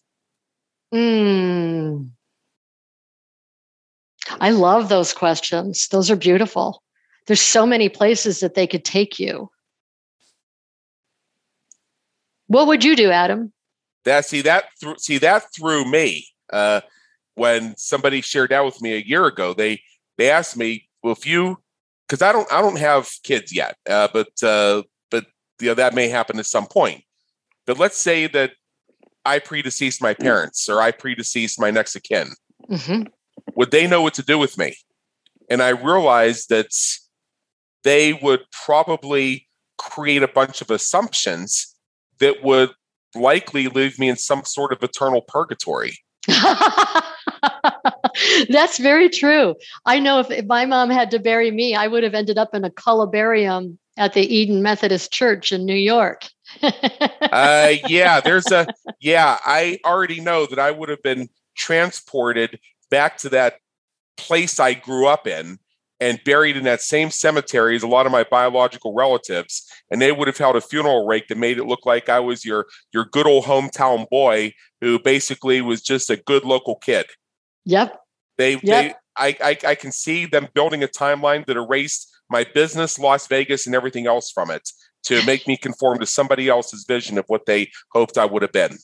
mm. 0.94 2.10
i 4.40 4.52
love 4.52 4.90
those 4.90 5.14
questions 5.14 5.88
those 5.90 6.10
are 6.12 6.16
beautiful 6.16 6.84
there's 7.28 7.42
so 7.42 7.66
many 7.66 7.88
places 7.88 8.40
that 8.40 8.56
they 8.56 8.68
could 8.68 8.84
take 8.84 9.20
you 9.20 9.50
what 12.52 12.68
would 12.68 12.84
you 12.84 12.98
do, 12.98 13.10
Adam? 13.12 13.54
That 14.04 14.26
see 14.26 14.42
that 14.42 14.66
th- 14.84 15.00
see 15.00 15.18
that 15.20 15.46
threw 15.56 15.90
me 15.90 16.28
uh, 16.52 16.82
when 17.36 17.76
somebody 17.78 18.20
shared 18.20 18.50
that 18.50 18.66
with 18.66 18.82
me 18.82 18.94
a 18.94 19.04
year 19.06 19.26
ago. 19.26 19.54
They 19.54 19.82
they 20.18 20.30
asked 20.30 20.58
me, 20.58 20.90
"Well, 21.02 21.14
if 21.14 21.26
you," 21.26 21.60
because 22.08 22.22
I 22.22 22.34
don't 22.34 22.52
I 22.52 22.62
don't 22.62 22.78
have 22.78 23.10
kids 23.24 23.56
yet, 23.56 23.78
uh, 23.90 24.10
but 24.12 24.32
uh, 24.44 24.84
but 25.10 25.28
you 25.62 25.68
know 25.68 25.76
that 25.76 25.94
may 25.94 26.10
happen 26.10 26.40
at 26.40 26.46
some 26.46 26.66
point. 26.66 27.04
But 27.66 27.80
let's 27.80 27.98
say 27.98 28.28
that 28.28 28.52
I 29.24 29.40
predeceased 29.40 30.02
my 30.02 30.14
parents 30.14 30.68
or 30.68 30.82
I 30.82 30.92
predeceased 30.92 31.58
my 31.58 31.72
next 31.72 31.96
of 31.96 32.04
kin. 32.04 32.32
Mm-hmm. 32.70 33.04
Would 33.56 33.72
they 33.72 33.88
know 33.88 34.02
what 34.02 34.16
to 34.16 34.24
do 34.24 34.38
with 34.38 34.58
me? 34.58 34.76
And 35.50 35.62
I 35.62 35.70
realized 35.70 36.50
that 36.50 36.72
they 37.86 38.12
would 38.14 38.42
probably 38.66 39.48
create 39.78 40.22
a 40.22 40.28
bunch 40.28 40.62
of 40.62 40.70
assumptions 40.70 41.72
that 42.22 42.42
would 42.44 42.72
likely 43.14 43.68
leave 43.68 44.00
me 44.00 44.08
in 44.10 44.16
some 44.16 44.46
sort 44.46 44.72
of 44.72 44.82
eternal 44.82 45.22
purgatory. 45.22 45.98
That's 48.50 48.78
very 48.78 49.10
true. 49.10 49.56
I 49.86 50.00
know 50.00 50.20
if, 50.20 50.32
if, 50.32 50.46
my 50.46 50.66
mom 50.66 50.90
had 50.90 51.12
to 51.12 51.20
bury 51.20 51.52
me, 51.52 51.76
I 51.76 51.88
would 51.88 52.04
have 52.04 52.14
ended 52.14 52.38
up 52.38 52.54
in 52.54 52.64
a 52.64 52.70
columbarium 52.70 53.78
at 53.98 54.14
the 54.14 54.22
Eden 54.22 54.62
Methodist 54.62 55.12
Church 55.12 55.52
in 55.52 55.66
New 55.66 55.76
York. 55.76 56.30
uh, 56.64 57.74
yeah, 57.88 58.22
there's 58.22 58.50
a, 58.52 58.68
yeah, 59.00 59.38
I 59.44 59.80
already 59.86 60.22
know 60.22 60.46
that 60.46 60.60
I 60.60 60.72
would 60.72 60.90
have 60.90 61.04
been 61.04 61.30
transported 61.56 62.60
back 62.90 63.18
to 63.20 63.30
that 63.30 63.56
place 64.18 64.60
I 64.60 64.74
grew 64.74 65.08
up 65.08 65.28
in 65.28 65.60
and 66.02 66.20
buried 66.26 66.58
in 66.58 66.64
that 66.64 66.82
same 66.82 67.12
cemetery 67.12 67.76
as 67.76 67.84
a 67.84 67.88
lot 67.88 68.06
of 68.06 68.12
my 68.12 68.24
biological 68.24 68.94
relatives 68.94 69.72
and 69.92 70.02
they 70.02 70.12
would 70.12 70.28
have 70.28 70.38
held 70.38 70.56
a 70.56 70.62
funeral 70.62 71.06
rake 71.06 71.28
that 71.28 71.38
made 71.38 71.60
it 71.60 71.66
look 71.66 71.86
like 71.86 72.10
I 72.10 72.20
was 72.20 72.44
your 72.44 72.66
your 72.92 73.06
good 73.06 73.28
old 73.28 73.46
hometown 73.46 74.10
boy 74.10 74.54
who 74.82 75.00
basically 75.00 75.62
was 75.62 75.82
just 75.82 76.10
a 76.10 76.18
good 76.18 76.44
local 76.44 76.76
kid. 76.76 77.06
Yep. 77.66 77.98
They 78.38 78.54
yep. 78.54 78.64
they 78.64 78.94
I, 79.16 79.38
I 79.42 79.58
I 79.68 79.76
can 79.76 79.92
see 79.92 80.26
them 80.26 80.48
building 80.54 80.84
a 80.84 80.88
timeline 80.88 81.46
that 81.46 81.58
erased 81.58 82.10
my 82.30 82.46
business, 82.46 82.98
Las 82.98 83.28
Vegas, 83.28 83.68
and 83.68 83.76
everything 83.76 84.08
else 84.08 84.32
from 84.32 84.50
it 84.50 84.68
to 85.04 85.24
make 85.26 85.48
me 85.48 85.58
conform 85.58 86.00
to 86.00 86.06
somebody 86.06 86.48
else's 86.48 86.86
vision 86.88 87.18
of 87.18 87.26
what 87.28 87.46
they 87.46 87.70
hoped 87.92 88.18
I 88.18 88.26
would 88.26 88.42
have 88.42 88.52
been. 88.52 88.78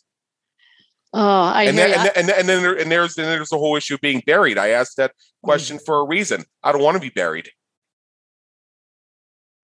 Oh, 1.13 1.19
I 1.19 1.63
and 1.63 1.77
then, 1.77 1.97
and, 1.97 2.11
and, 2.15 2.29
and 2.29 2.49
then 2.49 2.63
there, 2.63 2.77
and 2.77 2.91
there's 2.91 3.15
then 3.15 3.27
there's 3.27 3.49
the 3.49 3.57
whole 3.57 3.75
issue 3.75 3.95
of 3.95 4.01
being 4.01 4.21
buried. 4.25 4.57
I 4.57 4.69
asked 4.69 4.97
that 4.97 5.13
question 5.41 5.77
mm-hmm. 5.77 5.85
for 5.85 5.99
a 5.99 6.05
reason. 6.05 6.43
I 6.63 6.71
don't 6.71 6.83
want 6.83 6.95
to 6.95 7.01
be 7.01 7.09
buried. 7.09 7.49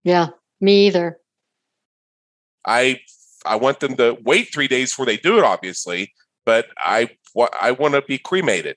Yeah, 0.04 0.28
me 0.60 0.86
either. 0.86 1.18
I 2.66 3.00
I 3.44 3.56
want 3.56 3.80
them 3.80 3.96
to 3.96 4.16
wait 4.24 4.52
three 4.52 4.68
days 4.68 4.92
before 4.92 5.06
they 5.06 5.16
do 5.16 5.38
it, 5.38 5.44
obviously, 5.44 6.12
but 6.46 6.66
I 6.78 7.10
I 7.60 7.72
want 7.72 7.94
to 7.94 8.02
be 8.02 8.18
cremated. 8.18 8.76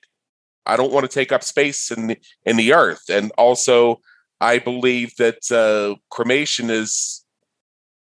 I 0.66 0.76
don't 0.76 0.92
want 0.92 1.10
to 1.10 1.14
take 1.14 1.32
up 1.32 1.42
space 1.42 1.90
in 1.90 2.08
the, 2.08 2.18
in 2.44 2.56
the 2.56 2.74
earth, 2.74 3.04
and 3.08 3.32
also 3.38 4.00
I 4.40 4.58
believe 4.58 5.16
that 5.16 5.50
uh, 5.50 5.96
cremation 6.10 6.70
is 6.70 7.24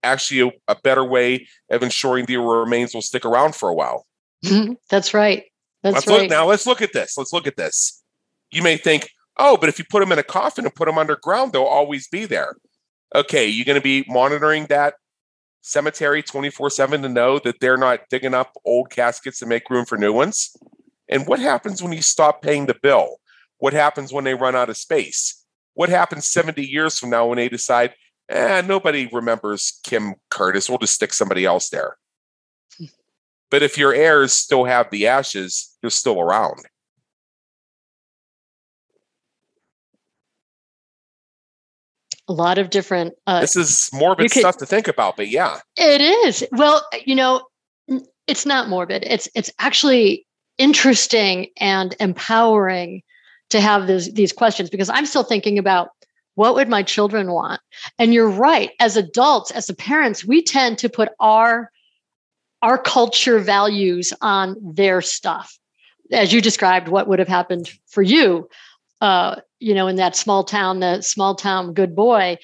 actually 0.04 0.40
a, 0.40 0.72
a, 0.72 0.76
better 0.82 1.04
way 1.04 1.46
of 1.70 1.82
ensuring 1.82 2.26
the 2.26 2.36
remains 2.36 2.94
will 2.94 3.02
stick 3.02 3.24
around 3.24 3.54
for 3.54 3.68
a 3.68 3.74
while. 3.74 4.06
That's 4.90 5.14
right. 5.14 5.44
That's 5.82 5.94
let's 5.94 6.06
right. 6.06 6.20
Look, 6.22 6.30
now 6.30 6.46
let's 6.46 6.66
look 6.66 6.82
at 6.82 6.92
this. 6.92 7.16
Let's 7.16 7.32
look 7.32 7.46
at 7.46 7.56
this. 7.56 8.02
You 8.50 8.62
may 8.62 8.76
think, 8.76 9.10
oh, 9.38 9.56
but 9.56 9.68
if 9.68 9.78
you 9.78 9.84
put 9.88 10.00
them 10.00 10.12
in 10.12 10.18
a 10.18 10.22
coffin 10.22 10.64
and 10.64 10.74
put 10.74 10.86
them 10.86 10.98
underground, 10.98 11.52
they'll 11.52 11.62
always 11.62 12.08
be 12.08 12.24
there. 12.24 12.56
Okay, 13.14 13.46
you're 13.46 13.64
going 13.64 13.80
to 13.80 13.82
be 13.82 14.04
monitoring 14.08 14.66
that 14.66 14.94
cemetery 15.62 16.22
24 16.22 16.70
7 16.70 17.02
to 17.02 17.08
know 17.08 17.38
that 17.38 17.60
they're 17.60 17.76
not 17.76 18.00
digging 18.10 18.34
up 18.34 18.56
old 18.64 18.90
caskets 18.90 19.38
to 19.38 19.46
make 19.46 19.70
room 19.70 19.84
for 19.84 19.96
new 19.96 20.12
ones? 20.12 20.56
And 21.08 21.26
what 21.26 21.40
happens 21.40 21.82
when 21.82 21.92
you 21.92 22.02
stop 22.02 22.42
paying 22.42 22.66
the 22.66 22.76
bill? 22.82 23.16
What 23.58 23.72
happens 23.72 24.12
when 24.12 24.24
they 24.24 24.34
run 24.34 24.56
out 24.56 24.70
of 24.70 24.76
space? 24.76 25.44
What 25.74 25.88
happens 25.88 26.30
70 26.30 26.64
years 26.64 26.98
from 26.98 27.10
now 27.10 27.26
when 27.26 27.36
they 27.36 27.48
decide, 27.48 27.94
eh, 28.28 28.62
nobody 28.62 29.08
remembers 29.12 29.78
Kim 29.84 30.14
Curtis? 30.30 30.68
We'll 30.68 30.78
just 30.78 30.94
stick 30.94 31.12
somebody 31.12 31.44
else 31.44 31.70
there. 31.70 31.96
But 33.52 33.62
if 33.62 33.76
your 33.76 33.94
heirs 33.94 34.32
still 34.32 34.64
have 34.64 34.90
the 34.90 35.06
ashes, 35.06 35.76
you're 35.82 35.90
still 35.90 36.18
around. 36.18 36.64
a 42.28 42.32
lot 42.32 42.56
of 42.56 42.70
different. 42.70 43.14
Uh, 43.26 43.40
this 43.40 43.56
is 43.56 43.90
morbid 43.92 44.30
could, 44.30 44.40
stuff 44.40 44.56
to 44.56 44.64
think 44.64 44.88
about, 44.88 45.16
but 45.16 45.28
yeah, 45.28 45.58
it 45.76 46.00
is. 46.00 46.46
Well, 46.52 46.86
you 47.04 47.14
know, 47.14 47.42
it's 48.26 48.46
not 48.46 48.68
morbid. 48.68 49.02
It's 49.04 49.28
it's 49.34 49.50
actually 49.58 50.24
interesting 50.56 51.48
and 51.58 51.94
empowering 52.00 53.02
to 53.50 53.60
have 53.60 53.86
these 53.86 54.14
these 54.14 54.32
questions 54.32 54.70
because 54.70 54.88
I'm 54.88 55.04
still 55.04 55.24
thinking 55.24 55.58
about 55.58 55.88
what 56.36 56.54
would 56.54 56.68
my 56.68 56.84
children 56.84 57.32
want. 57.32 57.60
And 57.98 58.14
you're 58.14 58.30
right. 58.30 58.70
As 58.80 58.96
adults, 58.96 59.50
as 59.50 59.66
the 59.66 59.74
parents, 59.74 60.24
we 60.24 60.42
tend 60.42 60.78
to 60.78 60.88
put 60.88 61.10
our 61.20 61.71
our 62.62 62.78
culture 62.78 63.38
values 63.38 64.12
on 64.20 64.56
their 64.62 65.02
stuff. 65.02 65.58
As 66.10 66.32
you 66.32 66.40
described, 66.40 66.88
what 66.88 67.08
would 67.08 67.18
have 67.18 67.28
happened 67.28 67.70
for 67.88 68.02
you 68.02 68.48
uh, 69.02 69.40
you 69.58 69.74
know, 69.74 69.88
in 69.88 69.96
that 69.96 70.16
small 70.16 70.44
town, 70.44 70.78
the 70.78 71.02
small 71.02 71.34
town 71.34 71.74
good 71.74 71.94
boy. 71.94 72.38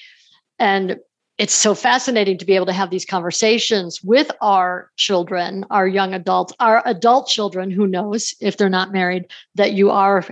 And 0.58 0.98
it's 1.38 1.54
so 1.54 1.72
fascinating 1.72 2.36
to 2.38 2.44
be 2.44 2.56
able 2.56 2.66
to 2.66 2.72
have 2.72 2.90
these 2.90 3.04
conversations 3.04 4.02
with 4.02 4.28
our 4.40 4.90
children, 4.96 5.64
our 5.70 5.86
young 5.86 6.14
adults, 6.14 6.52
our 6.58 6.82
adult 6.84 7.28
children 7.28 7.70
who 7.70 7.86
knows 7.86 8.34
if 8.40 8.56
they're 8.56 8.68
not 8.68 8.92
married 8.92 9.26
that 9.54 9.72
you 9.72 9.90
are, 9.90 10.24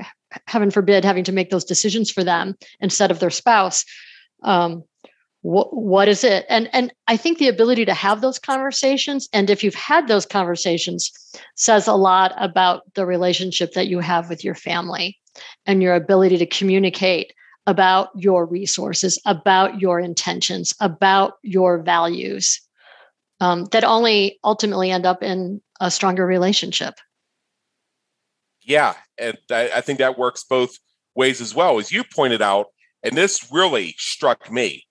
heaven 0.48 0.72
forbid, 0.72 1.04
having 1.04 1.22
to 1.22 1.32
make 1.32 1.50
those 1.50 1.64
decisions 1.64 2.10
for 2.10 2.24
them 2.24 2.56
instead 2.80 3.12
of 3.12 3.20
their 3.20 3.30
spouse. 3.30 3.84
Um, 4.42 4.82
what, 5.42 5.74
what 5.74 6.08
is 6.08 6.24
it? 6.24 6.44
And 6.48 6.68
and 6.72 6.92
I 7.06 7.16
think 7.16 7.38
the 7.38 7.48
ability 7.48 7.84
to 7.84 7.94
have 7.94 8.20
those 8.20 8.38
conversations, 8.38 9.28
and 9.32 9.48
if 9.50 9.62
you've 9.62 9.74
had 9.74 10.08
those 10.08 10.26
conversations, 10.26 11.10
says 11.54 11.86
a 11.86 11.94
lot 11.94 12.32
about 12.36 12.82
the 12.94 13.06
relationship 13.06 13.72
that 13.72 13.88
you 13.88 14.00
have 14.00 14.28
with 14.28 14.44
your 14.44 14.54
family 14.54 15.18
and 15.66 15.82
your 15.82 15.94
ability 15.94 16.38
to 16.38 16.46
communicate 16.46 17.32
about 17.66 18.10
your 18.14 18.46
resources, 18.46 19.20
about 19.26 19.80
your 19.80 20.00
intentions, 20.00 20.74
about 20.80 21.34
your 21.42 21.82
values 21.82 22.60
um, 23.40 23.66
that 23.66 23.84
only 23.84 24.38
ultimately 24.44 24.90
end 24.90 25.06
up 25.06 25.22
in 25.22 25.60
a 25.80 25.90
stronger 25.90 26.26
relationship. 26.26 26.94
Yeah. 28.62 28.94
And 29.18 29.38
I, 29.50 29.70
I 29.76 29.80
think 29.80 29.98
that 29.98 30.18
works 30.18 30.44
both 30.44 30.78
ways 31.14 31.40
as 31.40 31.54
well. 31.54 31.78
As 31.78 31.92
you 31.92 32.04
pointed 32.04 32.42
out, 32.42 32.66
and 33.02 33.16
this 33.16 33.48
really 33.52 33.94
struck 33.98 34.50
me 34.50 34.84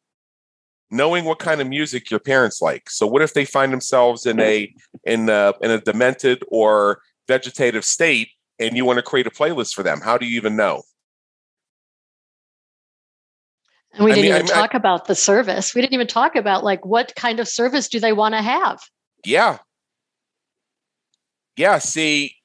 knowing 0.95 1.25
what 1.25 1.39
kind 1.39 1.61
of 1.61 1.67
music 1.67 2.09
your 2.09 2.19
parents 2.19 2.61
like. 2.61 2.89
So 2.89 3.05
what 3.05 3.21
if 3.21 3.33
they 3.33 3.45
find 3.45 3.71
themselves 3.73 4.25
in 4.25 4.39
a 4.39 4.73
in 5.03 5.29
a, 5.29 5.53
in 5.61 5.71
a 5.71 5.79
demented 5.79 6.43
or 6.47 7.01
vegetative 7.27 7.83
state 7.83 8.29
and 8.59 8.75
you 8.77 8.85
want 8.85 8.97
to 8.97 9.03
create 9.03 9.27
a 9.27 9.31
playlist 9.31 9.73
for 9.73 9.83
them? 9.83 10.01
How 10.01 10.17
do 10.17 10.25
you 10.25 10.37
even 10.37 10.55
know? 10.55 10.83
And 13.93 14.03
we 14.03 14.11
didn't 14.11 14.23
mean, 14.23 14.35
even 14.35 14.51
I 14.51 14.61
talk 14.61 14.75
I, 14.75 14.77
about 14.77 15.05
the 15.07 15.15
service. 15.15 15.73
We 15.73 15.81
didn't 15.81 15.93
even 15.93 16.07
talk 16.07 16.35
about 16.35 16.63
like 16.63 16.85
what 16.85 17.13
kind 17.15 17.39
of 17.39 17.47
service 17.47 17.87
do 17.87 17.99
they 17.99 18.13
want 18.13 18.35
to 18.35 18.41
have? 18.41 18.81
Yeah. 19.25 19.59
Yeah. 21.57 21.79
See, 21.79 22.35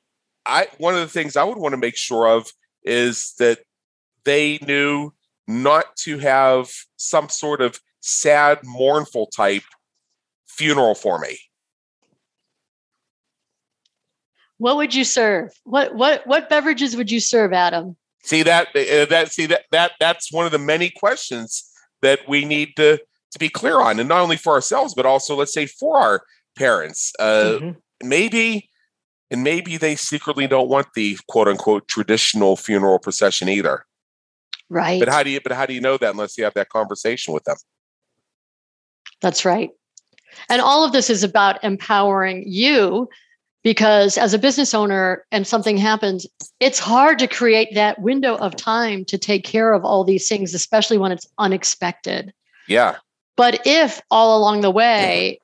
I 0.46 0.68
one 0.78 0.94
of 0.94 1.00
the 1.00 1.08
things 1.08 1.36
I 1.36 1.44
would 1.44 1.58
want 1.58 1.72
to 1.72 1.78
make 1.78 1.96
sure 1.96 2.28
of 2.28 2.50
is 2.84 3.34
that 3.38 3.60
they 4.24 4.58
knew 4.66 5.12
not 5.48 5.96
to 5.96 6.18
have 6.18 6.70
some 6.96 7.28
sort 7.28 7.60
of 7.60 7.80
sad, 8.00 8.58
mournful 8.64 9.26
type 9.26 9.62
funeral 10.46 10.94
for 10.94 11.18
me. 11.18 11.38
What 14.58 14.76
would 14.76 14.94
you 14.94 15.04
serve? 15.04 15.52
What 15.64 15.94
what 15.94 16.26
what 16.26 16.50
beverages 16.50 16.94
would 16.96 17.10
you 17.10 17.20
serve, 17.20 17.52
Adam? 17.52 17.96
See 18.22 18.42
that 18.42 18.68
uh, 18.68 19.06
that 19.06 19.32
see 19.32 19.46
that 19.46 19.64
that 19.72 19.92
that's 19.98 20.30
one 20.30 20.44
of 20.44 20.52
the 20.52 20.58
many 20.58 20.90
questions 20.90 21.64
that 22.02 22.20
we 22.28 22.44
need 22.44 22.76
to 22.76 22.98
to 23.32 23.38
be 23.38 23.48
clear 23.48 23.80
on, 23.80 23.98
and 23.98 24.08
not 24.08 24.20
only 24.20 24.36
for 24.36 24.52
ourselves, 24.52 24.94
but 24.94 25.06
also 25.06 25.34
let's 25.34 25.54
say 25.54 25.64
for 25.64 25.96
our 25.96 26.22
parents. 26.56 27.12
Uh, 27.18 27.58
mm-hmm. 27.58 27.70
Maybe 28.06 28.70
and 29.30 29.42
maybe 29.42 29.76
they 29.76 29.96
secretly 29.96 30.46
don't 30.46 30.68
want 30.68 30.88
the 30.94 31.16
quote 31.28 31.48
unquote 31.48 31.88
traditional 31.88 32.56
funeral 32.56 32.98
procession 32.98 33.48
either. 33.48 33.86
Right. 34.68 35.00
But 35.00 35.08
how 35.08 35.22
do 35.22 35.30
you 35.30 35.40
but 35.40 35.52
how 35.52 35.66
do 35.66 35.72
you 35.74 35.80
know 35.80 35.96
that 35.96 36.10
unless 36.10 36.36
you 36.36 36.44
have 36.44 36.54
that 36.54 36.68
conversation 36.68 37.32
with 37.32 37.44
them? 37.44 37.56
That's 39.20 39.44
right. 39.44 39.70
And 40.48 40.60
all 40.62 40.84
of 40.84 40.92
this 40.92 41.10
is 41.10 41.22
about 41.22 41.62
empowering 41.64 42.44
you 42.46 43.08
because 43.62 44.16
as 44.16 44.32
a 44.32 44.38
business 44.38 44.74
owner 44.74 45.24
and 45.30 45.46
something 45.46 45.76
happens 45.76 46.26
it's 46.60 46.78
hard 46.78 47.18
to 47.18 47.26
create 47.26 47.74
that 47.74 48.00
window 48.00 48.36
of 48.36 48.56
time 48.56 49.04
to 49.04 49.18
take 49.18 49.44
care 49.44 49.72
of 49.72 49.84
all 49.84 50.04
these 50.04 50.28
things 50.28 50.54
especially 50.54 50.98
when 50.98 51.12
it's 51.12 51.26
unexpected. 51.38 52.32
Yeah. 52.68 52.96
But 53.36 53.66
if 53.66 54.00
all 54.10 54.38
along 54.38 54.60
the 54.62 54.70
way 54.70 55.40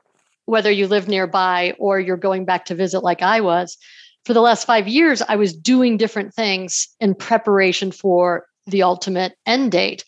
whether 0.47 0.70
you 0.70 0.87
live 0.87 1.09
nearby 1.09 1.74
or 1.79 1.99
you're 1.99 2.16
going 2.16 2.45
back 2.45 2.64
to 2.66 2.74
visit 2.74 3.01
like 3.01 3.22
i 3.22 3.41
was 3.41 3.77
for 4.24 4.33
the 4.33 4.41
last 4.41 4.66
five 4.66 4.89
years 4.89 5.22
i 5.29 5.37
was 5.37 5.53
doing 5.53 5.97
different 5.97 6.33
things 6.33 6.89
in 7.01 7.14
preparation 7.14 7.91
for 7.93 8.47
the 8.66 8.83
ultimate 8.83 9.37
end 9.47 9.72
date. 9.72 10.05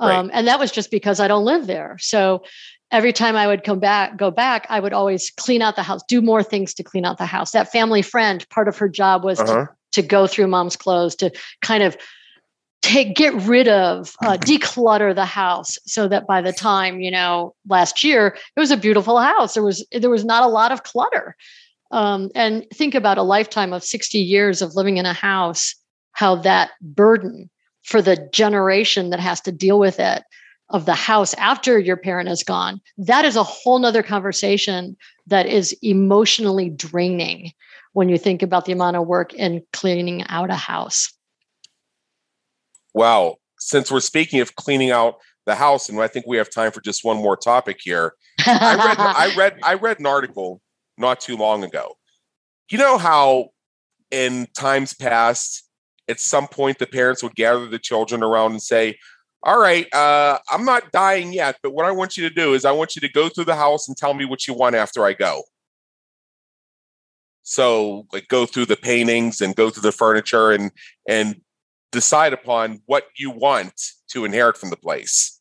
Right. 0.00 0.16
um, 0.16 0.30
and 0.32 0.48
that 0.48 0.58
was 0.58 0.72
just 0.72 0.90
because 0.90 1.20
i 1.20 1.28
don't 1.28 1.44
live 1.44 1.66
there. 1.66 1.96
So 2.00 2.42
every 2.92 3.12
time 3.12 3.34
I 3.34 3.46
would 3.46 3.64
come 3.64 3.80
back, 3.80 4.16
go 4.16 4.30
back, 4.30 4.66
I 4.68 4.78
would 4.78 4.92
always 4.92 5.30
clean 5.30 5.62
out 5.62 5.74
the 5.74 5.82
house, 5.82 6.02
do 6.06 6.20
more 6.20 6.42
things 6.42 6.74
to 6.74 6.84
clean 6.84 7.04
out 7.04 7.18
the 7.18 7.26
house. 7.26 7.50
That 7.50 7.72
family 7.72 8.02
friend, 8.02 8.46
part 8.50 8.68
of 8.68 8.76
her 8.76 8.88
job 8.88 9.24
was 9.24 9.40
uh-huh. 9.40 9.66
to, 9.92 10.02
to 10.02 10.06
go 10.06 10.26
through 10.26 10.46
mom's 10.46 10.76
clothes, 10.76 11.16
to 11.16 11.32
kind 11.62 11.82
of 11.82 11.96
take 12.82 13.16
get 13.16 13.32
rid 13.34 13.66
of 13.68 14.14
uh, 14.22 14.36
declutter 14.40 15.14
the 15.14 15.24
house 15.24 15.78
so 15.86 16.06
that 16.08 16.26
by 16.26 16.40
the 16.40 16.52
time 16.52 17.00
you 17.00 17.10
know 17.10 17.54
last 17.68 18.04
year 18.04 18.36
it 18.56 18.60
was 18.60 18.72
a 18.72 18.76
beautiful 18.76 19.18
house 19.18 19.54
there 19.54 19.62
was 19.62 19.86
there 19.92 20.10
was 20.10 20.24
not 20.24 20.42
a 20.42 20.48
lot 20.48 20.72
of 20.72 20.82
clutter 20.82 21.36
um, 21.92 22.28
and 22.34 22.66
think 22.74 22.96
about 22.96 23.18
a 23.18 23.22
lifetime 23.22 23.72
of 23.72 23.84
60 23.84 24.18
years 24.18 24.60
of 24.60 24.74
living 24.74 24.96
in 24.96 25.06
a 25.06 25.12
house 25.12 25.76
how 26.10 26.34
that 26.34 26.70
burden 26.80 27.48
for 27.84 28.02
the 28.02 28.28
generation 28.32 29.10
that 29.10 29.20
has 29.20 29.40
to 29.42 29.52
deal 29.52 29.78
with 29.78 30.00
it 30.00 30.24
of 30.72 30.86
the 30.86 30.94
house 30.94 31.34
after 31.34 31.78
your 31.78 31.96
parent 31.96 32.28
is 32.28 32.42
gone 32.42 32.80
that 32.98 33.24
is 33.24 33.36
a 33.36 33.42
whole 33.42 33.78
nother 33.78 34.02
conversation 34.02 34.96
that 35.26 35.46
is 35.46 35.76
emotionally 35.82 36.70
draining 36.70 37.52
when 37.92 38.08
you 38.08 38.18
think 38.18 38.42
about 38.42 38.64
the 38.64 38.72
amount 38.72 38.96
of 38.96 39.06
work 39.06 39.34
in 39.34 39.62
cleaning 39.72 40.24
out 40.28 40.50
a 40.50 40.54
house. 40.54 41.12
Wow. 42.94 43.36
Since 43.58 43.92
we're 43.92 44.00
speaking 44.00 44.40
of 44.40 44.56
cleaning 44.56 44.90
out 44.90 45.16
the 45.44 45.54
house 45.56 45.88
and 45.88 46.00
i 46.00 46.06
think 46.06 46.24
we 46.24 46.36
have 46.36 46.48
time 46.48 46.70
for 46.70 46.80
just 46.80 47.04
one 47.04 47.16
more 47.16 47.36
topic 47.36 47.78
here 47.80 48.14
i 48.46 48.76
read 48.76 48.96
i 48.98 49.34
read 49.36 49.58
i 49.64 49.74
read 49.74 49.98
an 49.98 50.06
article 50.06 50.60
not 50.98 51.20
too 51.20 51.36
long 51.36 51.64
ago. 51.64 51.96
You 52.70 52.78
know 52.78 52.96
how 52.96 53.48
in 54.10 54.46
times 54.56 54.94
past 54.94 55.68
at 56.08 56.20
some 56.20 56.48
point 56.48 56.78
the 56.78 56.86
parents 56.86 57.22
would 57.22 57.34
gather 57.34 57.66
the 57.66 57.78
children 57.78 58.22
around 58.22 58.52
and 58.52 58.62
say 58.62 58.96
all 59.44 59.58
right, 59.58 59.92
uh, 59.92 60.38
I'm 60.50 60.64
not 60.64 60.92
dying 60.92 61.32
yet, 61.32 61.58
but 61.62 61.72
what 61.72 61.84
I 61.84 61.90
want 61.90 62.16
you 62.16 62.28
to 62.28 62.34
do 62.34 62.54
is 62.54 62.64
I 62.64 62.70
want 62.70 62.94
you 62.94 63.00
to 63.00 63.08
go 63.08 63.28
through 63.28 63.46
the 63.46 63.56
house 63.56 63.88
and 63.88 63.96
tell 63.96 64.14
me 64.14 64.24
what 64.24 64.46
you 64.46 64.54
want 64.54 64.76
after 64.76 65.04
I 65.04 65.14
go. 65.14 65.42
So, 67.42 68.06
like, 68.12 68.28
go 68.28 68.46
through 68.46 68.66
the 68.66 68.76
paintings 68.76 69.40
and 69.40 69.56
go 69.56 69.68
through 69.68 69.82
the 69.82 69.92
furniture 69.92 70.52
and 70.52 70.70
and 71.08 71.40
decide 71.90 72.32
upon 72.32 72.82
what 72.86 73.06
you 73.16 73.30
want 73.30 73.74
to 74.10 74.24
inherit 74.24 74.56
from 74.56 74.70
the 74.70 74.76
place. 74.76 75.40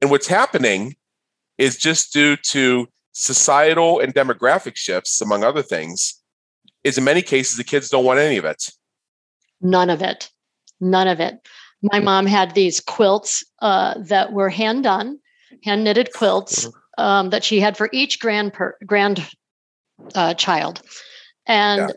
And 0.00 0.10
what's 0.10 0.26
happening 0.26 0.96
is 1.58 1.76
just 1.76 2.14
due 2.14 2.36
to 2.36 2.88
societal 3.12 4.00
and 4.00 4.14
demographic 4.14 4.76
shifts, 4.76 5.20
among 5.20 5.44
other 5.44 5.62
things, 5.62 6.22
is 6.82 6.96
in 6.96 7.04
many 7.04 7.20
cases 7.20 7.58
the 7.58 7.64
kids 7.64 7.90
don't 7.90 8.04
want 8.04 8.18
any 8.18 8.38
of 8.38 8.46
it. 8.46 8.70
None 9.60 9.90
of 9.90 10.00
it. 10.00 10.30
None 10.80 11.08
of 11.08 11.20
it 11.20 11.46
my 11.92 12.00
mom 12.00 12.26
had 12.26 12.54
these 12.54 12.80
quilts 12.80 13.44
uh, 13.60 13.94
that 13.98 14.32
were 14.32 14.48
hand 14.48 14.84
done, 14.84 15.18
hand 15.64 15.84
knitted 15.84 16.12
quilts 16.12 16.66
mm-hmm. 16.66 17.02
um, 17.02 17.30
that 17.30 17.44
she 17.44 17.60
had 17.60 17.76
for 17.76 17.88
each 17.92 18.20
grand 18.20 18.52
per, 18.52 18.76
grand 18.86 19.28
uh, 20.14 20.34
child, 20.34 20.82
and. 21.46 21.80
Yeah. 21.80 21.94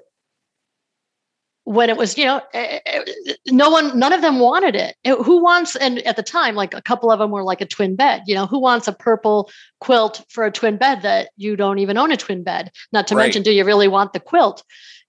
When 1.66 1.88
it 1.88 1.98
was, 1.98 2.18
you 2.18 2.26
know, 2.26 2.42
eh, 2.56 2.80
eh, 2.84 3.04
eh, 3.28 3.34
no 3.52 3.70
one, 3.70 4.00
none 4.00 4.12
of 4.12 4.22
them 4.22 4.40
wanted 4.40 4.76
it. 4.76 4.96
Who 5.06 5.44
wants, 5.44 5.76
and 5.76 6.00
at 6.00 6.16
the 6.16 6.24
time, 6.24 6.56
like 6.56 6.74
a 6.74 6.82
couple 6.82 7.12
of 7.12 7.20
them 7.20 7.30
were 7.30 7.44
like 7.44 7.62
a 7.62 7.68
twin 7.68 7.96
bed, 7.96 8.24
you 8.26 8.34
know, 8.34 8.48
who 8.48 8.58
wants 8.60 8.88
a 8.88 8.92
purple 8.92 9.52
quilt 9.80 10.26
for 10.30 10.46
a 10.46 10.52
twin 10.52 10.78
bed 10.78 11.04
that 11.04 11.30
you 11.38 11.56
don't 11.56 11.78
even 11.78 11.96
own 11.96 12.12
a 12.12 12.18
twin 12.18 12.42
bed? 12.42 12.72
Not 12.92 13.06
to 13.08 13.16
right. 13.16 13.26
mention, 13.26 13.44
do 13.44 13.52
you 13.52 13.64
really 13.66 13.88
want 13.88 14.14
the 14.14 14.20
quilt? 14.20 14.64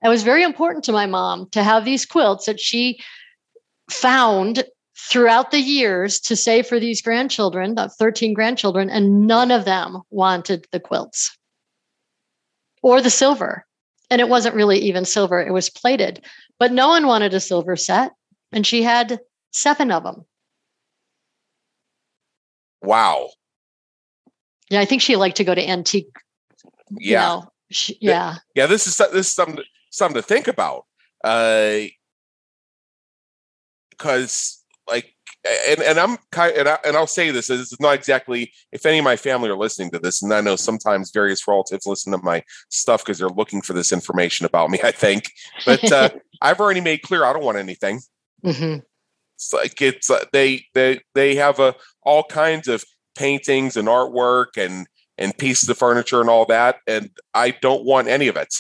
It 0.05 0.11
was 0.11 0.23
very 0.23 0.43
important 0.43 0.85
to 0.85 0.93
my 0.93 1.07
mom 1.07 1.49
to 1.53 1.63
have 1.63 1.87
these 1.87 2.05
quilts 2.05 2.45
that 2.45 2.61
she 2.61 3.01
found 3.93 4.65
throughout 4.97 5.51
the 5.51 5.61
years 5.61 6.21
to 6.21 6.37
save 6.37 6.67
for 6.67 6.79
these 6.79 7.03
grandchildren, 7.03 7.75
the 7.75 7.89
13 7.89 8.35
grandchildren, 8.35 8.91
and 8.91 9.27
none 9.27 9.51
of 9.51 9.65
them 9.65 10.03
wanted 10.11 10.67
the 10.73 10.81
quilts 10.81 11.37
or 12.83 13.01
the 13.01 13.11
silver. 13.11 13.67
And 14.11 14.21
it 14.21 14.29
wasn't 14.29 14.57
really 14.57 14.79
even 14.79 15.05
silver, 15.05 15.41
it 15.41 15.53
was 15.53 15.71
plated. 15.71 16.25
But 16.59 16.73
no 16.73 16.89
one 16.89 17.07
wanted 17.07 17.33
a 17.33 17.41
silver 17.41 17.77
set, 17.77 18.13
and 18.53 18.67
she 18.67 18.83
had 18.83 19.21
seven 19.53 19.91
of 19.91 20.03
them. 20.03 20.25
Wow. 22.83 23.31
Yeah, 24.69 24.81
I 24.81 24.85
think 24.85 25.03
she 25.03 25.17
liked 25.17 25.37
to 25.37 25.45
go 25.45 25.55
to 25.55 25.69
antique. 25.69 26.17
Yeah. 26.99 27.09
You 27.09 27.15
know, 27.17 27.53
she, 27.71 27.99
yeah. 28.01 28.37
Yeah, 28.55 28.67
this 28.67 28.87
is 28.87 28.97
this 28.97 29.27
is 29.27 29.33
something 29.33 29.65
something 29.91 30.21
to 30.21 30.27
think 30.27 30.49
about. 30.49 30.87
Uh 31.23 31.83
because 34.01 34.65
like 34.89 35.15
and 35.69 35.81
and 35.83 35.99
I'm 35.99 36.17
kind 36.33 36.57
and, 36.57 36.69
I, 36.69 36.79
and 36.85 36.97
I'll 36.97 37.07
say 37.07 37.31
this 37.31 37.47
this 37.47 37.73
is 37.73 37.81
not 37.81 37.95
exactly 37.95 38.53
if 38.73 38.85
any 38.85 38.99
of 38.99 39.05
my 39.05 39.17
family 39.17 39.49
are 39.51 39.57
listening 39.57 39.91
to 39.93 39.99
this 39.99 40.23
and 40.23 40.35
I 40.35 40.41
know 40.41 40.57
sometimes 40.57 41.13
various 41.13 41.47
relatives 41.47 41.87
listen 41.87 42.13
to 42.13 42.19
my 42.23 42.43
stuff 42.71 43.05
because 43.05 43.19
they're 43.19 43.29
looking 43.29 43.63
for 43.63 43.73
this 43.73 43.93
information 43.93 44.47
about 44.47 44.71
me 44.71 44.81
I 44.83 44.91
think 44.91 45.31
but 45.65 45.93
uh, 45.93 46.11
I've 46.43 46.61
already 46.61 46.81
made 46.81 47.03
clear 47.03 47.25
I 47.25 47.33
don't 47.33 47.45
want 47.45 47.59
anything 47.59 48.01
Mm-hmm. 48.45 48.81
It's 49.37 49.53
like 49.53 49.81
it's 49.81 50.11
uh, 50.11 50.25
they 50.33 50.65
they 50.75 51.01
they 51.15 51.35
have 51.37 51.59
a 51.59 51.75
all 52.03 52.25
kinds 52.25 52.69
of 52.69 52.85
paintings 53.17 53.77
and 53.77 53.89
artwork 53.89 54.57
and 54.57 54.87
and 55.19 55.37
pieces 55.37 55.69
of 55.69 55.79
furniture 55.79 56.21
and 56.21 56.31
all 56.31 56.47
that, 56.47 56.77
and 56.87 57.11
I 57.35 57.51
don't 57.51 57.85
want 57.85 58.09
any 58.09 58.29
of 58.29 58.37
it. 58.37 58.55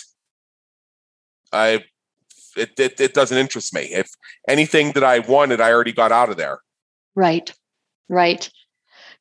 I 1.53 1.85
it, 2.61 2.79
it, 2.79 3.01
it 3.01 3.15
doesn't 3.15 3.39
interest 3.39 3.75
me. 3.75 3.83
If 3.93 4.11
anything 4.49 4.93
that 4.93 5.05
I 5.05 5.19
wanted, 5.21 5.61
I 5.61 5.73
already 5.73 5.93
got 5.93 6.13
out 6.13 6.31
of 6.31 6.37
there. 6.37 6.61
Right, 7.15 7.53
right, 8.09 8.49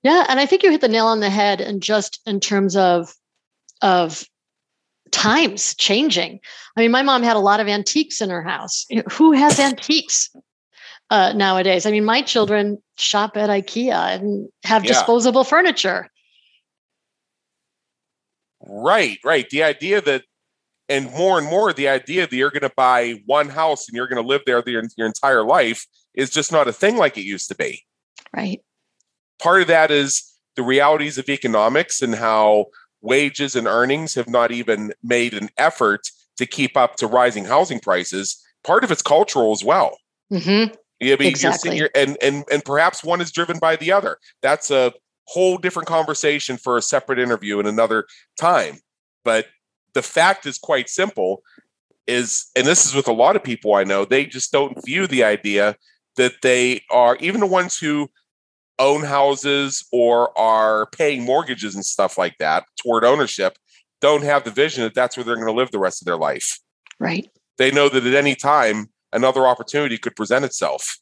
yeah, 0.04 0.26
and 0.30 0.40
I 0.40 0.46
think 0.46 0.64
you 0.64 0.72
hit 0.72 0.82
the 0.82 0.88
nail 0.88 1.08
on 1.08 1.20
the 1.20 1.30
head, 1.30 1.62
and 1.62 1.82
just 1.82 2.22
in 2.26 2.40
terms 2.40 2.76
of 2.76 3.14
of 3.82 4.24
times 5.12 5.74
changing. 5.76 6.40
I 6.78 6.82
mean, 6.82 6.92
my 6.92 7.02
mom 7.02 7.24
had 7.24 7.36
a 7.36 7.40
lot 7.40 7.60
of 7.60 7.68
antiques 7.68 8.22
in 8.22 8.30
her 8.30 8.44
house. 8.44 8.86
Who 9.14 9.32
has 9.32 9.60
antiques 9.60 10.30
uh, 11.10 11.34
nowadays? 11.34 11.86
I 11.86 11.92
mean, 11.92 12.06
my 12.06 12.22
children 12.22 12.78
shop 12.98 13.36
at 13.36 13.50
IKEA 13.50 14.16
and 14.16 14.50
have 14.64 14.84
Yeah. 14.84 14.92
disposable 14.92 15.44
furniture. 15.44 16.10
Right, 18.62 19.18
right. 19.24 19.50
The 19.50 19.64
idea 19.64 20.02
that, 20.02 20.26
and 20.90 21.12
more 21.14 21.38
and 21.38 21.48
more, 21.48 21.72
the 21.72 21.88
idea 21.88 22.28
that 22.28 22.36
you're 22.36 22.50
going 22.50 22.64
to 22.64 22.72
buy 22.76 23.22
one 23.26 23.50
house 23.50 23.88
and 23.88 23.96
you're 23.96 24.08
going 24.08 24.22
to 24.22 24.28
live 24.28 24.42
there 24.46 24.62
your, 24.66 24.84
your 24.98 25.08
entire 25.08 25.44
life 25.44 25.86
is 26.16 26.30
just 26.30 26.52
not 26.52 26.68
a 26.68 26.74
thing 26.74 26.98
like 26.98 27.18
it 27.18 27.24
used 27.24 27.48
to 27.50 27.56
be. 27.56 27.86
Right. 28.36 28.62
Part 29.42 29.62
of 29.62 29.68
that 29.68 29.92
is 29.92 30.24
the 30.56 30.64
realities 30.64 31.18
of 31.18 31.30
economics 31.30 32.02
and 32.02 32.16
how 32.16 32.66
wages 33.02 33.56
and 33.56 33.68
earnings 33.68 34.16
have 34.16 34.28
not 34.28 34.52
even 34.52 34.94
made 35.02 35.34
an 35.34 35.50
effort 35.58 36.02
to 36.38 36.46
keep 36.46 36.76
up 36.76 36.96
to 36.98 37.08
rising 37.08 37.46
housing 37.46 37.80
prices. 37.80 38.44
Part 38.64 38.84
of 38.84 38.92
it's 38.92 39.02
cultural 39.02 39.52
as 39.52 39.64
well. 39.64 39.98
hmm 40.30 40.66
Yeah, 41.00 41.16
but 41.16 41.22
you're 41.22 41.30
Exactly. 41.30 41.78
sitting 41.78 41.90
and 41.96 42.18
and 42.22 42.44
and 42.52 42.66
perhaps 42.66 43.04
one 43.04 43.22
is 43.22 43.32
driven 43.32 43.60
by 43.60 43.76
the 43.78 43.92
other. 43.92 44.18
That's 44.42 44.72
a 44.72 44.94
whole 45.28 45.58
different 45.58 45.88
conversation 45.88 46.58
for 46.58 46.76
a 46.76 46.82
separate 46.82 47.20
interview 47.20 47.60
in 47.60 47.68
another 47.68 48.06
time. 48.40 48.80
But 49.24 49.46
the 49.94 50.02
fact 50.02 50.46
is 50.46 50.58
quite 50.58 50.90
simple: 50.90 51.44
is 52.08 52.48
and 52.56 52.66
this 52.66 52.86
is 52.86 52.94
with 52.94 53.08
a 53.08 53.14
lot 53.14 53.36
of 53.36 53.44
people 53.44 53.76
I 53.76 53.84
know. 53.84 54.06
They 54.06 54.26
just 54.26 54.52
don't 54.52 54.84
view 54.86 55.08
the 55.08 55.24
idea 55.24 55.76
that 56.18 56.42
they 56.42 56.82
are 56.92 57.16
even 57.20 57.40
the 57.40 57.48
ones 57.48 57.78
who 57.78 58.10
own 58.80 59.04
houses 59.04 59.86
or 59.92 60.38
are 60.38 60.88
paying 60.88 61.24
mortgages 61.24 61.76
and 61.76 61.86
stuff 61.86 62.18
like 62.18 62.38
that 62.40 62.66
toward 62.82 63.04
ownership 63.04 63.58
don't 64.02 64.24
have 64.24 64.46
the 64.46 64.52
vision 64.52 64.84
that 64.84 64.94
that's 64.96 65.18
where 65.18 65.24
they're 65.24 65.36
going 65.36 65.48
to 65.48 65.54
live 65.54 65.72
the 65.72 65.80
rest 65.80 66.02
of 66.02 66.06
their 66.06 66.18
life. 66.18 66.60
Right. 67.00 67.30
They 67.58 67.72
know 67.72 67.90
that 67.90 68.06
at 68.06 68.14
any 68.14 68.36
time 68.36 68.90
another 69.12 69.46
opportunity 69.46 69.98
could 69.98 70.16
present 70.16 70.46
itself. 70.46 70.98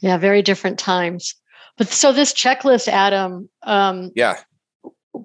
Yeah. 0.00 0.18
Very 0.18 0.42
different 0.42 0.78
times. 0.78 1.34
But 1.78 1.88
so 1.88 2.12
this 2.12 2.34
checklist, 2.34 2.88
Adam, 2.88 3.48
um, 3.62 4.12
Yeah. 4.14 4.40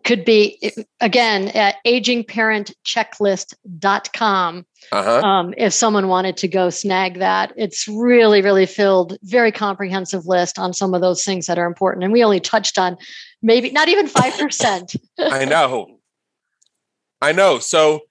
Could 0.04 0.26
be 0.26 0.72
again 1.02 1.48
at 1.50 1.76
agingparentchecklist.com 1.86 4.66
Uh-huh. 4.92 5.22
um, 5.22 5.54
if 5.58 5.74
someone 5.74 6.08
wanted 6.08 6.38
to 6.38 6.48
go 6.48 6.70
snag 6.70 7.20
that 7.20 7.52
it's 7.56 7.88
really 7.88 8.42
really 8.42 8.66
filled 8.66 9.18
very 9.24 9.52
comprehensive 9.52 10.26
list 10.28 10.60
on 10.60 10.74
some 10.74 10.94
of 10.94 11.02
those 11.02 11.24
things 11.24 11.48
that 11.48 11.58
are 11.58 11.66
important 11.66 12.04
and 12.04 12.14
we 12.14 12.24
only 12.24 12.40
touched 12.40 12.78
on 12.78 12.98
maybe 13.42 13.72
not 13.72 13.88
even 13.90 14.08
5% 14.08 14.96
I 15.20 15.46
know. 15.46 15.98
I 17.22 17.32
know. 17.32 17.60
So 17.60 18.02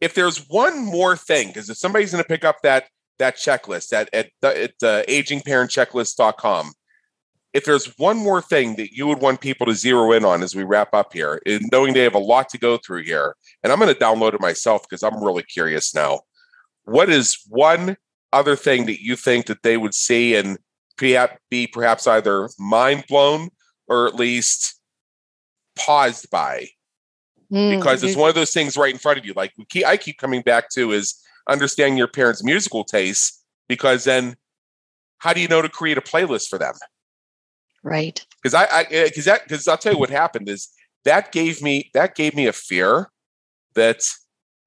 if 0.00 0.14
there's 0.14 0.48
one 0.48 0.84
more 0.84 1.16
thing, 1.16 1.48
because 1.48 1.68
if 1.68 1.76
somebody's 1.76 2.12
going 2.12 2.22
to 2.22 2.28
pick 2.28 2.44
up 2.44 2.62
that 2.62 2.86
that 3.18 3.36
checklist 3.36 3.92
at 3.92 4.08
at, 4.14 4.30
the- 4.40 4.62
at 4.64 4.70
uh, 4.82 5.02
agingparentchecklist.com, 5.08 6.72
if 7.52 7.64
there's 7.64 7.98
one 7.98 8.16
more 8.16 8.40
thing 8.40 8.76
that 8.76 8.92
you 8.92 9.06
would 9.06 9.20
want 9.20 9.40
people 9.40 9.66
to 9.66 9.74
zero 9.74 10.12
in 10.12 10.24
on 10.24 10.42
as 10.42 10.54
we 10.54 10.64
wrap 10.64 10.94
up 10.94 11.12
here, 11.12 11.40
and 11.44 11.68
knowing 11.70 11.92
they 11.92 12.02
have 12.02 12.14
a 12.14 12.18
lot 12.18 12.48
to 12.50 12.58
go 12.58 12.78
through 12.78 13.02
here, 13.02 13.36
and 13.62 13.72
I'm 13.72 13.78
going 13.78 13.92
to 13.92 14.00
download 14.00 14.34
it 14.34 14.40
myself 14.40 14.82
because 14.88 15.02
I'm 15.02 15.22
really 15.22 15.42
curious 15.42 15.94
now. 15.94 16.20
What 16.84 17.10
is 17.10 17.38
one 17.48 17.96
other 18.32 18.56
thing 18.56 18.86
that 18.86 19.02
you 19.02 19.16
think 19.16 19.46
that 19.46 19.62
they 19.62 19.76
would 19.76 19.94
see 19.94 20.34
and 20.34 20.58
be 20.98 21.66
perhaps 21.66 22.06
either 22.06 22.48
mind 22.58 23.04
blown 23.08 23.48
or 23.88 24.06
at 24.06 24.14
least 24.14 24.80
paused 25.76 26.30
by 26.30 26.68
Mm, 27.52 27.76
because 27.76 28.02
it's 28.02 28.16
one 28.16 28.30
of 28.30 28.34
those 28.34 28.52
things 28.52 28.78
right 28.78 28.92
in 28.92 28.98
front 28.98 29.18
of 29.18 29.26
you. 29.26 29.34
Like 29.34 29.52
we 29.58 29.66
keep, 29.66 29.84
I 29.84 29.98
keep 29.98 30.16
coming 30.16 30.40
back 30.40 30.70
to 30.70 30.92
is 30.92 31.20
understanding 31.46 31.98
your 31.98 32.08
parents' 32.08 32.42
musical 32.42 32.82
tastes 32.82 33.44
because 33.68 34.04
then 34.04 34.36
how 35.18 35.34
do 35.34 35.40
you 35.40 35.48
know 35.48 35.60
to 35.60 35.68
create 35.68 35.98
a 35.98 36.00
playlist 36.00 36.48
for 36.48 36.58
them? 36.58 36.72
Right 37.82 38.24
Because 38.42 38.54
I, 38.54 38.66
I, 38.70 38.84
because 39.04 39.24
that, 39.24 39.42
because 39.44 39.68
I'll 39.68 39.78
tell 39.78 39.92
you 39.92 39.98
what 39.98 40.10
happened 40.10 40.48
is 40.48 40.68
that 41.04 41.32
gave 41.32 41.62
me 41.62 41.90
that 41.94 42.14
gave 42.14 42.34
me 42.34 42.46
a 42.46 42.52
fear 42.52 43.08
that 43.74 44.04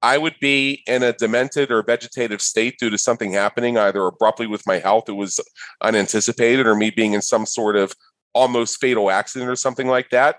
I 0.02 0.18
would 0.18 0.36
be 0.40 0.84
in 0.86 1.02
a 1.02 1.14
demented 1.14 1.72
or 1.72 1.82
vegetative 1.82 2.42
state 2.42 2.78
due 2.80 2.90
to 2.90 2.98
something 2.98 3.32
happening 3.32 3.78
either 3.78 4.06
abruptly 4.06 4.46
with 4.46 4.66
my 4.68 4.78
health 4.78 5.06
that 5.06 5.16
was 5.16 5.40
unanticipated 5.82 6.68
or 6.68 6.76
me 6.76 6.92
being 6.92 7.14
in 7.14 7.22
some 7.22 7.46
sort 7.46 7.76
of 7.76 7.94
almost 8.34 8.80
fatal 8.80 9.10
accident 9.10 9.50
or 9.50 9.56
something 9.56 9.88
like 9.88 10.10
that 10.12 10.38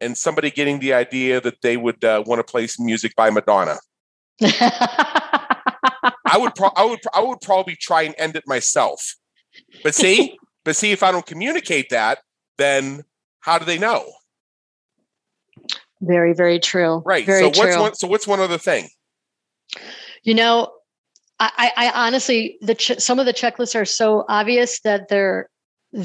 and 0.00 0.16
somebody 0.16 0.50
getting 0.50 0.78
the 0.78 0.92
idea 0.92 1.40
that 1.40 1.60
they 1.62 1.76
would 1.76 2.04
uh, 2.04 2.22
want 2.26 2.38
to 2.38 2.50
play 2.50 2.66
some 2.66 2.86
music 2.86 3.14
by 3.16 3.30
Madonna. 3.30 3.76
I 4.42 6.36
would, 6.36 6.54
pro- 6.54 6.72
I 6.76 6.84
would, 6.84 7.00
I 7.14 7.20
would 7.20 7.40
probably 7.40 7.76
try 7.76 8.02
and 8.02 8.14
end 8.18 8.36
it 8.36 8.44
myself. 8.46 9.16
But 9.82 9.94
see, 9.94 10.38
but 10.64 10.76
see, 10.76 10.92
if 10.92 11.02
I 11.02 11.12
don't 11.12 11.26
communicate 11.26 11.90
that, 11.90 12.18
then 12.56 13.04
how 13.40 13.58
do 13.58 13.64
they 13.64 13.78
know? 13.78 14.04
very 16.00 16.32
very 16.32 16.60
true 16.60 17.02
Right. 17.04 17.26
very 17.26 17.40
so 17.40 17.46
what's 17.48 17.74
true. 17.74 17.80
one? 17.80 17.94
So 17.94 18.06
what's 18.06 18.26
one 18.26 18.38
other 18.40 18.58
thing? 18.58 18.88
You 20.22 20.34
know, 20.34 20.72
I, 21.40 21.50
I, 21.76 21.86
I 21.86 22.06
honestly, 22.06 22.58
the 22.60 22.74
ch- 22.74 22.98
some 22.98 23.18
of 23.18 23.26
the 23.26 23.32
checklists 23.32 23.74
are 23.74 23.84
so 23.84 24.24
obvious 24.28 24.80
that 24.80 25.08
they're, 25.08 25.48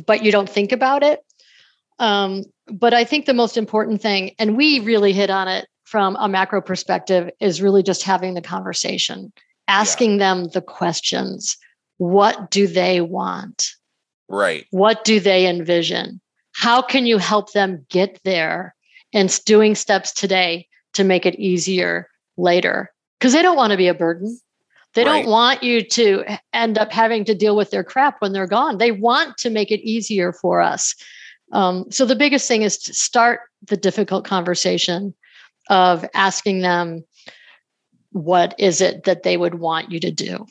but 0.06 0.24
you 0.24 0.32
don't 0.32 0.50
think 0.50 0.72
about 0.72 1.04
it. 1.04 1.20
Um, 2.00 2.44
but 2.68 2.94
I 2.94 3.04
think 3.04 3.26
the 3.26 3.34
most 3.34 3.58
important 3.58 4.02
thing, 4.02 4.34
and 4.40 4.58
we 4.58 4.80
really 4.80 5.14
hit 5.14 5.30
on 5.30 5.48
it 5.48 5.68
from 5.84 6.16
a 6.20 6.28
macro 6.28 6.62
perspective, 6.62 7.30
is 7.40 7.62
really 7.62 7.84
just 7.84 8.04
having 8.04 8.34
the 8.34 8.42
conversation, 8.42 9.32
asking 9.68 10.18
them 10.18 10.48
the 10.50 10.62
questions. 10.62 11.58
What 11.98 12.50
do 12.50 12.68
they 12.68 13.02
want? 13.02 13.70
Right. 14.30 14.66
What 14.72 15.04
do 15.04 15.20
they 15.20 15.48
envision? 15.48 16.22
How 16.54 16.82
can 16.82 17.06
you 17.06 17.18
help 17.18 17.52
them 17.54 17.86
get 17.90 18.20
there? 18.24 18.76
And 19.16 19.30
doing 19.46 19.76
steps 19.76 20.12
today 20.12 20.68
to 20.94 21.04
make 21.04 21.28
it 21.28 21.36
easier 21.36 22.10
later 22.36 22.92
because 23.20 23.32
they 23.32 23.44
don't 23.44 23.56
want 23.56 23.70
to 23.70 23.78
be 23.78 23.88
a 23.88 23.94
burden. 23.94 24.40
They 24.96 25.04
Right. 25.04 25.24
don't 25.24 25.32
want 25.32 25.62
you 25.62 25.84
to 25.84 26.24
end 26.52 26.80
up 26.80 26.92
having 26.92 27.24
to 27.26 27.36
deal 27.36 27.56
with 27.56 27.70
their 27.70 27.84
crap 27.84 28.22
when 28.22 28.34
they're 28.34 28.48
gone. 28.48 28.80
They 28.80 28.92
want 28.92 29.38
to 29.38 29.52
make 29.52 29.70
it 29.70 29.82
easier 29.82 30.34
for 30.34 30.62
us. 30.62 30.96
Um, 31.52 31.86
so 31.92 32.06
the 32.06 32.16
biggest 32.16 32.48
thing 32.48 32.64
is 32.64 32.78
to 32.80 32.94
start 32.94 33.42
the 33.68 33.78
difficult 33.78 34.26
conversation 34.26 35.14
of 35.70 36.06
asking 36.16 36.62
them, 36.62 37.04
what 38.12 38.56
is 38.58 38.82
it 38.82 39.04
that 39.04 39.22
they 39.22 39.38
would 39.38 39.56
want 39.56 39.92
you 39.92 40.00
to 40.00 40.12
do? 40.12 40.46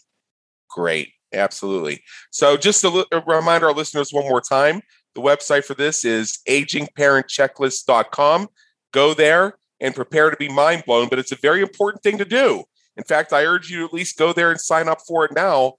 Great. 0.70 1.12
Absolutely. 1.32 2.02
So 2.30 2.56
just 2.56 2.80
to 2.82 3.06
remind 3.26 3.64
our 3.64 3.72
listeners 3.72 4.12
one 4.12 4.28
more 4.28 4.40
time, 4.40 4.82
the 5.14 5.20
website 5.20 5.64
for 5.64 5.74
this 5.74 6.04
is 6.04 6.38
agingparentchecklist.com. 6.48 8.48
Go 8.92 9.14
there 9.14 9.56
and 9.80 9.94
prepare 9.94 10.30
to 10.30 10.36
be 10.36 10.48
mind 10.48 10.84
blown, 10.86 11.08
but 11.08 11.18
it's 11.18 11.32
a 11.32 11.36
very 11.36 11.62
important 11.62 12.02
thing 12.02 12.18
to 12.18 12.24
do. 12.24 12.64
In 12.96 13.04
fact, 13.04 13.32
I 13.32 13.44
urge 13.44 13.70
you 13.70 13.78
to 13.78 13.84
at 13.86 13.92
least 13.92 14.18
go 14.18 14.32
there 14.32 14.50
and 14.50 14.60
sign 14.60 14.88
up 14.88 14.98
for 15.06 15.24
it 15.24 15.32
now 15.34 15.74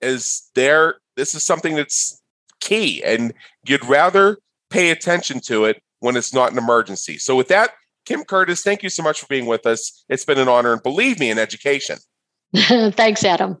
as 0.00 0.50
there 0.54 0.96
this 1.16 1.34
is 1.34 1.42
something 1.42 1.74
that's 1.74 2.20
key 2.60 3.02
and 3.02 3.32
you'd 3.66 3.84
rather 3.86 4.38
pay 4.70 4.90
attention 4.90 5.40
to 5.40 5.64
it 5.64 5.82
when 6.00 6.16
it's 6.16 6.34
not 6.34 6.52
an 6.52 6.58
emergency. 6.58 7.18
So 7.18 7.34
with 7.34 7.48
that, 7.48 7.70
Kim 8.04 8.24
Curtis, 8.24 8.62
thank 8.62 8.82
you 8.82 8.90
so 8.90 9.02
much 9.02 9.20
for 9.20 9.26
being 9.26 9.46
with 9.46 9.66
us. 9.66 10.04
It's 10.08 10.24
been 10.24 10.38
an 10.38 10.48
honor 10.48 10.72
and 10.72 10.82
believe 10.82 11.18
me 11.18 11.30
in 11.30 11.38
education. 11.38 11.96
Thanks, 12.54 13.24
Adam. 13.24 13.60